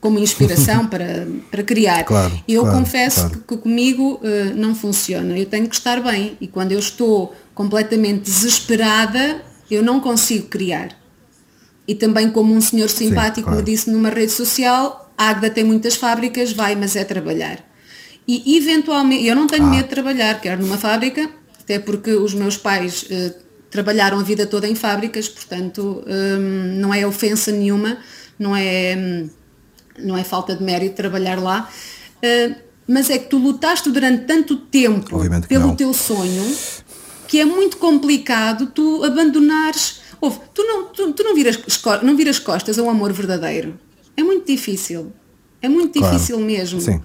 como 0.00 0.18
inspiração 0.18 0.86
para, 0.88 1.26
para 1.50 1.62
criar. 1.62 2.04
Claro, 2.04 2.40
eu 2.46 2.62
claro, 2.62 2.78
confesso 2.78 3.20
claro. 3.20 3.38
Que, 3.46 3.56
que, 3.56 3.62
comigo 3.62 4.20
uh, 4.22 4.54
não 4.54 4.74
funciona, 4.74 5.36
eu 5.38 5.46
tenho 5.46 5.68
que 5.68 5.74
estar 5.74 6.00
bem 6.02 6.36
e 6.40 6.46
quando 6.46 6.72
eu 6.72 6.78
estou 6.78 7.34
completamente 7.54 8.22
desesperada, 8.22 9.42
eu 9.70 9.82
não 9.82 10.00
consigo 10.00 10.46
criar. 10.48 10.88
E 11.88 11.94
também 11.94 12.30
como 12.30 12.54
um 12.54 12.60
senhor 12.60 12.88
simpático 12.88 13.50
Sim, 13.50 13.56
me 13.56 13.62
disse 13.62 13.90
numa 13.90 14.10
rede 14.10 14.32
social, 14.32 15.12
a 15.16 15.30
Agda 15.30 15.50
tem 15.50 15.64
muitas 15.64 15.96
fábricas, 15.96 16.52
vai, 16.52 16.76
mas 16.76 16.94
é 16.94 17.04
trabalhar. 17.04 17.69
E 18.46 18.56
eventualmente, 18.56 19.26
eu 19.26 19.34
não 19.34 19.46
tenho 19.46 19.64
ah. 19.64 19.70
medo 19.70 19.84
de 19.84 19.90
trabalhar, 19.90 20.40
quer 20.40 20.58
numa 20.58 20.76
fábrica, 20.76 21.28
até 21.60 21.78
porque 21.78 22.12
os 22.12 22.34
meus 22.34 22.56
pais 22.56 23.04
uh, 23.04 23.34
trabalharam 23.70 24.18
a 24.18 24.22
vida 24.22 24.46
toda 24.46 24.68
em 24.68 24.74
fábricas, 24.74 25.28
portanto 25.28 26.04
um, 26.06 26.80
não 26.80 26.92
é 26.92 27.06
ofensa 27.06 27.50
nenhuma, 27.50 27.98
não 28.38 28.54
é, 28.54 28.96
um, 28.96 29.30
não 29.98 30.16
é 30.16 30.24
falta 30.24 30.54
de 30.54 30.62
mérito 30.62 30.96
trabalhar 30.96 31.40
lá. 31.40 31.68
Uh, 32.16 32.54
mas 32.86 33.08
é 33.08 33.18
que 33.18 33.28
tu 33.28 33.38
lutaste 33.38 33.88
durante 33.90 34.24
tanto 34.24 34.56
tempo 34.56 35.20
pelo 35.48 35.68
não. 35.68 35.76
teu 35.76 35.94
sonho 35.94 36.44
que 37.28 37.38
é 37.38 37.44
muito 37.44 37.76
complicado 37.76 38.66
tu 38.66 39.04
abandonares. 39.04 40.00
Ouve, 40.20 40.40
tu 40.52 40.64
não, 40.64 40.86
tu, 40.86 41.12
tu 41.12 41.22
não, 41.22 41.32
viras, 41.32 41.56
não 42.02 42.16
viras 42.16 42.40
costas 42.40 42.76
ao 42.76 42.90
amor 42.90 43.12
verdadeiro. 43.12 43.78
É 44.16 44.22
muito 44.24 44.44
difícil. 44.44 45.12
É 45.62 45.68
muito 45.68 45.96
claro. 45.96 46.12
difícil 46.12 46.40
mesmo. 46.40 46.80
Sim. 46.80 47.00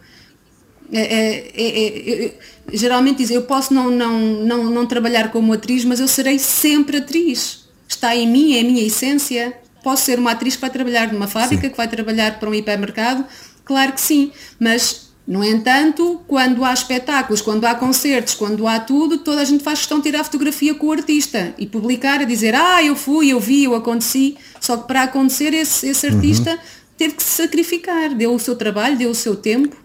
É, 0.91 1.01
é, 1.01 1.53
é, 1.55 2.25
é 2.25 2.33
geralmente 2.73 3.17
dizem, 3.17 3.35
eu 3.35 3.43
posso 3.43 3.73
não, 3.73 3.89
não, 3.91 4.19
não, 4.19 4.63
não 4.65 4.85
trabalhar 4.85 5.31
como 5.31 5.53
atriz, 5.53 5.85
mas 5.85 5.99
eu 5.99 6.07
serei 6.07 6.39
sempre 6.39 6.97
atriz. 6.97 7.65
Está 7.87 8.15
em 8.15 8.27
mim, 8.27 8.55
é 8.55 8.61
a 8.61 8.63
minha 8.63 8.83
essência. 8.83 9.53
Posso 9.83 10.05
ser 10.05 10.17
uma 10.17 10.31
atriz 10.31 10.55
que 10.55 10.61
vai 10.61 10.69
trabalhar 10.69 11.13
numa 11.13 11.27
fábrica, 11.27 11.63
sim. 11.63 11.69
que 11.69 11.77
vai 11.77 11.87
trabalhar 11.87 12.39
para 12.39 12.49
um 12.49 12.53
hipermercado? 12.53 13.23
Claro 13.63 13.93
que 13.93 14.01
sim, 14.01 14.31
mas 14.59 15.05
no 15.27 15.43
entanto, 15.43 16.21
quando 16.27 16.63
há 16.63 16.73
espetáculos, 16.73 17.41
quando 17.41 17.65
há 17.65 17.73
concertos, 17.73 18.35
quando 18.35 18.67
há 18.67 18.79
tudo, 18.79 19.19
toda 19.19 19.41
a 19.41 19.45
gente 19.45 19.63
faz 19.63 19.79
questão 19.79 19.97
de 19.97 20.03
tirar 20.03 20.23
fotografia 20.23 20.73
com 20.75 20.87
o 20.87 20.91
artista 20.91 21.53
e 21.57 21.65
publicar 21.65 22.19
a 22.19 22.25
dizer, 22.25 22.53
ah, 22.53 22.83
eu 22.83 22.95
fui, 22.95 23.29
eu 23.29 23.39
vi, 23.39 23.63
eu 23.63 23.75
aconteci. 23.75 24.37
Só 24.59 24.77
que 24.77 24.87
para 24.87 25.03
acontecer 25.03 25.53
esse, 25.53 25.87
esse 25.87 26.05
artista 26.07 26.51
uhum. 26.51 26.57
teve 26.97 27.15
que 27.15 27.23
se 27.23 27.41
sacrificar, 27.41 28.13
deu 28.13 28.33
o 28.35 28.39
seu 28.39 28.55
trabalho, 28.55 28.97
deu 28.97 29.09
o 29.09 29.15
seu 29.15 29.35
tempo 29.35 29.84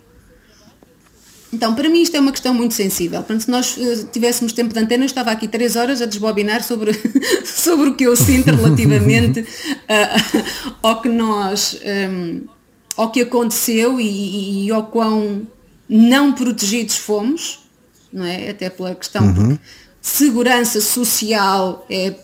então, 1.53 1.74
para 1.74 1.88
mim 1.88 2.03
isto 2.03 2.16
é 2.16 2.20
uma 2.20 2.30
questão 2.30 2.55
muito 2.55 2.74
sensível. 2.74 3.18
Portanto, 3.20 3.42
se 3.42 3.51
nós 3.51 3.76
uh, 3.76 4.07
tivéssemos 4.12 4.53
tempo 4.53 4.72
de 4.72 4.78
antena, 4.78 5.03
eu 5.03 5.07
estava 5.07 5.30
aqui 5.30 5.48
três 5.48 5.74
horas 5.74 6.01
a 6.01 6.07
desbobinar 6.07 6.62
sobre, 6.62 6.92
sobre 7.44 7.90
o 7.90 7.94
que 7.94 8.05
eu 8.05 8.14
sinto 8.14 8.51
relativamente 8.55 9.40
uh, 9.40 10.44
ao 10.82 11.01
que 11.03 11.09
nós, 11.09 11.74
um, 11.74 11.88
ehm, 11.88 12.40
ao 12.96 13.11
que 13.11 13.22
aconteceu 13.22 14.01
e, 14.01 14.66
e, 14.66 14.70
ao 14.70 14.86
quão 14.86 15.46
não 15.88 16.32
protegidos 16.32 16.96
fomos, 16.96 17.61
não 18.12 18.24
é? 18.24 18.51
Até 18.51 18.70
pela 18.70 18.94
questão 18.94 19.24
uhum. 19.26 19.59
segurança 20.01 20.80
social 20.80 21.84
é 21.90 22.14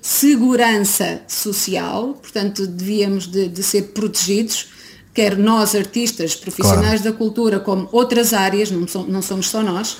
segurança 0.00 1.22
social, 1.28 2.14
portanto 2.14 2.66
devíamos 2.66 3.28
de, 3.28 3.48
de 3.48 3.62
ser 3.62 3.92
protegidos 3.92 4.66
quer 5.14 5.36
nós 5.36 5.74
artistas, 5.74 6.34
profissionais 6.34 7.02
claro. 7.02 7.12
da 7.12 7.12
cultura, 7.12 7.60
como 7.60 7.88
outras 7.92 8.32
áreas, 8.32 8.70
não, 8.70 8.88
so, 8.88 9.06
não 9.06 9.22
somos 9.22 9.48
só 9.48 9.62
nós, 9.62 9.98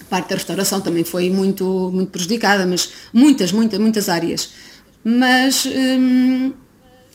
a 0.00 0.04
parte 0.04 0.28
da 0.28 0.36
restauração 0.36 0.80
também 0.80 1.04
foi 1.04 1.30
muito, 1.30 1.90
muito 1.92 2.10
prejudicada, 2.10 2.66
mas 2.66 2.90
muitas, 3.12 3.52
muitas, 3.52 3.78
muitas 3.78 4.08
áreas. 4.08 4.50
Mas 5.02 5.66
hum, 5.66 6.52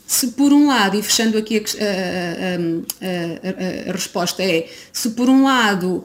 se 0.06 0.28
por 0.28 0.52
um 0.52 0.66
lado, 0.66 0.96
e 0.96 1.02
fechando 1.02 1.38
aqui 1.38 1.58
a, 1.58 1.60
a, 1.60 3.86
a, 3.86 3.90
a, 3.90 3.92
resposta 3.92 4.42
é, 4.42 4.68
se 4.92 5.10
por 5.10 5.28
um 5.28 5.44
lado 5.44 6.04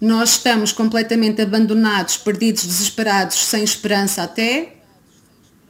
nós 0.00 0.30
estamos 0.30 0.72
completamente 0.72 1.42
abandonados, 1.42 2.16
perdidos, 2.16 2.64
desesperados, 2.64 3.44
sem 3.44 3.64
esperança 3.64 4.22
até. 4.22 4.76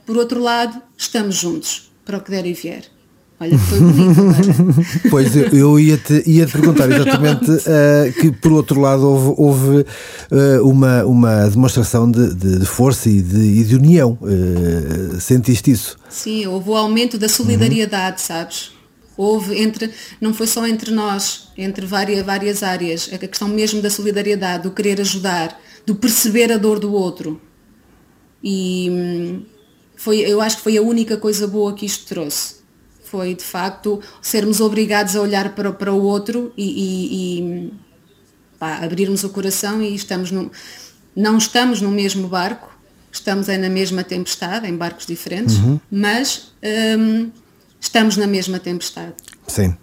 Por 0.05 0.17
outro 0.17 0.41
lado, 0.41 0.81
estamos 0.97 1.37
juntos 1.37 1.91
para 2.05 2.19
o 2.19 2.21
que 2.21 2.31
der 2.31 2.47
e 2.47 2.53
vier. 2.53 2.98
Olha, 3.41 3.57
foi 3.57 3.79
bonito 3.79 4.21
agora. 4.21 4.39
Pois 5.11 5.37
eu, 5.37 5.49
eu 5.49 5.81
ia, 5.81 5.97
te, 5.97 6.23
ia 6.27 6.45
te 6.45 6.53
perguntar 6.53 6.91
exatamente 6.91 7.51
uh, 7.51 8.13
que 8.21 8.33
por 8.33 8.53
outro 8.53 8.81
lado 8.81 9.07
houve, 9.07 9.35
houve 9.37 9.79
uh, 9.79 10.69
uma, 10.69 11.05
uma 11.05 11.49
demonstração 11.49 12.11
de, 12.11 12.35
de, 12.35 12.59
de 12.59 12.67
força 12.67 13.09
e 13.09 13.23
de, 13.23 13.39
e 13.39 13.65
de 13.65 13.77
união. 13.77 14.19
Uh, 14.21 15.21
sentiste 15.21 15.71
isso? 15.71 15.97
Sim, 16.09 16.47
houve 16.47 16.71
o 16.71 16.77
aumento 16.77 17.17
da 17.17 17.29
solidariedade, 17.29 18.21
sabes? 18.21 18.73
Houve 19.17 19.61
entre, 19.61 19.91
não 20.21 20.35
foi 20.35 20.47
só 20.47 20.67
entre 20.67 20.91
nós, 20.91 21.49
entre 21.57 21.87
várias, 21.87 22.25
várias 22.25 22.63
áreas, 22.63 23.09
a 23.13 23.19
questão 23.19 23.49
mesmo 23.49 23.81
da 23.81 23.91
solidariedade, 23.91 24.65
do 24.65 24.71
querer 24.71 25.01
ajudar, 25.01 25.61
do 25.87 25.95
perceber 25.95 26.53
a 26.53 26.57
dor 26.57 26.79
do 26.79 26.93
outro. 26.93 27.41
E 28.43 28.89
hum, 28.91 29.43
foi, 29.97 30.19
eu 30.21 30.41
acho 30.41 30.59
que 30.59 30.63
foi 30.63 30.77
a 30.77 30.83
única 30.83 31.17
coisa 31.17 31.47
boa 31.47 31.75
que 31.75 31.85
isto 31.85 32.07
trouxe. 32.07 32.58
Foi 33.11 33.35
de 33.35 33.45
facto 33.45 34.01
sermos 34.21 34.61
obrigados 34.61 35.17
a 35.17 35.21
olhar 35.23 35.55
para, 35.55 35.73
para 35.73 35.93
o 35.93 36.03
outro 36.03 36.53
e, 36.57 36.65
e, 36.65 37.39
e 37.39 37.73
pá, 38.59 38.79
abrirmos 38.85 39.25
o 39.25 39.31
coração 39.31 39.83
e 39.83 39.95
estamos 39.95 40.31
no, 40.31 40.51
não 41.17 41.39
estamos 41.39 41.81
no 41.81 41.91
mesmo 41.91 42.29
barco, 42.29 42.71
estamos 43.11 43.49
é 43.49 43.57
na 43.57 43.69
mesma 43.69 44.05
tempestade, 44.05 44.69
em 44.69 44.77
barcos 44.77 45.07
diferentes, 45.07 45.57
uhum. 45.57 45.81
mas 45.91 46.53
hum, 46.99 47.31
estamos 47.81 48.17
na 48.17 48.27
mesma 48.27 48.59
tempestade. 48.59 49.15
Sim. 49.47 49.77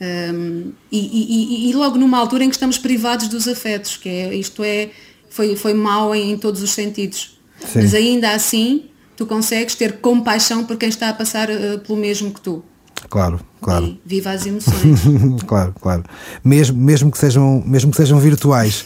Um, 0.00 0.72
e, 0.90 0.98
e, 0.98 1.70
e, 1.70 1.72
logo 1.72 1.96
numa 1.96 2.18
altura 2.18 2.44
em 2.44 2.48
que 2.48 2.56
estamos 2.56 2.76
privados 2.76 3.28
dos 3.28 3.46
afetos, 3.46 3.96
que 3.96 4.08
é, 4.08 4.34
isto 4.34 4.62
é, 4.64 4.90
foi, 5.30 5.54
foi 5.56 5.72
mau 5.72 6.14
em, 6.14 6.32
em 6.32 6.36
todos 6.36 6.62
os 6.62 6.72
sentidos. 6.72 7.38
Sim. 7.60 7.80
Mas 7.80 7.94
ainda 7.94 8.32
assim, 8.32 8.86
tu 9.16 9.26
consegues 9.26 9.74
ter 9.74 10.00
compaixão 10.00 10.64
por 10.64 10.76
quem 10.76 10.88
está 10.88 11.08
a 11.08 11.14
passar 11.14 11.48
uh, 11.50 11.78
pelo 11.80 11.98
mesmo 11.98 12.32
que 12.32 12.40
tu. 12.40 12.64
Claro, 13.08 13.40
claro. 13.60 13.86
E 13.86 14.00
viva 14.04 14.30
as 14.30 14.44
emoções. 14.46 15.00
claro, 15.46 15.74
claro. 15.80 16.04
Mesmo, 16.42 16.76
mesmo, 16.76 17.10
que 17.10 17.18
sejam, 17.18 17.62
mesmo 17.66 17.90
que 17.90 17.96
sejam 17.96 18.18
virtuais. 18.18 18.84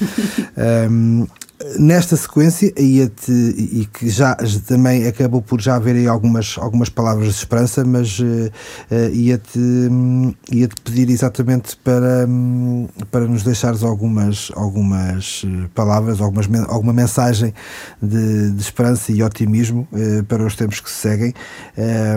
um, 0.90 1.26
nesta 1.78 2.16
sequência 2.16 2.72
ia-te, 2.80 3.32
e 3.32 3.86
que 3.92 4.08
já 4.08 4.36
também 4.66 5.06
acabou 5.06 5.42
por 5.42 5.60
já 5.60 5.74
haver 5.74 5.96
aí 5.96 6.06
algumas, 6.06 6.56
algumas 6.58 6.88
palavras 6.88 7.34
de 7.34 7.38
esperança, 7.38 7.84
mas 7.84 8.18
uh, 8.20 8.24
uh, 8.24 9.14
ia-te 9.14 9.58
um, 9.58 10.32
ia 10.50 10.68
-te 10.68 10.80
pedir 10.82 11.10
exatamente 11.10 11.76
para, 11.78 12.26
um, 12.28 12.86
para 13.10 13.26
nos 13.26 13.42
deixares 13.42 13.82
algumas, 13.82 14.52
algumas 14.54 15.42
eh, 15.44 15.68
palavras, 15.74 16.20
algumas, 16.20 16.48
alguma 16.68 16.92
mensagem 16.92 17.52
de, 18.00 18.52
de 18.52 18.60
esperança 18.60 19.10
e 19.10 19.22
otimismo 19.22 19.88
uh, 19.92 20.22
para 20.24 20.44
os 20.44 20.54
tempos 20.54 20.80
que 20.80 20.90
se 20.90 20.96
seguem. 20.96 21.34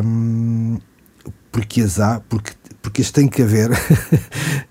Um, 0.04 0.78
porque 1.52 1.82
as 1.82 2.00
há, 2.00 2.22
porque, 2.30 2.54
porque 2.82 3.02
as 3.02 3.12
tem 3.12 3.28
que 3.28 3.42
haver. 3.42 3.70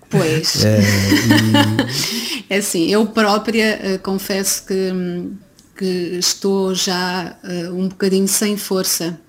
Pois. 0.09 0.63
é, 0.65 0.79
e... 0.81 2.45
é 2.49 2.57
assim, 2.57 2.87
eu 2.87 3.05
própria 3.07 3.79
uh, 3.95 3.99
confesso 3.99 4.65
que, 4.65 4.91
que 5.77 6.17
estou 6.19 6.75
já 6.75 7.37
uh, 7.43 7.73
um 7.73 7.87
bocadinho 7.87 8.27
sem 8.27 8.57
força, 8.57 9.19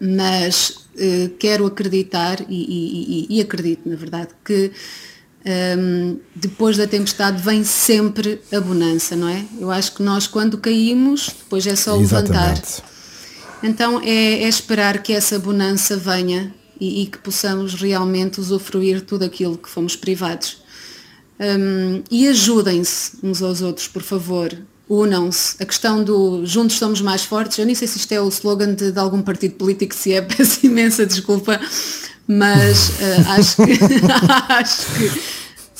mas 0.00 0.86
uh, 0.94 1.28
quero 1.38 1.66
acreditar 1.66 2.40
e, 2.48 3.26
e, 3.28 3.36
e, 3.36 3.40
acredito, 3.40 3.88
na 3.88 3.96
verdade, 3.96 4.28
que 4.44 4.70
um, 5.44 5.50
ehm, 5.50 6.16
depois 6.36 6.76
da 6.76 6.86
tempestade 6.86 7.42
vem 7.42 7.64
sempre 7.64 8.40
a 8.52 8.60
bonança, 8.60 9.16
não 9.16 9.28
é? 9.28 9.44
Eu 9.58 9.70
acho 9.70 9.94
que 9.94 10.02
nós 10.02 10.26
quando 10.26 10.58
caímos, 10.58 11.30
depois 11.38 11.66
é 11.66 11.74
só 11.74 11.98
Exatamente. 12.00 12.38
levantar. 12.38 12.62
Então 13.62 14.00
é, 14.02 14.44
é 14.44 14.48
esperar 14.48 15.02
que 15.02 15.12
essa 15.12 15.38
bonança 15.38 15.96
venha 15.96 16.54
e, 16.80 17.02
e, 17.02 17.06
que 17.06 17.18
possamos 17.18 17.74
realmente 17.74 18.40
usufruir 18.40 19.02
tudo 19.02 19.24
aquilo 19.24 19.58
que 19.58 19.68
fomos 19.68 19.94
privados. 19.94 20.62
Um, 21.38 22.02
e 22.10 22.28
ajudem-se 22.28 23.18
uns 23.22 23.42
aos 23.42 23.62
outros, 23.62 23.86
por 23.86 24.02
favor. 24.02 24.56
Unam-se. 24.88 25.62
A 25.62 25.66
questão 25.66 26.02
do 26.02 26.44
juntos 26.44 26.76
somos 26.76 27.00
mais 27.00 27.24
fortes, 27.24 27.58
eu 27.58 27.66
nem 27.66 27.74
sei 27.74 27.86
se 27.86 27.98
isto 27.98 28.10
é 28.12 28.20
o 28.20 28.28
slogan 28.28 28.74
de, 28.74 28.90
de 28.90 28.98
algum 28.98 29.22
partido 29.22 29.54
político, 29.54 29.94
se 29.94 30.12
é, 30.12 30.20
peço 30.22 30.66
imensa 30.66 31.06
desculpa, 31.06 31.60
mas 32.26 32.88
uh, 32.88 33.30
acho 33.30 33.56
que, 33.56 33.72
acho 34.48 34.86
que 34.94 35.20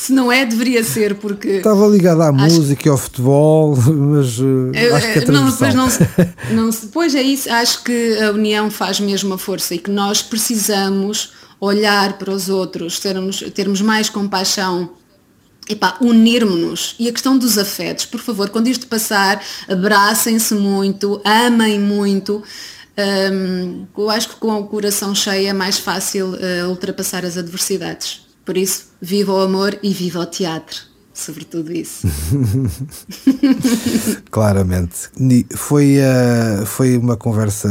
se 0.00 0.14
não 0.14 0.32
é, 0.32 0.46
deveria 0.46 0.82
ser, 0.82 1.16
porque. 1.16 1.48
Estava 1.48 1.86
ligado 1.86 2.22
à 2.22 2.32
música 2.32 2.88
e 2.88 2.90
ao 2.90 2.96
futebol, 2.96 3.76
mas 3.84 4.38
uh, 4.38 4.72
acho 4.96 5.12
que 5.12 5.18
é 5.18 5.30
não, 5.30 5.50
depois 5.50 5.74
não, 5.74 5.88
não 6.52 6.70
Pois 6.90 7.14
é 7.14 7.20
isso, 7.20 7.52
acho 7.52 7.84
que 7.84 8.18
a 8.18 8.30
união 8.30 8.70
faz 8.70 8.98
mesmo 8.98 9.34
a 9.34 9.38
força 9.38 9.74
e 9.74 9.78
que 9.78 9.90
nós 9.90 10.22
precisamos 10.22 11.34
olhar 11.60 12.16
para 12.16 12.30
os 12.30 12.48
outros, 12.48 12.98
termos, 12.98 13.44
termos 13.54 13.82
mais 13.82 14.08
compaixão 14.08 14.88
epá, 15.68 15.98
unirmos-nos. 16.00 16.94
E 16.98 17.06
a 17.06 17.12
questão 17.12 17.36
dos 17.36 17.58
afetos, 17.58 18.06
por 18.06 18.20
favor, 18.20 18.48
quando 18.48 18.68
isto 18.68 18.86
passar, 18.86 19.44
abracem-se 19.68 20.54
muito, 20.54 21.20
amem 21.26 21.78
muito. 21.78 22.42
Um, 23.32 23.86
eu 23.98 24.08
acho 24.08 24.30
que 24.30 24.36
com 24.36 24.60
o 24.60 24.66
coração 24.66 25.14
cheio 25.14 25.48
é 25.48 25.52
mais 25.52 25.78
fácil 25.78 26.28
uh, 26.28 26.70
ultrapassar 26.70 27.22
as 27.26 27.36
adversidades. 27.36 28.29
Por 28.44 28.56
isso, 28.56 28.88
viva 29.00 29.32
o 29.32 29.40
amor 29.40 29.78
e 29.82 29.92
viva 29.92 30.20
o 30.20 30.26
teatro. 30.26 30.89
Sobretudo 31.20 31.70
isso. 31.70 32.08
Claramente. 34.30 35.10
Foi, 35.54 35.98
uh, 35.98 36.64
foi 36.64 36.96
uma 36.96 37.14
conversa 37.14 37.68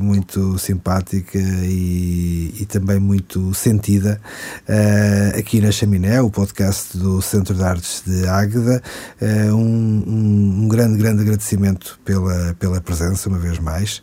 muito 0.00 0.56
simpática 0.60 1.36
e, 1.36 2.54
e 2.60 2.66
também 2.66 3.00
muito 3.00 3.52
sentida 3.52 4.20
uh, 4.68 5.36
aqui 5.36 5.60
na 5.60 5.72
Chaminé, 5.72 6.20
o 6.20 6.30
podcast 6.30 6.96
do 6.96 7.20
Centro 7.20 7.56
de 7.56 7.64
Artes 7.64 8.04
de 8.06 8.28
Águeda. 8.28 8.80
Uh, 9.20 9.52
um, 9.56 10.04
um, 10.06 10.62
um, 10.62 10.68
grande, 10.68 10.96
grande 10.96 11.22
agradecimento 11.22 11.98
pela, 12.04 12.54
pela 12.60 12.80
presença, 12.80 13.28
uma 13.28 13.40
vez 13.40 13.58
mais, 13.58 14.00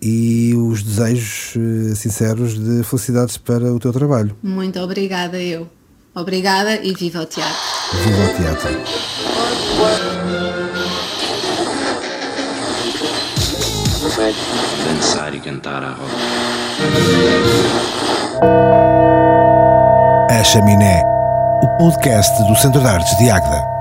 e 0.00 0.54
os 0.56 0.82
desejos 0.82 1.58
sinceros 1.94 2.58
de 2.58 2.82
felicidades 2.84 3.36
para 3.36 3.70
o 3.70 3.78
teu 3.78 3.92
trabalho. 3.92 4.34
Muito 4.42 4.80
obrigada, 4.80 5.38
eu. 5.38 5.68
Obrigada 6.14 6.76
e 6.82 6.92
viva 6.92 7.20
o 7.20 7.26
teatro. 7.26 7.56
Viva 8.02 8.24
o 8.24 8.36
teatro. 8.36 8.70
Dançar 14.84 15.34
e 15.34 15.40
cantar 15.40 15.82
a 15.84 15.90
roda. 15.90 16.12
A 20.30 20.44
Chaminé, 20.44 21.02
o 21.62 21.68
podcast 21.78 22.42
do 22.44 22.56
Centro 22.56 22.80
de 22.80 22.88
Artes 22.88 23.16
de 23.18 23.30
Águeda. 23.30 23.79